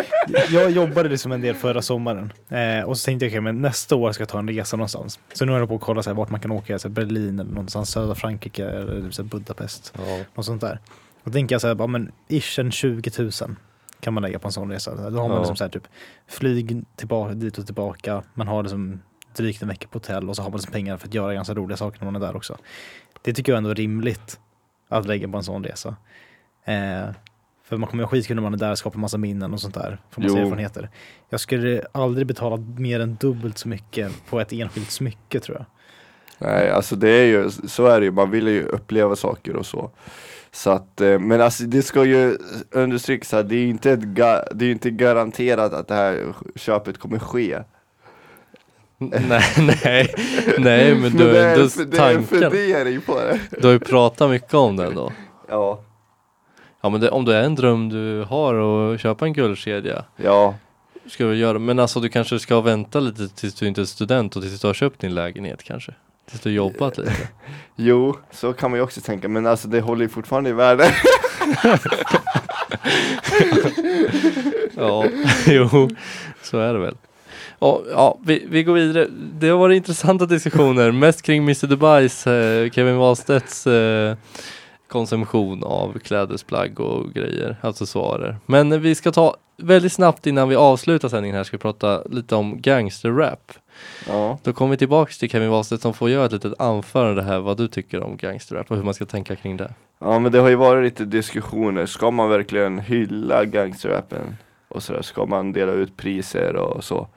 jag 0.50 0.72
jobbade 0.72 1.10
liksom 1.10 1.32
en 1.32 1.42
del 1.42 1.56
förra 1.56 1.82
sommaren 1.82 2.34
eh, 2.50 2.84
och 2.84 2.98
så 2.98 3.06
tänkte 3.06 3.26
jag 3.26 3.32
okej, 3.32 3.42
men 3.42 3.62
nästa 3.62 3.96
år 3.96 4.12
ska 4.12 4.22
jag 4.22 4.30
ta 4.30 4.40
en 4.40 4.48
resa 4.48 4.78
någonstans. 4.78 5.20
Så 5.34 5.46
nu 5.46 5.52
håller 5.52 5.62
jag 5.62 5.70
på 5.70 5.76
att 5.76 5.82
kolla 5.82 6.04
så 6.04 6.10
här, 6.10 6.16
vart 6.16 6.30
man 6.30 6.40
kan 6.40 6.52
åka, 6.52 6.80
så 6.80 6.88
här, 6.88 6.96
Berlin 6.96 7.40
eller 7.40 7.52
någonstans, 7.52 7.90
södra 7.90 8.16
Frankrike 8.16 8.66
eller 8.66 9.12
så 9.12 9.22
här, 9.22 9.30
Budapest. 9.30 9.94
Ja. 9.98 10.18
Något 10.36 10.46
sånt 10.46 10.62
där. 10.62 10.80
Och 11.24 11.34
tänker 11.34 11.56
jag 11.56 11.62
så 11.62 11.68
här, 11.68 11.76
ja, 11.80 11.88
men 11.88 12.12
ish 12.28 12.60
en 12.60 12.72
20 12.72 13.12
000 13.18 13.32
kan 14.00 14.14
man 14.14 14.24
lägga 14.24 14.40
på 14.40 14.48
en 14.48 14.52
sån 14.52 14.72
resa. 14.72 14.96
Då 14.96 15.02
har 15.20 15.28
man 15.28 15.32
Ja. 15.32 15.38
liksom 15.40 15.56
så 15.56 15.64
här, 15.64 15.72
typ 15.72 15.88
flyg 16.28 16.84
tillbaka, 16.96 17.34
dit 17.34 17.58
och 17.58 17.66
tillbaka. 17.66 18.24
Man 18.34 18.48
har 18.48 18.64
liksom 18.64 19.02
drygt 19.36 19.62
en 19.62 19.68
vecka 19.68 19.88
på 19.88 19.96
hotell 19.96 20.30
och 20.30 20.36
så 20.36 20.42
har 20.42 20.50
man 20.50 20.58
liksom 20.58 20.74
pengar 20.74 20.98
för 20.98 21.08
att 21.08 21.14
göra 21.14 21.34
ganska 21.34 21.54
roliga 21.54 21.78
saker 21.78 22.00
när 22.06 22.12
man 22.12 22.22
är 22.22 22.28
där 22.28 22.36
också. 22.36 22.58
Det 23.22 23.34
tycker 23.34 23.52
jag 23.52 23.58
ändå 23.58 23.70
är 23.70 23.76
rimligt 23.76 24.40
att 24.90 25.06
lägga 25.08 25.28
på 25.28 25.38
en 25.38 25.44
sån 25.44 25.64
resa. 25.64 25.96
Eh, 26.66 27.10
för 27.64 27.78
man 27.78 27.90
kommer 27.90 28.04
ju 28.04 28.08
skitkul 28.08 28.36
när 28.36 28.44
man 28.44 28.54
är 28.54 28.58
där, 28.58 28.76
skapar 28.76 29.00
massa 29.00 29.18
minnen 29.18 29.54
och 29.54 29.62
sånt 29.62 29.74
där. 29.74 30.02
Får 30.10 30.22
massa 30.22 30.38
Jo. 30.38 30.46
erfarenheter. 30.46 30.90
Jag 31.30 31.40
skulle 31.40 31.84
aldrig 31.92 32.28
betala 32.28 32.58
mer 32.58 33.00
än 33.00 33.16
dubbelt 33.16 33.58
så 33.58 33.68
mycket 33.68 34.12
på 34.30 34.40
ett 34.40 34.54
enskilt 34.54 34.92
smycke 34.92 35.40
tror 35.40 35.58
jag. 35.58 35.66
Nej, 36.50 36.70
alltså 36.72 36.96
det 36.96 37.10
är 37.10 37.26
ju, 37.26 37.50
så 37.50 37.86
är 37.86 38.00
det 38.00 38.06
ju, 38.06 38.12
man 38.12 38.32
vill 38.32 38.48
ju 38.48 38.64
uppleva 38.64 39.16
saker 39.16 39.56
och 39.56 39.66
så 39.66 39.92
Så 40.52 40.70
att, 40.70 41.02
eh, 41.02 41.20
men 41.20 41.42
alltså 41.42 41.64
det 41.64 41.82
ska 41.82 42.06
ju 42.06 42.38
understrykas 42.72 43.34
att 43.34 43.50
det 43.50 43.56
är 43.56 43.60
ju 43.60 43.70
inte, 43.70 43.96
det 43.96 44.64
är 44.64 44.66
ju 44.66 44.72
inte 44.72 44.90
garanterat 44.92 45.74
att 45.74 45.88
det 45.88 45.96
här 45.96 46.34
köpet 46.56 46.98
kommer 46.98 47.20
ske 47.20 47.60
Nej, 49.02 49.44
nej, 49.84 50.14
nej 50.58 50.96
men 50.96 51.12
du 51.12 51.24
har 51.28 51.34
är, 51.34 51.54
ändå 51.54 51.64
en- 51.64 51.90
det 51.90 51.98
är 51.98 52.10
en 52.10 52.16
tanken. 52.26 52.52
fundering 52.52 53.02
på 53.02 53.16
det 53.20 53.40
Du 53.62 53.68
har 53.68 53.74
ju 53.74 53.80
pratat 53.80 54.30
mycket 54.30 54.54
om 54.54 54.76
det 54.76 54.86
ändå. 54.86 55.12
Ja, 55.50 55.82
Ja 56.82 56.90
men 56.90 57.02
det, 57.02 57.10
om 57.10 57.26
det 57.26 57.36
är 57.36 57.44
en 57.44 57.56
dröm 57.56 57.90
du 57.90 58.24
har 58.30 58.56
att 58.94 59.00
köpa 59.02 59.26
en 59.26 59.34
guldkedja. 59.34 60.06
ja 60.16 60.56
ska 61.08 61.24
du 61.26 61.36
göra. 61.36 61.60
Men 61.60 61.80
alltså 61.80 62.00
du 62.00 62.10
kanske 62.10 62.40
ska 62.40 62.62
vänta 62.62 63.00
lite 63.00 63.28
tills 63.28 63.56
du 63.56 63.68
inte 63.68 63.82
är 63.82 63.86
student 63.86 64.36
och 64.36 64.42
tills 64.42 64.62
du 64.62 64.68
har 64.68 64.74
köpt 64.74 65.00
din 65.02 65.16
lägenhet 65.16 65.64
kanske. 65.64 65.94
Tills 66.30 66.42
du 66.42 66.52
jobbat 66.52 66.98
lite. 66.98 67.12
Jo, 67.76 68.18
så 68.32 68.54
kan 68.54 68.72
man 68.72 68.80
ju 68.80 68.84
också 68.84 69.02
tänka, 69.02 69.28
men 69.28 69.48
alltså 69.48 69.68
det 69.68 69.82
håller 69.82 70.02
ju 70.02 70.10
fortfarande 70.10 70.50
i 70.50 70.54
värde. 70.54 70.96
Ja, 74.76 75.06
jo, 75.48 75.90
så 76.44 76.60
är 76.60 76.74
det 76.74 76.80
väl. 76.80 76.96
Ja, 77.60 77.82
ja 77.92 78.20
vi, 78.26 78.46
vi 78.50 78.64
går 78.64 78.74
vidare. 78.74 79.08
Det 79.40 79.50
har 79.50 79.58
varit 79.58 79.76
intressanta 79.76 80.26
diskussioner, 80.26 80.92
mest 80.92 81.22
kring 81.22 81.44
Mr 81.44 81.68
Dubais, 81.68 82.28
eh, 82.28 82.70
Kevin 82.72 82.98
Wahlstedts 82.98 83.68
eh, 83.68 84.16
konsumtion 84.88 85.64
av 85.64 86.00
klädesplagg 86.00 86.80
och 86.80 87.14
grejer, 87.14 87.56
accessoarer. 87.62 88.38
Men 88.46 88.72
eh, 88.72 88.80
vi 88.80 88.96
ska 88.96 89.12
ta 89.12 89.36
väldigt 89.58 89.94
snabbt 89.94 90.28
innan 90.28 90.50
vi 90.50 90.56
avslutar 90.56 91.10
sändningen 91.10 91.38
här 91.38 91.44
ska 91.44 91.58
vi 91.58 91.62
prata 91.62 92.04
lite 92.10 92.36
om 92.36 92.62
gangsterrap. 92.62 93.52
Ja, 94.08 94.38
Då 94.44 94.54
kommer 94.54 94.72
vi 94.72 94.78
tillbaks 94.78 95.18
till 95.18 95.30
Kevin 95.30 95.50
Wahlstedt 95.50 95.82
som 95.82 95.94
får 95.94 96.10
göra 96.10 96.26
ett 96.26 96.32
litet 96.32 96.62
anförande 96.62 97.24
här 97.24 97.40
vad 97.40 97.58
du 97.58 97.68
tycker 97.68 98.04
om 98.04 98.18
gangsterrap 98.18 98.72
och 98.72 98.78
hur 98.78 98.84
man 98.84 98.94
ska 98.94 99.06
tänka 99.06 99.36
kring 99.36 99.58
det. 99.58 99.74
ja 100.00 100.20
men 100.20 100.32
det 100.32 100.40
har 100.40 100.50
ju 100.50 100.56
varit 100.56 100.84
lite 100.84 101.06
diskussioner, 101.06 101.86
ska 101.86 102.12
man 102.12 102.30
verkligen 102.30 102.80
hylla 102.80 103.46
gangsterrappen? 103.46 104.38
Och 104.68 104.84
sådär, 104.84 105.02
ska 105.02 105.26
man 105.26 105.52
dela 105.54 105.72
ut 105.72 105.98
priser 105.98 106.56
och 106.56 106.84
så? 106.84 107.08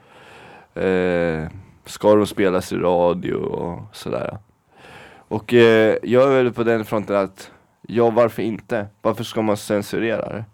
Eh, 0.81 1.47
ska 1.85 2.15
de 2.15 2.27
spelas 2.27 2.73
i 2.73 2.77
radio 2.77 3.35
och 3.35 3.81
sådär? 3.97 4.39
Och 5.29 5.55
eh, 5.55 5.97
jag 6.03 6.23
är 6.33 6.43
väl 6.43 6.53
på 6.53 6.65
den 6.65 6.85
fronten 6.85 7.17
att, 7.17 7.51
ja 7.89 8.11
varför 8.11 8.43
inte? 8.43 8.87
Varför 9.03 9.25
ska 9.25 9.43
man 9.43 9.57
censurera 9.57 10.29
det? 10.33 10.45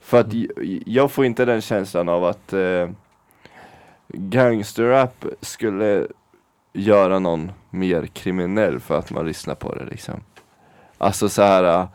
För 0.00 0.20
att 0.20 0.32
j- 0.32 0.82
jag 0.86 1.10
får 1.10 1.24
inte 1.24 1.44
den 1.44 1.60
känslan 1.60 2.08
av 2.08 2.24
att 2.24 2.52
eh, 2.52 2.88
gangsterrap 4.08 5.24
skulle 5.40 6.06
göra 6.72 7.18
någon 7.18 7.52
mer 7.70 8.06
kriminell 8.06 8.80
för 8.80 8.98
att 8.98 9.10
man 9.10 9.26
lyssnar 9.26 9.54
på 9.54 9.74
det 9.74 9.84
liksom. 9.84 10.20
Alltså 10.98 11.28
så 11.28 11.42
här, 11.42 11.80
äh, 11.80 11.88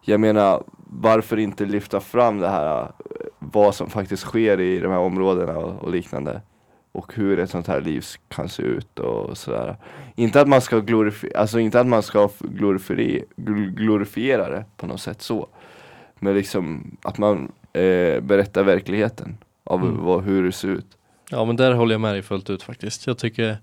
jag 0.00 0.20
menar 0.20 0.62
varför 0.86 1.38
inte 1.38 1.64
lyfta 1.64 2.00
fram 2.00 2.38
det 2.38 2.48
här, 2.48 2.82
äh, 2.82 2.88
vad 3.38 3.74
som 3.74 3.90
faktiskt 3.90 4.22
sker 4.22 4.60
i 4.60 4.78
de 4.80 4.92
här 4.92 4.98
områdena 4.98 5.58
och, 5.58 5.82
och 5.82 5.90
liknande. 5.90 6.42
Och 6.92 7.14
hur 7.14 7.38
ett 7.38 7.50
sånt 7.50 7.66
här 7.66 7.80
liv 7.80 8.04
kan 8.28 8.48
se 8.48 8.62
ut 8.62 8.98
och 8.98 9.38
sådär. 9.38 9.76
Inte 10.14 10.40
att 10.40 10.48
man 10.48 10.60
ska 10.60 10.78
glorifiera, 10.78 11.38
alltså 11.40 11.58
inte 11.58 11.80
att 11.80 11.86
man 11.86 12.02
ska 12.02 12.28
glorifiera, 12.40 13.24
glorifiera 13.76 14.48
det 14.50 14.64
på 14.76 14.86
något 14.86 15.00
sätt 15.00 15.22
så. 15.22 15.48
Men 16.18 16.34
liksom 16.34 16.96
att 17.02 17.18
man 17.18 17.52
eh, 17.72 18.20
berättar 18.20 18.62
verkligheten 18.62 19.38
av 19.64 19.82
Mm. 19.82 20.04
vad, 20.04 20.24
hur 20.24 20.44
det 20.44 20.52
ser 20.52 20.68
ut. 20.68 20.98
Ja 21.34 21.44
men 21.44 21.56
där 21.56 21.72
håller 21.72 21.94
jag 21.94 22.00
med 22.00 22.14
dig 22.14 22.22
fullt 22.22 22.50
ut 22.50 22.62
faktiskt. 22.62 23.06
Jag 23.06 23.18
tycker 23.18 23.58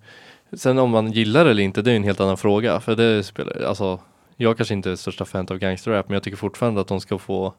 Sen 0.53 0.77
om 0.77 0.89
man 0.89 1.11
gillar 1.11 1.45
det 1.45 1.51
eller 1.51 1.63
inte 1.63 1.81
det 1.81 1.91
är 1.91 1.95
en 1.95 2.03
helt 2.03 2.19
annan 2.19 2.37
fråga 2.37 2.79
för 2.79 2.95
det 2.95 3.23
spelar 3.23 3.63
alltså 3.63 3.99
Jag 4.37 4.57
kanske 4.57 4.73
inte 4.73 4.91
är 4.91 4.95
största 4.95 5.25
fan 5.25 5.47
av 5.49 5.57
gangsterrap 5.57 6.09
men 6.09 6.13
jag 6.13 6.23
tycker 6.23 6.37
fortfarande 6.37 6.81
att 6.81 6.87
de 6.87 7.01
ska 7.01 7.17
få 7.17 7.53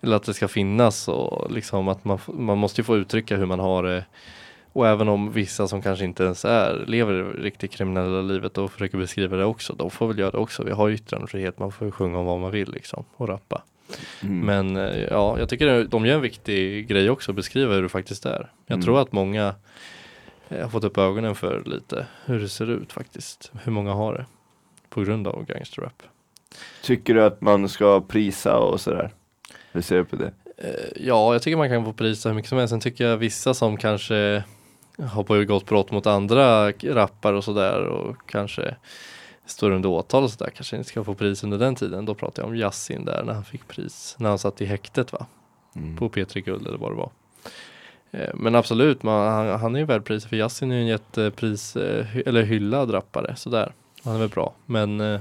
Eller 0.00 0.16
att 0.16 0.22
det 0.22 0.34
ska 0.34 0.48
finnas 0.48 1.08
och 1.08 1.50
liksom 1.52 1.88
att 1.88 2.04
man, 2.04 2.18
man 2.26 2.58
måste 2.58 2.80
ju 2.80 2.84
få 2.84 2.96
uttrycka 2.96 3.36
hur 3.36 3.46
man 3.46 3.60
har 3.60 3.82
det 3.82 4.04
Och 4.72 4.88
även 4.88 5.08
om 5.08 5.32
vissa 5.32 5.68
som 5.68 5.82
kanske 5.82 6.04
inte 6.04 6.24
ens 6.24 6.44
är 6.44 6.84
lever 6.86 7.12
det 7.12 7.22
riktigt 7.22 7.70
kriminella 7.70 8.22
livet 8.22 8.58
och 8.58 8.72
försöker 8.72 8.98
beskriva 8.98 9.36
det 9.36 9.44
också 9.44 9.72
De 9.72 9.90
får 9.90 10.06
väl 10.08 10.18
göra 10.18 10.30
det 10.30 10.38
också. 10.38 10.64
Vi 10.64 10.70
har 10.70 10.90
yttrandefrihet, 10.90 11.58
man 11.58 11.72
får 11.72 11.86
ju 11.86 11.90
sjunga 11.90 12.18
om 12.18 12.26
vad 12.26 12.40
man 12.40 12.50
vill 12.50 12.72
liksom 12.72 13.04
och 13.16 13.28
rappa 13.28 13.62
Mm. 14.22 14.40
men 14.46 14.76
eh, 14.76 15.02
ja, 15.10 15.38
jag 15.38 15.48
tycker 15.48 15.84
de 15.84 16.06
gör 16.06 16.14
en 16.14 16.20
viktig 16.20 16.88
grej 16.88 17.10
också, 17.10 17.32
beskriva 17.32 17.74
hur 17.74 17.82
det 17.82 17.88
faktiskt 17.88 18.26
är. 18.26 18.50
Jag 18.66 18.74
Mm. 18.74 18.84
tror 18.84 19.00
att 19.02 19.12
många 19.12 19.54
eh, 20.48 20.62
har 20.62 20.68
fått 20.68 20.84
upp 20.84 20.98
ögonen 20.98 21.34
för 21.34 21.62
lite 21.66 22.06
hur 22.24 22.40
det 22.40 22.48
ser 22.48 22.70
ut 22.70 22.92
faktiskt. 22.92 23.52
Hur 23.64 23.72
många 23.72 23.92
har 23.92 24.14
det 24.14 24.26
på 24.88 25.00
grund 25.00 25.26
av 25.28 25.44
gangsterrap. 25.46 26.02
Tycker 26.82 27.14
du 27.14 27.24
att 27.24 27.40
man 27.40 27.68
ska 27.68 28.00
prisa 28.00 28.56
och 28.58 28.80
sådär? 28.80 29.10
Hur 29.72 29.80
ser 29.80 29.96
du 29.96 30.04
på 30.04 30.16
det? 30.16 30.32
Eh, 30.58 30.70
Ja, 31.06 31.32
jag 31.32 31.42
tycker 31.42 31.56
man 31.56 31.68
kan 31.68 31.84
få 31.84 31.92
prisa 31.92 32.28
hur 32.28 32.36
mycket 32.36 32.48
som 32.48 32.58
helst. 32.58 32.70
Sen 32.70 32.80
tycker 32.80 33.04
jag 33.06 33.16
vissa 33.16 33.54
som 33.54 33.76
kanske 33.76 34.42
har 35.08 35.24
begått 35.24 35.66
brott 35.66 35.90
mot 35.90 36.06
andra 36.06 36.70
rappare 36.72 37.36
och 37.36 37.44
sådär 37.44 37.80
och 37.84 38.16
kanske 38.26 38.74
står 39.46 39.70
under 39.70 39.88
åtal 39.88 40.24
och 40.24 40.30
sådär 40.30 40.50
kanske 40.50 40.76
inte 40.76 40.88
ska 40.88 41.04
få 41.04 41.14
pris 41.14 41.44
under 41.44 41.58
den 41.58 41.74
tiden. 41.74 42.04
Då 42.04 42.14
pratar 42.14 42.42
jag 42.42 42.48
om 42.50 42.56
Yasin 42.56 43.04
där 43.04 43.22
när 43.24 43.32
han 43.32 43.44
fick 43.44 43.68
pris, 43.68 44.16
när 44.18 44.28
han 44.28 44.38
satt 44.38 44.60
i 44.60 44.64
häktet 44.64 45.12
va? 45.12 45.26
Mm. 45.76 45.96
på 45.96 46.08
P3 46.08 46.40
Guld 46.40 46.66
eller 46.66 46.78
vad 46.78 46.92
det 46.92 46.96
var. 46.96 47.10
Eh, 48.10 48.34
Men 48.34 48.54
absolut, 48.54 49.02
man, 49.02 49.32
han, 49.32 49.60
han 49.60 49.74
är 49.74 49.78
ju 49.78 49.84
värd 49.84 50.04
priset 50.04 50.28
för 50.28 50.36
Yasin 50.36 50.70
är 50.70 50.74
ju 50.74 50.80
en 50.80 50.86
jättepris, 50.86 51.76
eh, 51.76 52.06
eller 52.26 52.42
hyllad 52.42 52.94
rappare, 52.94 53.36
sådär. 53.36 53.72
Han 54.04 54.14
är 54.14 54.18
väl 54.18 54.28
bra, 54.28 54.54
men 54.66 55.00
eh, 55.00 55.20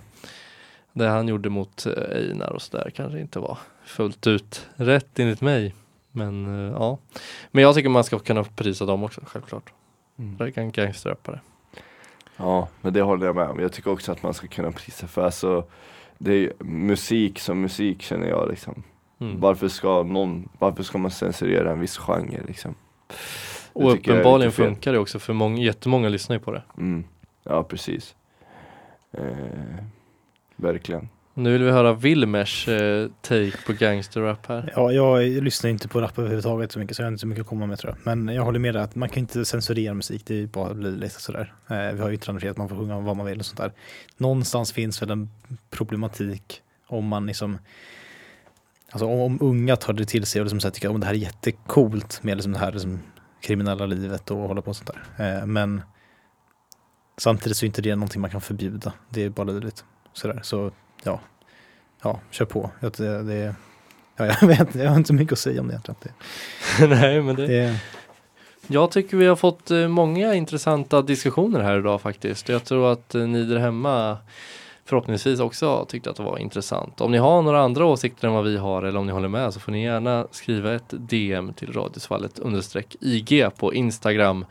det 0.94 1.08
han 1.08 1.28
gjorde 1.28 1.50
mot 1.50 1.86
Einar 2.12 2.52
och 2.52 2.62
sådär 2.62 2.92
kanske 2.96 3.20
inte 3.20 3.40
var 3.40 3.58
fullt 3.86 4.28
ut 4.28 4.68
rätt 4.76 5.20
enligt 5.20 5.42
mig. 5.42 5.76
Men 6.12 6.46
ja, 6.80 6.98
men 7.52 7.64
jag 7.64 7.76
tycker 7.76 7.90
man 7.90 8.04
ska 8.04 8.20
kunna 8.20 8.44
prisa 8.44 8.86
dem 8.86 9.04
också, 9.04 9.22
självklart. 9.26 9.74
Mm. 10.20 10.38
Det 10.38 10.52
kan 10.52 10.72
gangsterrappare. 10.72 11.40
Ja, 12.38 12.68
men 12.82 12.94
det 12.94 13.02
håller 13.02 13.26
jag 13.26 13.36
med 13.36 13.50
om. 13.50 13.60
Jag 13.60 13.74
tycker 13.74 13.92
också 13.92 14.12
att 14.12 14.24
man 14.24 14.34
ska 14.34 14.48
kunna 14.48 14.72
prisa 14.72 15.08
för 15.08 15.26
alltså 15.26 15.66
det 16.18 16.34
är 16.34 16.54
musik 16.64 17.40
som 17.40 17.62
musik 17.62 18.02
känner 18.02 18.28
jag 18.28 18.50
liksom. 18.50 18.84
Mm. 19.20 19.40
Varför 19.40 19.68
ska 19.68 20.04
någon, 20.04 20.50
varför 20.60 20.84
ska 20.84 20.98
man 20.98 21.12
censurera 21.12 21.72
en 21.72 21.80
viss 21.80 21.98
genre 21.98 22.42
liksom? 22.48 22.76
Det 23.08 23.16
Och 23.84 23.94
uppenbarligen 23.94 24.52
funkar 24.52 24.94
det 24.94 25.00
också 25.00 25.20
för 25.20 25.34
många, 25.34 25.62
jättemånga 25.64 26.10
lyssnar 26.10 26.36
ju 26.36 26.40
på 26.40 26.52
det. 26.52 26.64
Mm. 26.78 27.04
Ja, 27.44 27.64
precis. 27.64 28.16
Eh, 29.12 29.24
verkligen. 30.56 31.10
Nu 31.36 31.52
vill 31.52 31.64
vi 31.64 31.72
höra 31.72 31.94
Wilmers 31.94 32.68
eh, 32.68 33.10
take 33.22 33.52
på 33.66 33.74
gangsterrap 33.74 34.46
här. 34.46 34.74
Ja, 34.76 34.92
jag 34.92 35.44
lyssnar 35.44 35.70
inte 35.70 35.88
på 35.88 36.02
rap 36.02 36.20
överhuvudtaget 36.20 36.72
så 36.72 36.80
mycket 36.80 36.96
så 36.96 37.02
jag 37.02 37.06
har 37.06 37.12
inte 37.12 37.22
så 37.22 37.28
mycket 37.28 37.42
att 37.42 37.48
komma 37.48 37.66
med 37.66 37.80
tror 37.80 37.96
jag. 37.98 38.18
Men 38.18 38.36
jag 38.36 38.44
håller 38.44 38.60
med 38.60 38.76
dig 38.76 38.84
att 38.84 38.96
man 38.96 39.10
kan 39.10 39.20
inte 39.20 39.46
censurera 39.46 39.94
musik, 39.94 40.24
det 40.26 40.34
är 40.34 40.38
ju 40.38 40.48
bara 40.48 40.74
blir 40.74 40.92
lite 40.92 41.22
sådär. 41.22 41.54
Eh, 41.70 41.92
vi 41.94 42.02
har 42.02 42.10
ju 42.10 42.16
yttrandefrihet, 42.16 42.58
man 42.58 42.70
får 42.70 42.76
sjunga 42.76 43.00
vad 43.00 43.18
man 43.18 43.26
vill 43.26 43.40
och 43.40 43.46
sånt 43.46 43.58
där. 43.58 43.72
Någonstans 44.18 44.72
finns 44.72 45.02
väl 45.02 45.12
en 45.12 45.30
problematik 45.70 46.62
om 46.88 47.08
man 47.08 47.26
liksom 47.26 47.58
Alltså 48.92 49.06
om, 49.06 49.20
om 49.20 49.38
unga 49.42 49.76
tar 49.76 49.94
det 49.94 50.06
till 50.06 50.26
sig 50.26 50.42
och 50.42 50.46
liksom 50.46 50.60
så 50.60 50.68
här 50.68 50.72
tycker 50.72 50.96
att 50.96 51.02
det 51.02 51.08
här 51.08 51.14
är 51.14 51.18
jättecoolt 51.18 52.24
med 52.24 52.38
liksom 52.38 52.54
det 52.54 52.60
här 52.60 52.72
liksom 52.72 53.00
kriminella 53.42 53.86
livet 53.86 54.32
och 54.32 54.38
hålla 54.38 54.62
på 54.62 54.70
och 54.70 54.76
sånt 54.76 54.92
där. 55.18 55.40
Eh, 55.40 55.46
men 55.46 55.82
samtidigt 57.18 57.58
så 57.58 57.66
är 57.66 57.68
inte 57.68 57.82
det 57.82 57.96
någonting 57.96 58.22
man 58.22 58.30
kan 58.30 58.42
förbjuda. 58.42 58.94
Det 59.10 59.24
är 59.24 59.30
bara 59.30 59.44
löjligt. 59.44 59.86
Sådär. 60.14 60.40
Så 60.44 60.72
ja, 61.04 61.20
ja, 62.04 62.20
kör 62.32 62.46
på. 62.46 62.70
Det, 62.80 63.24
det, 63.24 63.56
ja, 64.16 64.26
jag 64.26 64.48
vet 64.48 64.76
jag 64.76 64.90
har 64.90 64.98
inte 64.98 65.08
så 65.08 65.14
mycket 65.14 65.34
att 65.34 65.40
säga 65.40 65.62
om 65.62 65.68
det 65.68 65.74
egentligen. 65.74 66.16
Nej, 67.00 67.22
men 67.22 67.36
det, 67.36 67.48
det, 67.48 67.80
Jag 68.68 68.92
tycker 68.92 69.18
vi 69.18 69.26
har 69.26 69.36
fått 69.36 69.72
eh, 69.72 69.88
många 69.88 70.34
intressanta 70.34 71.02
diskussioner 71.02 71.60
här 71.60 71.80
idag 71.80 72.02
faktiskt. 72.02 72.50
Jag 72.50 72.66
tror 72.66 72.92
att 72.92 73.16
eh, 73.16 73.22
ni 73.22 73.44
där 73.44 73.58
hemma 73.58 74.18
förhoppningsvis 74.86 75.40
också 75.40 75.86
tyckte 75.90 76.10
att 76.10 76.16
det 76.16 76.24
var 76.24 76.38
intressant. 76.38 77.02
Om 77.02 77.12
ni 77.12 77.18
har 77.18 77.42
några 77.42 77.62
andra 77.62 77.86
åsikter 77.86 78.28
än 78.28 78.34
vad 78.34 78.44
vi 78.44 78.58
har 78.58 78.84
eller 78.84 79.00
om 79.00 79.06
ni 79.06 79.12
håller 79.12 79.28
med 79.28 79.54
så 79.54 79.60
får 79.60 79.72
ni 79.72 79.84
gärna 79.84 80.28
skriva 80.32 80.74
ett 80.74 80.90
DM 80.90 81.54
till 81.54 81.74
Radiosvallet 81.74 82.40
understreck 82.40 82.96
IG 83.00 83.48
på 83.58 83.74
Instagram. 83.74 84.46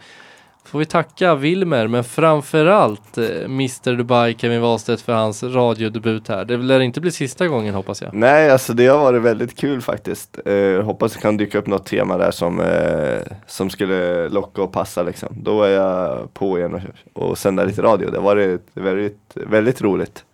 Får 0.65 0.79
vi 0.79 0.85
tacka 0.85 1.35
Wilmer 1.35 1.87
men 1.87 2.05
framförallt 2.05 3.19
eh, 3.19 3.45
Mr 3.45 3.97
Dubai 3.97 4.35
Kevin 4.39 4.61
Wahlstedt 4.61 5.03
för 5.03 5.13
hans 5.13 5.43
radiodebut 5.43 6.29
här. 6.29 6.45
Det 6.45 6.57
lär 6.57 6.81
inte 6.81 7.01
bli 7.01 7.11
sista 7.11 7.49
gången 7.49 7.75
hoppas 7.75 8.03
jag. 8.03 8.15
Nej, 8.15 8.51
alltså 8.51 8.73
det 8.73 8.87
har 8.87 8.99
varit 8.99 9.23
väldigt 9.23 9.57
kul 9.57 9.81
faktiskt. 9.81 10.39
Eh, 10.45 10.83
hoppas 10.83 11.13
det 11.13 11.21
kan 11.21 11.37
dyka 11.37 11.59
upp 11.59 11.67
något 11.67 11.87
tema 11.87 12.17
där 12.17 12.31
som, 12.31 12.61
eh, 12.61 13.37
som 13.47 13.71
skulle 13.71 14.29
locka 14.29 14.63
och 14.63 14.73
passa 14.73 15.03
liksom. 15.03 15.29
Då 15.43 15.63
är 15.63 15.71
jag 15.71 16.35
på 16.35 16.59
igen 16.59 16.75
och, 17.15 17.23
och 17.23 17.39
sända 17.39 17.65
lite 17.65 17.83
radio. 17.83 18.11
Det 18.11 18.17
har 18.17 18.25
varit 18.25 18.67
väldigt, 18.75 19.33
väldigt 19.35 19.83
roligt. 19.83 20.25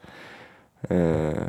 Eh, 0.88 1.42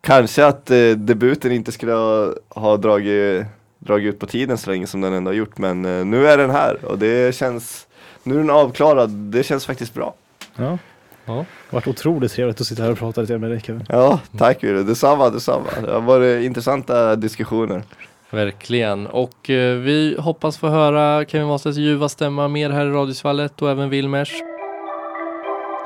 kanske 0.00 0.46
att 0.46 0.70
eh, 0.70 0.90
debuten 0.90 1.52
inte 1.52 1.72
skulle 1.72 1.92
ha, 1.92 2.34
ha 2.48 2.76
dragit, 2.76 3.46
dragit 3.86 4.14
ut 4.14 4.20
på 4.20 4.26
tiden 4.26 4.58
så 4.58 4.70
länge 4.70 4.86
som 4.86 5.00
den 5.00 5.12
ändå 5.12 5.28
har 5.30 5.34
gjort. 5.36 5.58
Men 5.58 5.84
eh, 5.84 6.04
nu 6.04 6.26
är 6.26 6.38
den 6.38 6.50
här 6.50 6.84
och 6.84 6.98
det 6.98 7.34
känns, 7.34 7.86
nu 8.22 8.34
är 8.34 8.38
den 8.38 8.50
avklarad. 8.50 9.10
Det 9.10 9.42
känns 9.42 9.66
faktiskt 9.66 9.94
bra. 9.94 10.14
ja, 10.56 10.78
Ja. 11.24 11.32
det 11.34 11.36
har 11.36 11.44
varit 11.70 11.86
otroligt 11.86 12.32
trevligt 12.32 12.60
att 12.60 12.66
sitta 12.66 12.82
här 12.82 12.90
och 12.90 12.98
prata 12.98 13.20
lite 13.20 13.38
med 13.38 13.50
dig 13.50 13.60
Kevin. 13.60 13.84
Ja, 13.88 14.20
tack 14.38 14.64
Viro. 14.64 14.82
Detsamma, 14.82 15.30
detsamma. 15.30 15.66
Det 15.86 15.92
har 15.92 16.00
varit 16.00 16.44
intressanta 16.44 17.16
diskussioner. 17.16 17.82
Verkligen. 18.30 19.06
Och 19.06 19.50
eh, 19.50 19.76
vi 19.78 20.16
hoppas 20.18 20.58
få 20.58 20.68
höra 20.68 21.24
Kevin 21.24 21.48
Wahlstedts 21.48 21.78
ljuva 21.78 22.08
stämma 22.08 22.48
mer 22.48 22.70
här 22.70 22.86
i 22.86 22.90
Radiosvallet 22.90 23.62
och 23.62 23.70
även 23.70 23.90
Wilmers. 23.90 24.32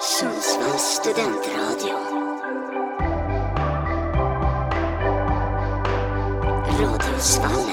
Sundsvalls 0.00 0.82
studentradio. 0.82 1.96
Radiosvallet. 6.80 7.65